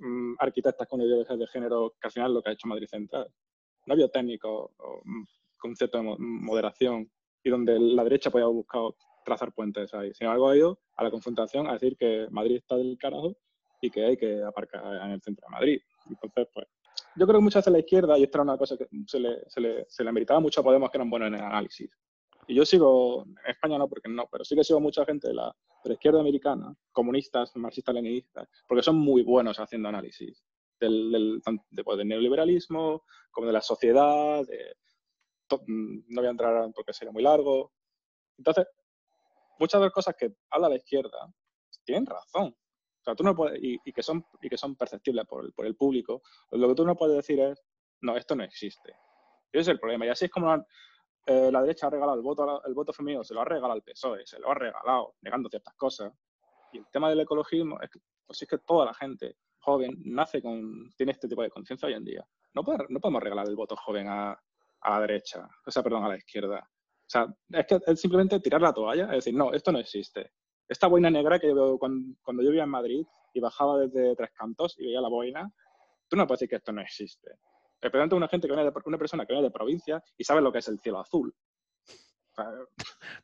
[0.00, 3.28] mm, arquitectas con ideologías de género que al final lo que ha hecho Madrid Central.
[3.86, 5.24] No había técnicos o mm,
[5.58, 7.10] concepto de mo- moderación
[7.42, 10.12] y donde la derecha podía haber buscado trazar puentes ahí.
[10.14, 13.36] Sin embargo, ha ido a la confrontación a decir que Madrid está del carajo
[13.80, 15.80] y que hay que aparcar en el centro de Madrid.
[16.08, 16.66] Entonces, pues,
[17.16, 19.38] yo creo que muchas veces la izquierda, y esta era una cosa que se le,
[19.48, 21.90] se le, se le ameritaba mucho a Podemos, que eran buenos en el análisis.
[22.50, 25.34] Y yo sigo, en España no, porque no, pero sí que sigo mucha gente de
[25.34, 25.54] la,
[25.84, 30.42] de izquierda americana, comunistas, marxistas-leninistas, porque son muy buenos haciendo análisis
[30.80, 31.40] del, del,
[31.70, 34.74] de, pues, del neoliberalismo, como de la sociedad, de,
[35.46, 37.72] to- mm, no voy a entrar porque sería muy largo.
[38.36, 38.66] Entonces,
[39.60, 41.32] muchas de las cosas que habla la izquierda
[41.84, 42.48] tienen razón.
[42.48, 45.52] O sea, tú no puedes, y, y que son, y que son perceptibles por el,
[45.52, 46.20] por el público,
[46.50, 47.62] lo que tú no puedes decir es,
[48.00, 48.90] no, esto no existe.
[49.52, 50.04] Ese es el problema.
[50.06, 50.52] Y así es como
[51.26, 53.82] eh, la derecha ha regalado el voto, el voto femenino, se lo ha regalado al
[53.82, 56.12] PSOE, se lo ha regalado, negando ciertas cosas.
[56.72, 60.40] Y el tema del ecologismo, es que, pues es que toda la gente joven nace
[60.40, 62.26] con, tiene este tipo de conciencia hoy en día.
[62.54, 64.32] No, puede- no podemos regalar el voto joven a,
[64.80, 66.58] a la derecha, o sea, perdón, a la izquierda.
[66.68, 70.32] O sea, es que es simplemente tirar la toalla, es decir, no, esto no existe.
[70.68, 74.30] Esta boina negra que yo cuando, cuando yo vivía en Madrid y bajaba desde Tres
[74.32, 75.52] Cantos y veía la boina,
[76.08, 77.30] tú no puedes decir que esto no existe.
[77.80, 80.52] Especialmente una gente que viene de, una persona que viene de provincia y sabe lo
[80.52, 81.34] que es el cielo azul.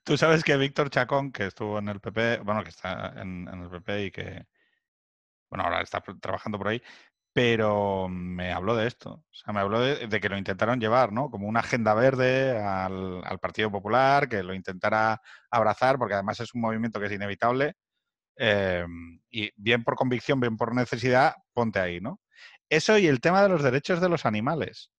[0.03, 3.69] Tú sabes que Víctor Chacón, que estuvo en el PP, bueno, que está en, el
[3.69, 4.47] PP y que,
[5.51, 6.83] bueno, ahora está trabajando por ahí,
[7.33, 9.25] pero me habló de esto.
[9.31, 11.31] O sea, me habló de, que lo intentaron llevar, ¿no?
[11.31, 15.21] Como una agenda verde al, al Partido Popular, que lo intentara
[15.51, 17.75] abrazar, porque además es un movimiento que es inevitable.
[18.37, 18.87] eh,
[19.31, 22.21] y bien por convicción, bien por necesidad, ponte ahí, ¿no?
[22.69, 24.91] Eso y el tema de los derechos de los animales.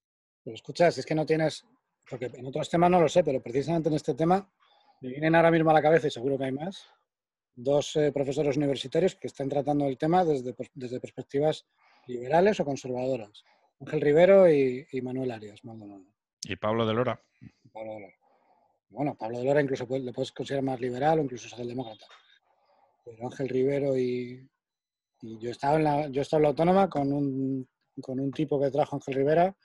[0.44, 1.66] Pero escucha, si es que no tienes,
[2.10, 4.50] porque en otros temas no lo sé, pero precisamente en este tema
[5.02, 6.88] me vienen ahora mismo a la cabeza, y seguro que hay más,
[7.56, 11.66] dos eh, profesores universitarios que están tratando el tema desde, desde perspectivas
[12.08, 13.44] liberales o conservadoras.
[13.82, 16.06] Ángel Rivero y, y Manuel Arias Maldonado.
[16.46, 17.22] Y Pablo de Lora.
[17.74, 18.14] Pablo de Lora.
[18.90, 22.06] Bueno, Pablo de Lora incluso puede- le puedes considerar más liberal o incluso socialdemócrata.
[23.04, 24.48] Pero Ángel Rivero y,
[25.22, 27.68] y yo estaba en la, yo estaba en la autónoma con un,
[28.02, 29.56] con un tipo que trajo Ángel Rivera,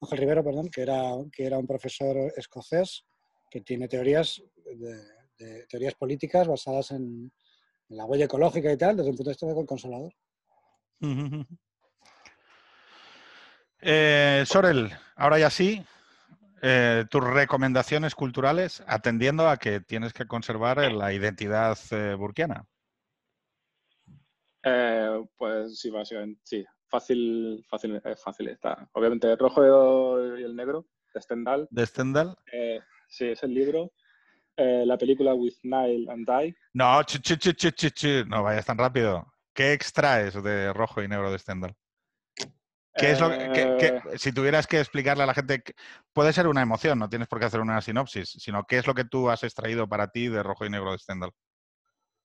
[0.00, 3.04] Ángel Rivero, perdón, que era, que era un profesor escocés
[3.50, 5.02] que tiene teorías de,
[5.38, 7.30] de teorías políticas basadas en,
[7.92, 10.12] la huella ecológica y tal, desde un punto de vista del consolador.
[13.84, 15.84] Eh, Sorel, ahora ya sí,
[16.62, 22.64] eh, tus recomendaciones culturales atendiendo a que tienes que conservar la identidad eh, burkiana.
[24.64, 26.64] Eh, pues sí, básicamente, sí.
[26.88, 28.88] Fácil, fácil, es fácil está.
[28.92, 29.62] Obviamente el rojo
[30.36, 31.66] y el negro, de Stendhal.
[31.70, 32.36] ¿De Stendhal?
[32.52, 33.92] Eh, sí, es el libro.
[34.56, 36.54] Eh, la película With Nile and Die.
[36.74, 39.26] No, ch, ch, ch, ch, ch, ch, no vayas tan rápido.
[39.54, 41.74] ¿Qué extraes de rojo y negro de Stendhal?
[42.94, 45.62] ¿Qué es lo que, que- que- Eh, si tuvieras que explicarle a la gente,
[46.12, 48.94] puede ser una emoción, no tienes por qué hacer una sinopsis, sino qué es lo
[48.94, 51.30] que tú has extraído para ti de rojo y negro de Stendhal?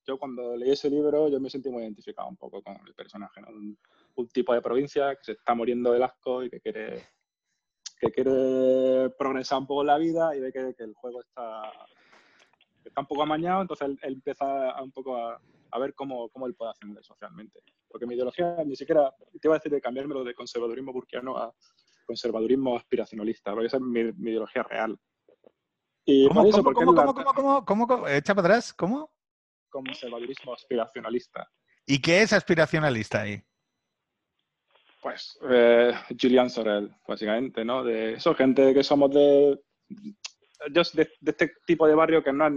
[0.07, 3.41] Yo cuando leí ese libro yo me sentí muy identificado un poco con el personaje,
[3.41, 3.49] ¿no?
[3.49, 3.77] un,
[4.15, 7.03] un tipo de provincia que se está muriendo del asco y que quiere
[7.99, 11.71] que quiere progresar un poco en la vida y ve que, que el juego está,
[12.85, 16.29] está un poco amañado, entonces él, él empieza a, un poco a, a ver cómo,
[16.29, 17.59] cómo él puede ascender socialmente.
[17.89, 19.11] Porque mi ideología ni siquiera,
[19.41, 21.51] te iba a decir de cambiármelo de conservadurismo burkiano a
[22.05, 24.95] conservadurismo aspiracionalista, porque esa es mi, mi ideología real.
[26.05, 28.07] Y ¿Cómo, por eso, cómo, cómo, la- cómo, cómo, cómo, cómo, cómo?
[28.07, 29.11] Echa para atrás, ¿cómo?
[29.83, 31.49] Conservadurismo aspiracionalista.
[31.85, 33.41] ¿Y qué es aspiracionalista ahí?
[35.01, 37.83] Pues eh, Julian Sorel, básicamente, ¿no?
[37.83, 39.59] De eso, gente que somos de,
[40.71, 42.53] yo de, de este tipo de barrio que no es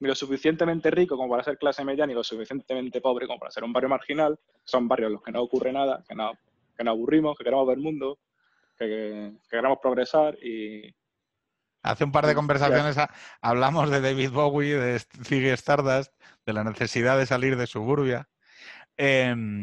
[0.00, 3.50] ni lo suficientemente rico como para ser clase media, ni lo suficientemente pobre como para
[3.50, 4.38] ser un barrio marginal.
[4.64, 6.32] Son barrios en los que no ocurre nada, que no,
[6.76, 8.18] que nos aburrimos, que queremos ver mundo,
[8.78, 10.94] que, que queremos progresar y,
[11.82, 13.10] Hace un par de Sí, conversaciones ha-
[13.40, 16.12] hablamos de David Bowie, de Ziggy Stardust,
[16.44, 18.28] de la necesidad de salir de suburbia.
[18.96, 19.60] Em,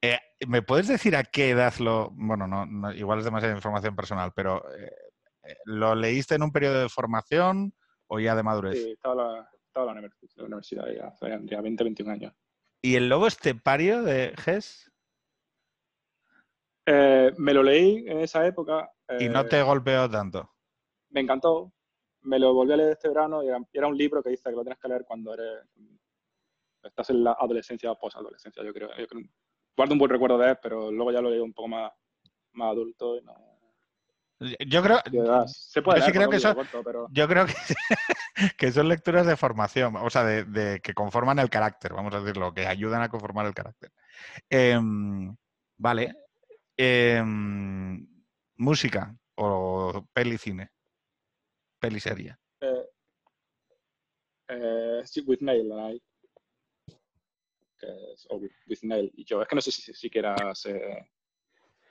[0.00, 2.10] eh, ¿Me puedes decir a qué edad lo...
[2.12, 4.92] Bueno, no, no, igual es demasiada información personal, pero eh,
[5.42, 7.74] eh, ¿lo leíste en un periodo de formación
[8.06, 8.76] o ya de madurez?
[8.76, 11.12] y estaba, la, estaba en la universidad ya,
[11.42, 12.34] ya 20, 21 años.
[12.80, 14.90] ¿Y el lobo estepario de Hess?
[16.86, 18.90] Eh, me lo leí en esa época.
[19.18, 20.54] Y no te golpeó tanto.
[21.10, 21.72] Me encantó.
[22.22, 24.62] Me lo volví a leer este verano y era, un libro que dice que lo
[24.62, 25.64] tienes que leer cuando eres
[26.82, 28.88] estás en la adolescencia o posadolescencia, yo creo.
[28.96, 29.24] Yo creo-
[29.76, 31.92] Guardo un buen recuerdo de él, pero luego ya lo leí un poco más,
[32.52, 33.34] más adulto y no.
[34.66, 35.00] Yo creo,
[35.46, 36.38] se puede yo sí creo que
[36.84, 37.54] pero yo creo que,
[38.58, 42.20] que son lecturas de formación, o sea, de, de que conforman el carácter, vamos a
[42.20, 43.90] decirlo, que ayudan a conformar el carácter.
[44.48, 45.36] Em,
[45.76, 46.14] vale.
[46.76, 48.06] Em,
[48.56, 50.70] música o peli cine.
[51.78, 52.36] Peli serie.
[52.60, 52.84] eh,
[54.48, 56.02] eh, sí, With Nail and I.
[57.78, 59.40] Que es, o with, with Nail y yo.
[59.42, 61.06] Es que no sé si si siquiera se.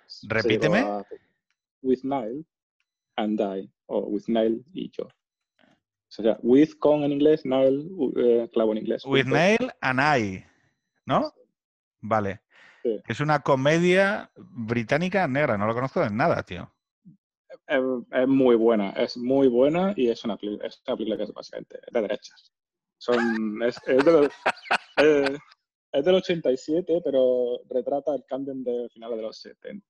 [0.05, 0.79] se Repíteme.
[0.79, 1.05] a-
[1.81, 2.45] with Nail
[3.15, 3.71] and I.
[3.85, 5.05] O With Nail y yo.
[5.05, 9.05] O sea, with con en inglés, Nail, u- eh, clavo en inglés.
[9.05, 9.25] With.
[9.27, 10.45] Nail and I,
[11.05, 11.33] ¿no?
[12.01, 12.41] Vale.
[12.83, 13.01] Sí.
[13.07, 16.71] Es una comedia británica negra, no lo conozco de nada, tío.
[17.67, 17.81] Es,
[18.11, 21.79] es muy buena, es muy buena y es una, es una película que es básicamente
[21.91, 22.53] de derechas.
[22.97, 24.29] Son, es, es, del,
[24.97, 25.37] eh,
[25.91, 29.85] es del 87, pero retrata el Camden de finales de los 70,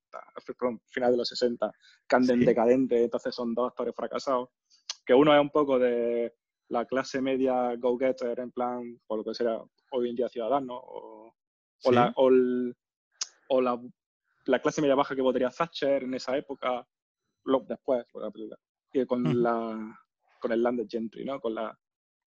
[0.45, 1.71] perdón, finales de los 60,
[2.07, 2.45] Camden Sí.
[2.45, 4.49] decadente, entonces son dos actores fracasados,
[5.05, 6.33] que uno es un poco de
[6.69, 11.27] la clase media go-getter, en plan, por lo que será hoy en día ciudadano, o,
[11.27, 11.33] o,
[11.79, 11.91] Sí.
[11.93, 12.75] la, o, el-
[13.49, 13.79] o la,
[14.45, 16.85] la clase media baja que votaría Thatcher en esa época,
[17.47, 18.57] lo- después, por la película,
[19.07, 19.99] con, la,
[20.39, 21.39] con el landed gentry, ¿no?
[21.39, 21.77] Con la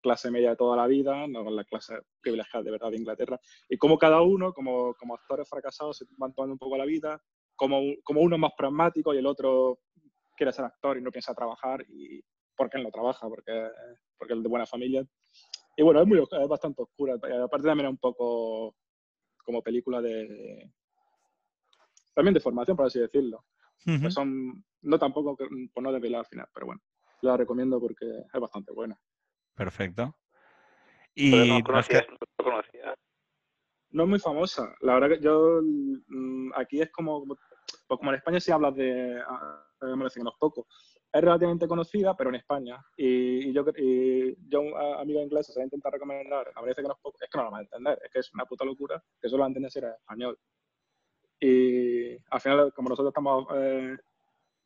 [0.02, 3.40] clase media de toda la vida, no con la clase privilegiada de verdad de Inglaterra,
[3.70, 7.22] y como cada uno, como, como actores fracasados, se van tomando un poco la vida,
[7.56, 9.80] como, como uno es más pragmático y el otro
[10.36, 12.24] quiere ser actor y no piensa trabajar, y
[12.56, 13.70] porque él no trabaja, porque,
[14.18, 15.06] porque él es de buena familia.
[15.78, 18.76] Y bueno, es, muy, es bastante oscura, aparte también es un poco
[19.46, 20.72] como película de...
[22.14, 23.46] También de formación, por así decirlo.
[23.86, 24.02] Ujú.
[24.02, 26.82] Pues son, no tampoco que- por no desvelar al final, pero bueno,
[27.22, 28.98] la recomiendo porque es bastante buena.
[29.56, 30.16] Perfecto.
[31.16, 32.94] Pero Y no nos conocía, que- no.
[33.94, 37.40] No es muy famosa, la verdad que yo mm, aquí es como, pues
[37.88, 40.66] como en España sí hablas de, ah, me parece que no es poco,
[41.12, 42.82] es relativamente conocida, pero en España.
[42.96, 46.62] Y, y yo, cre- y yo a amigo inglés se va a intentar recomendar, me
[46.62, 48.34] parece que no es poco, es que no lo vas a entender, es que es
[48.34, 50.40] una puta locura, que solo la entiendes si eres español.
[51.42, 53.98] Y al final, como nosotros estamos eh,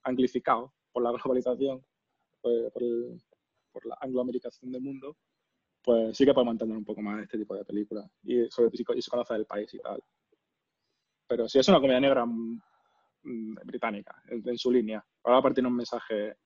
[0.06, 1.86] anglificados por la globalización,
[2.41, 3.22] pues, por, el-
[3.72, 5.18] por la angloamericación del mundo,
[5.84, 8.10] pues sí que podemos entender un poco más este tipo de películas.
[8.23, 10.02] Y sobre todo si, se conoce el país y tal.
[11.27, 12.61] Pero sí es una comedia negra mm,
[13.23, 15.06] mm, británica, en, en su línea.
[15.23, 16.38] Ahora tiene un mensaje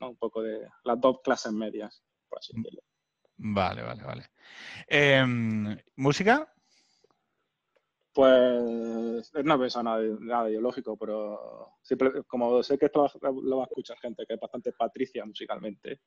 [0.00, 0.10] ¿no?
[0.10, 2.80] un poco de las dos clases medias, por así decirlo.
[3.38, 4.30] Vale, vale, vale.
[4.86, 6.52] Em, ¿Música?
[8.18, 13.08] Pues no he pensado nada, nada ideológico, pero simple- como sé que esto
[13.44, 16.00] lo va a escuchar gente que es bastante patricia musicalmente,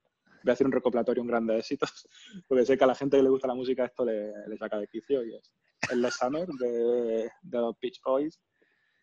[0.43, 1.85] voy a hacer un recopilatorio, un grande éxito,
[2.49, 4.77] porque sé que a la gente que le gusta la música esto le, le saca
[4.77, 5.53] de quicio y es
[5.89, 8.41] el Last Summer de, de los Beach Boys,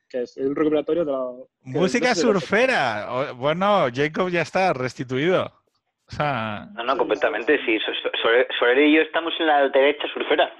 [0.06, 1.30] que es un recopilatorio de la...
[1.62, 3.32] Música surfera.
[3.32, 5.46] Bueno, Jacob ya está restituido.
[5.46, 7.78] O sea, No, no, completamente, sí.
[7.78, 10.52] So- so- Soler Soler y yo estamos en la derecha surfera.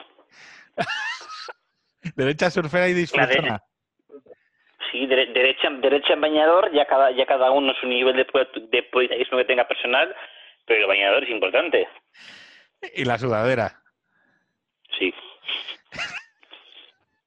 [2.19, 3.63] derecha surfera y disfrutona.
[4.91, 8.83] Sí, dere- derecha, derecha en bañador, ya cada, ya cada uno su nivel de, de
[9.39, 10.15] que tenga personal,
[10.67, 11.87] pero el bañador es importante.
[12.95, 13.81] Y la sudadera.
[14.99, 15.13] Sí.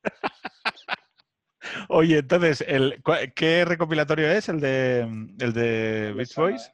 [1.89, 3.01] Oye, entonces, el,
[3.35, 4.49] ¿qué recopilatorio es?
[4.49, 5.01] ¿El de,
[5.39, 6.71] el de Beach Boys?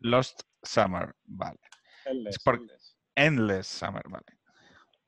[0.00, 1.58] Lost Summer, vale.
[2.04, 2.96] Endless, Es por- Endless.
[3.16, 4.24] Endless Summer, vale.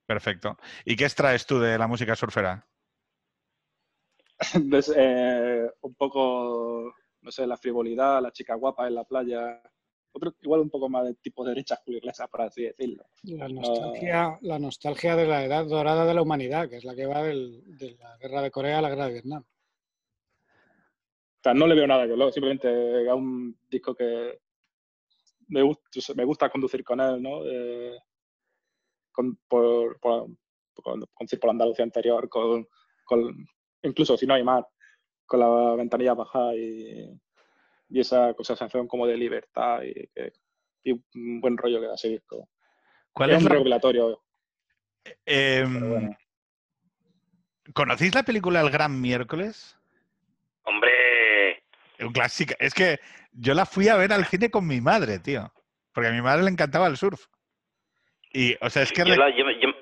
[0.08, 0.56] Perfecto.
[0.86, 2.66] ¿Y qué extraes tú de la música surfera?
[4.54, 9.60] Entonces, eh, un poco, no sé, la frivolidad, la chica guapa en la playa,
[10.12, 13.04] otro, igual un poco más de tipo derecha inglesa, por así decirlo.
[13.24, 17.04] La nostalgia, la nostalgia de la edad dorada de la humanidad, que es la que
[17.04, 19.42] va del- de la guerra de Corea a la guerra de Vietnam.
[19.42, 24.40] O sea, no le veo nada que lo, simplemente es un disco que
[25.48, 27.44] me gusta, me gusta conducir con él, ¿no?
[27.44, 27.98] Eh,
[29.18, 30.28] con, por, por,
[30.74, 32.68] con, conducir por Andalucía anterior, con,
[33.04, 33.34] con,
[33.82, 34.64] incluso si no hay mar,
[35.26, 37.10] con la ventanilla baja y,
[37.88, 42.48] y esa, esa sensación como de libertad y, un buen rollo que da ese disco.
[43.12, 43.80] ¿Cuál es es un la-
[45.74, 46.16] pero bueno.
[47.74, 49.76] ¿Conocéis la película El Gran Miércoles?
[50.62, 51.62] Hombre,
[51.98, 52.54] Un clásico.
[52.60, 53.00] Es que
[53.32, 55.52] yo la fui a ver al cine con mi madre, tío.
[55.92, 57.26] Porque a mi madre le encantaba el surf.
[58.32, 59.04] Y, o sea, es que...
[59.04, 59.74] yo, la- yo, yo-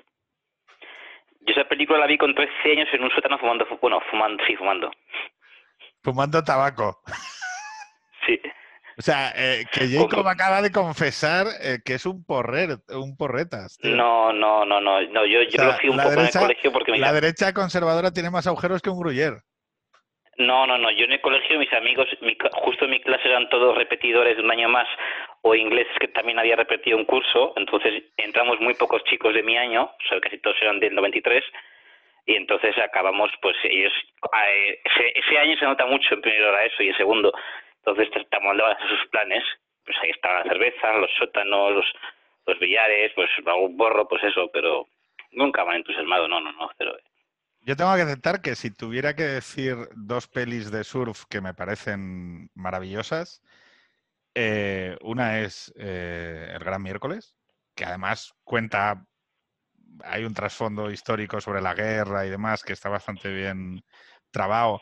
[1.41, 4.43] yo esa película la vi con 13 años en un sótano fumando, fu- bueno, fumando,
[4.45, 4.91] sí, fumando.
[6.03, 7.01] Fumando tabaco.
[8.25, 8.39] Sí.
[8.97, 13.77] O sea, eh, que Jacob acaba de confesar eh, que es un porrer, un porretas.
[13.77, 13.95] tío.
[13.95, 16.47] No, no, no, no, no, yo, yo sea, lo fui un poco derecha- en el
[16.47, 19.33] colegio porque La derecha conservadora tiene más agujeros que un gruyer.
[20.39, 20.91] No, no, no.
[20.91, 24.43] Yo en el colegio, mis amigos, mi justo en mi clase eran todos repetidores de
[24.43, 24.87] un año más
[25.47, 27.53] o ingleses que también había repetido un curso.
[27.55, 31.43] Entonces entramos muy pocos chicos de mi año, o sea, casi todos eran del 93.
[32.25, 33.93] Y entonces acabamos, pues ellos,
[34.23, 37.31] eh, ese, ese año se nota mucho en primero era eso y en segundo.
[37.77, 39.43] Entonces estamos a sus planes.
[39.85, 41.85] Pues ahí estaba la cerveza, los sótanos, los,
[42.45, 44.87] los billares, pues algún borro, pues eso, pero
[45.31, 46.97] nunca me han entusiasmado, no, no, no, cero.
[47.61, 51.53] Yo tengo que aceptar que si tuviera que decir dos pelis de surf que me
[51.53, 53.41] parecen maravillosas,
[54.39, 57.35] eh, una es eh, El Gran Miércoles,
[57.73, 59.03] que además cuenta,
[60.03, 63.83] hay un trasfondo histórico sobre la guerra y demás que está bastante bien
[64.29, 64.79] trabado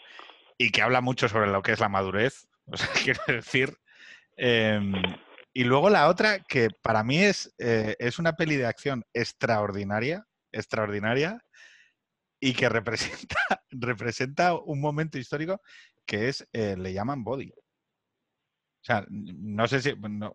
[0.58, 3.78] y que habla mucho sobre lo que es la madurez, o sea, quiero decir.
[4.36, 4.94] em,
[5.54, 10.26] y luego la otra, que para mí es, eh, es una peli de acción extraordinaria,
[10.52, 11.40] extraordinaria,
[12.42, 13.38] y que representa,
[13.72, 15.62] representa un momento histórico
[16.06, 17.54] que es, le llaman body.
[18.86, 20.32] O sea, no sé si, no,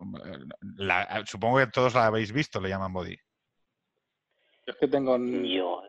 [0.75, 3.15] la- supongo que todos la habéis visto, le llaman body.
[3.15, 5.81] Yo es que tengo, Yo,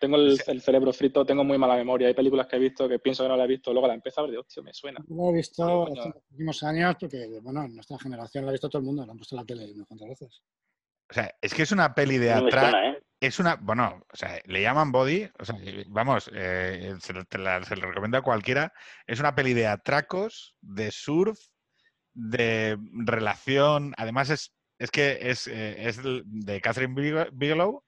[0.00, 2.08] tengo el, cerebro frito, tengo muy mala memoria.
[2.08, 4.20] Hay películas que he visto que pienso que no la he visto, luego la empiezo
[4.20, 4.98] a ver y digo, hostia, me suena.
[5.08, 8.68] Lo he visto hace los últimos años porque, bueno, en nuestra generación la ha visto
[8.68, 10.42] todo el mundo, la han puesto en la tele unas cuantas veces.
[11.08, 12.74] O sea, es que es una peli de no atrás.
[12.82, 13.00] ¿eh?
[13.20, 15.56] Es una, bueno, o sea, le llaman Body, o sea,
[15.86, 18.72] vamos, eh, se, te la- se lo recomiendo a cualquiera.
[19.06, 21.38] Es una peli de atracos, de surf,
[22.18, 23.92] de relación.
[23.98, 27.84] Además, es, es que es, eh, es de Catherine Bigel- Bigelow,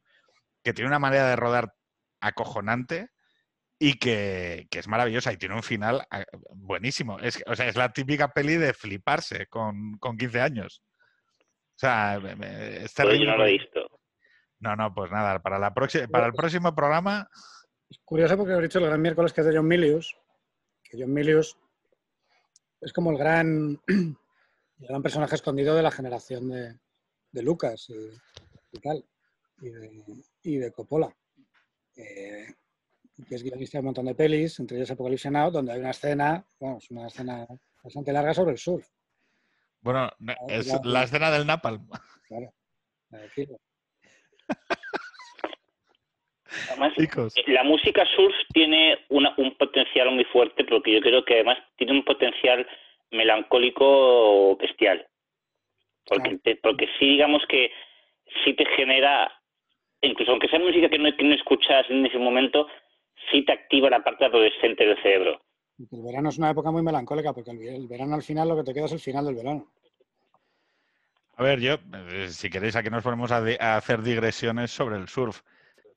[0.62, 1.72] que tiene una manera de rodar
[2.20, 3.08] acojonante
[3.78, 7.18] y que, que es maravillosa y tiene un final ah, buenísimo.
[7.20, 10.82] Es, o sea, es la típica peli de fliparse con, con 15 años.
[11.76, 13.86] O sea, me- me- es Pues yo no lo he visto.
[14.60, 17.28] no, no, pues nada, para, la próxima, para el próximo programa,
[17.88, 20.14] Es curioso porque he dicho el gran miércoles que es de John Milius,
[20.82, 21.56] que John Milius
[22.80, 26.78] es como el gran, el gran personaje escondido de la generación de,
[27.32, 29.04] de Lucas y, y tal,
[29.60, 30.04] y de,
[30.42, 31.14] y de Coppola.
[31.96, 32.46] Eh,
[33.26, 35.90] que es guionista de un montón de pelis, entre ellas Apocalypse Now, donde hay una
[35.90, 37.46] escena, vamos, una escena
[37.82, 38.86] bastante larga sobre el surf.
[39.80, 41.88] bueno, no, es la escena del Napalm.
[42.28, 42.54] Claro.
[46.66, 51.34] Además, Chicos, la música surf tiene una- un potencial muy fuerte porque yo creo que
[51.34, 52.66] además tiene un potencial
[53.10, 55.06] melancólico bestial.
[56.06, 56.40] Porque, Claro.
[56.42, 57.70] te- porque sí, digamos que
[58.44, 59.30] sí te genera,
[60.02, 62.66] incluso aunque sea música que no, que no escuchas en ese momento,
[63.30, 65.40] sí te activa la parte adolescente del cerebro.
[65.92, 68.64] El verano es una época muy melancólica porque el, el verano al final lo que
[68.64, 69.66] te queda es el final del verano.
[71.36, 75.06] A ver, yo, eh, si queréis, aquí nos ponemos a, a hacer digresiones sobre el
[75.08, 75.40] surf.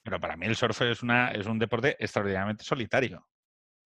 [0.03, 3.27] Pero para mí el surf es, una, es un deporte extraordinariamente solitario.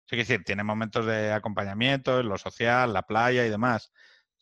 [0.06, 3.92] Sí, decir, tiene momentos de acompañamiento en lo social, la playa y demás.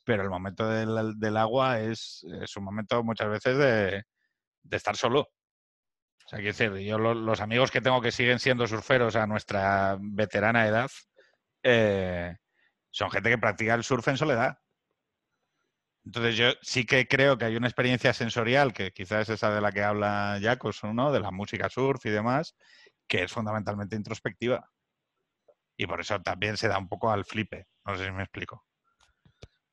[0.04, 4.04] Pero el momento del, del agua es, es un momento muchas veces de,
[4.62, 5.28] de estar solo.
[6.26, 9.26] O sea, quiero decir, yo lo- los amigos que tengo que siguen siendo surferos a
[9.26, 10.90] nuestra veterana edad
[11.64, 12.36] eh,
[12.90, 14.58] son gente que practica el surf en soledad.
[16.08, 19.60] Entonces yo sí que creo que hay una experiencia sensorial, que quizás es esa de
[19.60, 21.12] la que habla Jacobson, ¿no?
[21.12, 22.56] De la música surf y demás,
[23.06, 24.70] que es fundamentalmente introspectiva.
[25.76, 27.66] Y por eso también se da un poco al flipe.
[27.84, 28.64] No sé si me explico.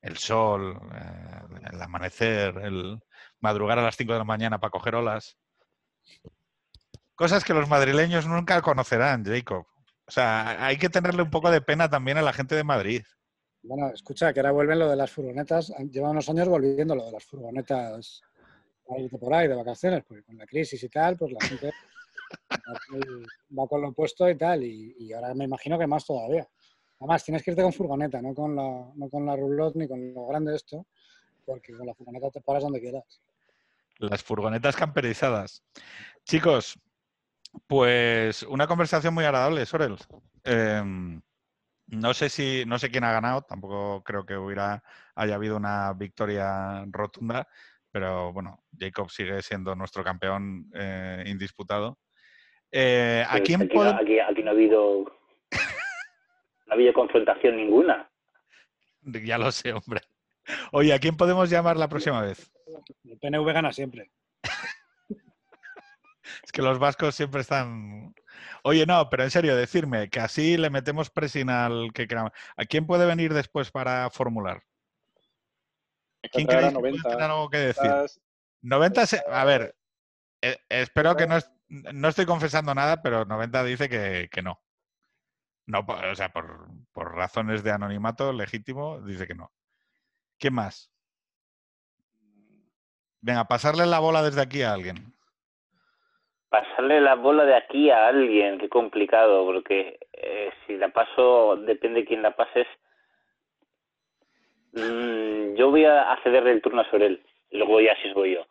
[0.01, 2.99] El sol, eh, el amanecer, el
[3.39, 5.37] madrugar a las 5 de la mañana para coger olas.
[7.15, 9.67] Cosas que los madrileños nunca conocerán, Jacob.
[10.05, 13.05] O sea, hay que tenerle un poco de pena también a la gente de Madrid.
[13.67, 15.73] Bueno, escucha, que ahora vuelven lo de las furgonetas.
[15.91, 18.21] Lleva unos años volviendo lo de las furgonetas
[19.19, 21.71] por ahí de vacaciones, porque con la crisis y tal, pues la gente
[23.57, 24.63] va con lo opuesto y tal.
[24.63, 26.47] Y, ahora me imagino que más todavía.
[26.99, 30.13] Además, tienes que irte con furgoneta, no con la, no con la roulotte ni con
[30.13, 30.85] lo grande esto,
[31.43, 33.21] porque con la furgoneta te paras donde quieras.
[33.97, 35.63] Las furgonetas camperizadas.
[36.23, 36.79] Chicos,
[37.67, 39.97] pues una conversación muy agradable, Sorel.
[40.43, 41.21] Em,
[41.87, 44.83] no sé si, no sé quién ha ganado, tampoco creo que hubiera,
[45.15, 47.47] haya habido una victoria rotunda,
[47.91, 51.99] pero bueno, Jacob sigue siendo nuestro campeón eh, indisputado.
[52.71, 55.03] Eh, ¿A quién aquí, no- pode- aquí, aquí no ha habido
[56.65, 58.09] no ha habido confrontación ninguna.
[59.01, 60.01] Ya lo sé, hombre.
[60.71, 62.51] Oye, ¿a quién podemos llamar la próxima vez?
[63.03, 64.11] El PNV gana siempre.
[66.43, 68.13] Es que los vascos siempre están.
[68.63, 72.31] Oye, no, pero en serio, decirme que así le metemos presión al que queramos.
[72.57, 74.63] ¿A quién puede venir después para formular?
[76.31, 77.09] ¿Quién creéis que puede 90.
[77.09, 77.85] tener algo que decir?
[77.85, 78.19] Estás-
[78.61, 79.75] 90, se- a ver,
[80.41, 84.59] eh, espero que no, es- no estoy confesando nada, pero 90 dice que, que no.
[85.67, 89.51] No, o sea, por, por razones de anonimato legítimo, dice que no.
[90.37, 90.91] ¿Quién más?
[93.21, 95.14] Venga, pasarle la bola desde aquí a alguien.
[96.55, 101.99] Pasarle la bola de aquí a alguien, qué complicado, porque eh, si la paso, depende
[101.99, 102.65] de quién la pases.
[104.71, 108.45] Mm, yo voy a cederle el turno sobre él, y luego ya si voy yo.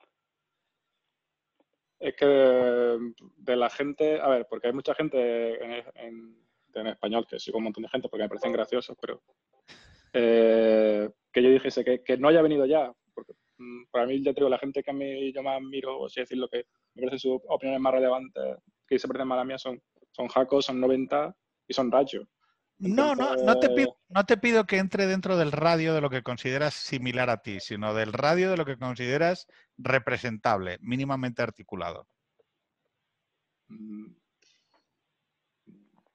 [1.99, 5.65] Es que de, la gente, a ver, porque hay mucha gente
[5.95, 9.23] en, español, que sigo un montón de gente porque me parecen graciosos, pero
[10.13, 13.33] eh, que yo dijese que, que no haya venido ya, porque
[13.91, 16.21] para mí, ya te digo, la gente que a mí yo más miro, o así
[16.21, 19.63] decirlo, que me parecen sus opiniones más relevantes, que se parecen más a las mías,
[19.63, 19.83] son,
[20.13, 21.35] son Jaco, son 90
[21.69, 22.27] y son Racho.
[22.79, 26.11] No, no, no te, pido, no te pido que entre dentro del radio de lo
[26.11, 29.47] que consideras similar a ti, sino del radio de lo que consideras
[29.79, 32.09] representable, mínimamente articulado.
[33.69, 34.13] Mm,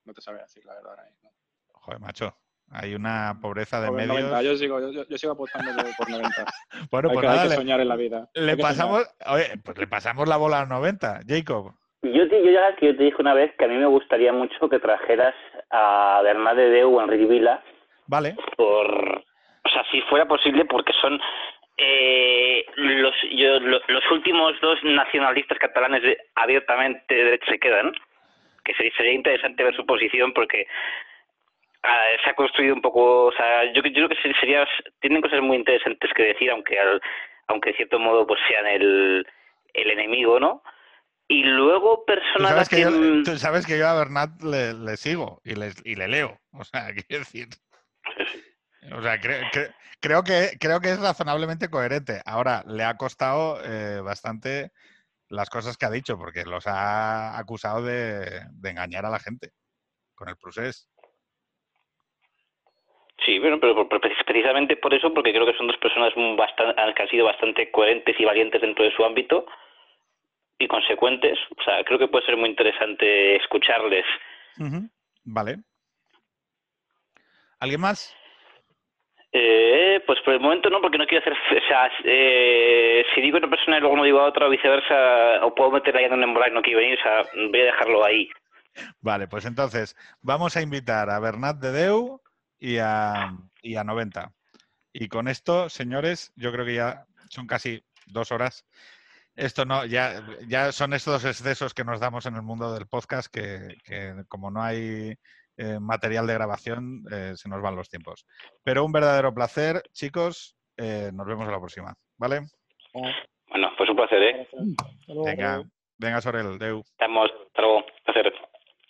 [0.10, 1.32] No te sabría decir la verdad ahora mismo.
[1.72, 2.36] Joder, macho,
[2.72, 4.30] hay una pobreza de Joder, medios.
[4.30, 6.46] 90, yo sigo, yo, yo sigo apostando por- por 90.
[6.92, 8.30] Bueno, hay pues que, hay nada, que le, soñar en la vida.
[8.34, 11.74] le Hay que pasamos, oye, pues le pasamos la bola a 90, Jacob.
[12.02, 14.32] Yo, te, yo ya que yo te dije una vez que a mí me gustaría
[14.32, 15.36] mucho que trajeras
[15.70, 17.62] a Bernat de Deu o Enrique Vila,
[18.08, 18.88] Vale, por,
[19.66, 21.20] o sea, si fuera posible, porque son
[21.78, 27.92] eh, los, yo- lo- los últimos dos nacionalistas catalanes de- abiertamente de derecha se quedan,
[28.64, 30.68] que sería, sería interesante ver su posición porque
[31.84, 34.66] ah, se ha construido un poco, o sea, yo, yo creo que se- sería,
[35.00, 37.02] tienen cosas muy interesantes que decir, aunque al,
[37.48, 39.26] aunque de cierto modo pues sean el,
[39.74, 40.62] el enemigo, ¿no?
[41.28, 42.82] Y luego personas sabes, que que...
[42.82, 46.40] yo, tú sabes que yo a Bernat le, le sigo y le, y le leo.
[46.54, 47.48] O sea, quiero decir.
[48.94, 52.22] O sea, cre- cre- creo, que, creo que es razonablemente coherente.
[52.26, 54.72] Ahora, le ha costado eh, bastante
[55.28, 59.52] las cosas que ha dicho, porque los ha acusado de, de engañar a la gente
[60.16, 60.90] con el procés.
[63.26, 67.10] Sí, bueno, pero precisamente por eso, porque creo que son dos personas bastante, que han
[67.10, 69.46] sido bastante coherentes y valientes dentro de su ámbito
[70.58, 71.38] y consecuentes.
[71.58, 74.06] O sea, creo que puede ser muy interesante escucharles.
[75.26, 75.58] Vale.
[77.60, 78.16] ¿Alguien más?
[79.32, 81.34] Eh, pues por el momento no, porque no quiero hacer.
[81.34, 85.46] O sea, eh, si digo una persona y luego no digo a otra o viceversa,
[85.46, 88.04] o puedo meterla ya en un y no quiero venir, o sea, voy a dejarlo
[88.04, 88.30] ahí.
[89.02, 92.22] Vale, pues entonces vamos a invitar a Bernat de Deu
[92.60, 94.32] y a, y a 90.
[94.94, 98.66] Y con esto, señores, yo creo que ya son casi dos horas.
[99.36, 103.34] esto no, ya, ya son estos excesos que nos damos en el mundo del podcast
[103.34, 105.16] que, que como no hay
[105.58, 108.26] eh, material de grabación, eh, se nos van los tiempos.
[108.64, 110.56] Pero un verdadero placer, chicos.
[110.78, 112.42] eh, nos vemos en la próxima, ¿vale?
[112.94, 114.48] Bueno, pues un placer, ¿eh?
[115.26, 115.64] Venga,
[115.98, 116.80] venga, Sorel, Deu.
[116.80, 117.86] Estamos, hasta luego.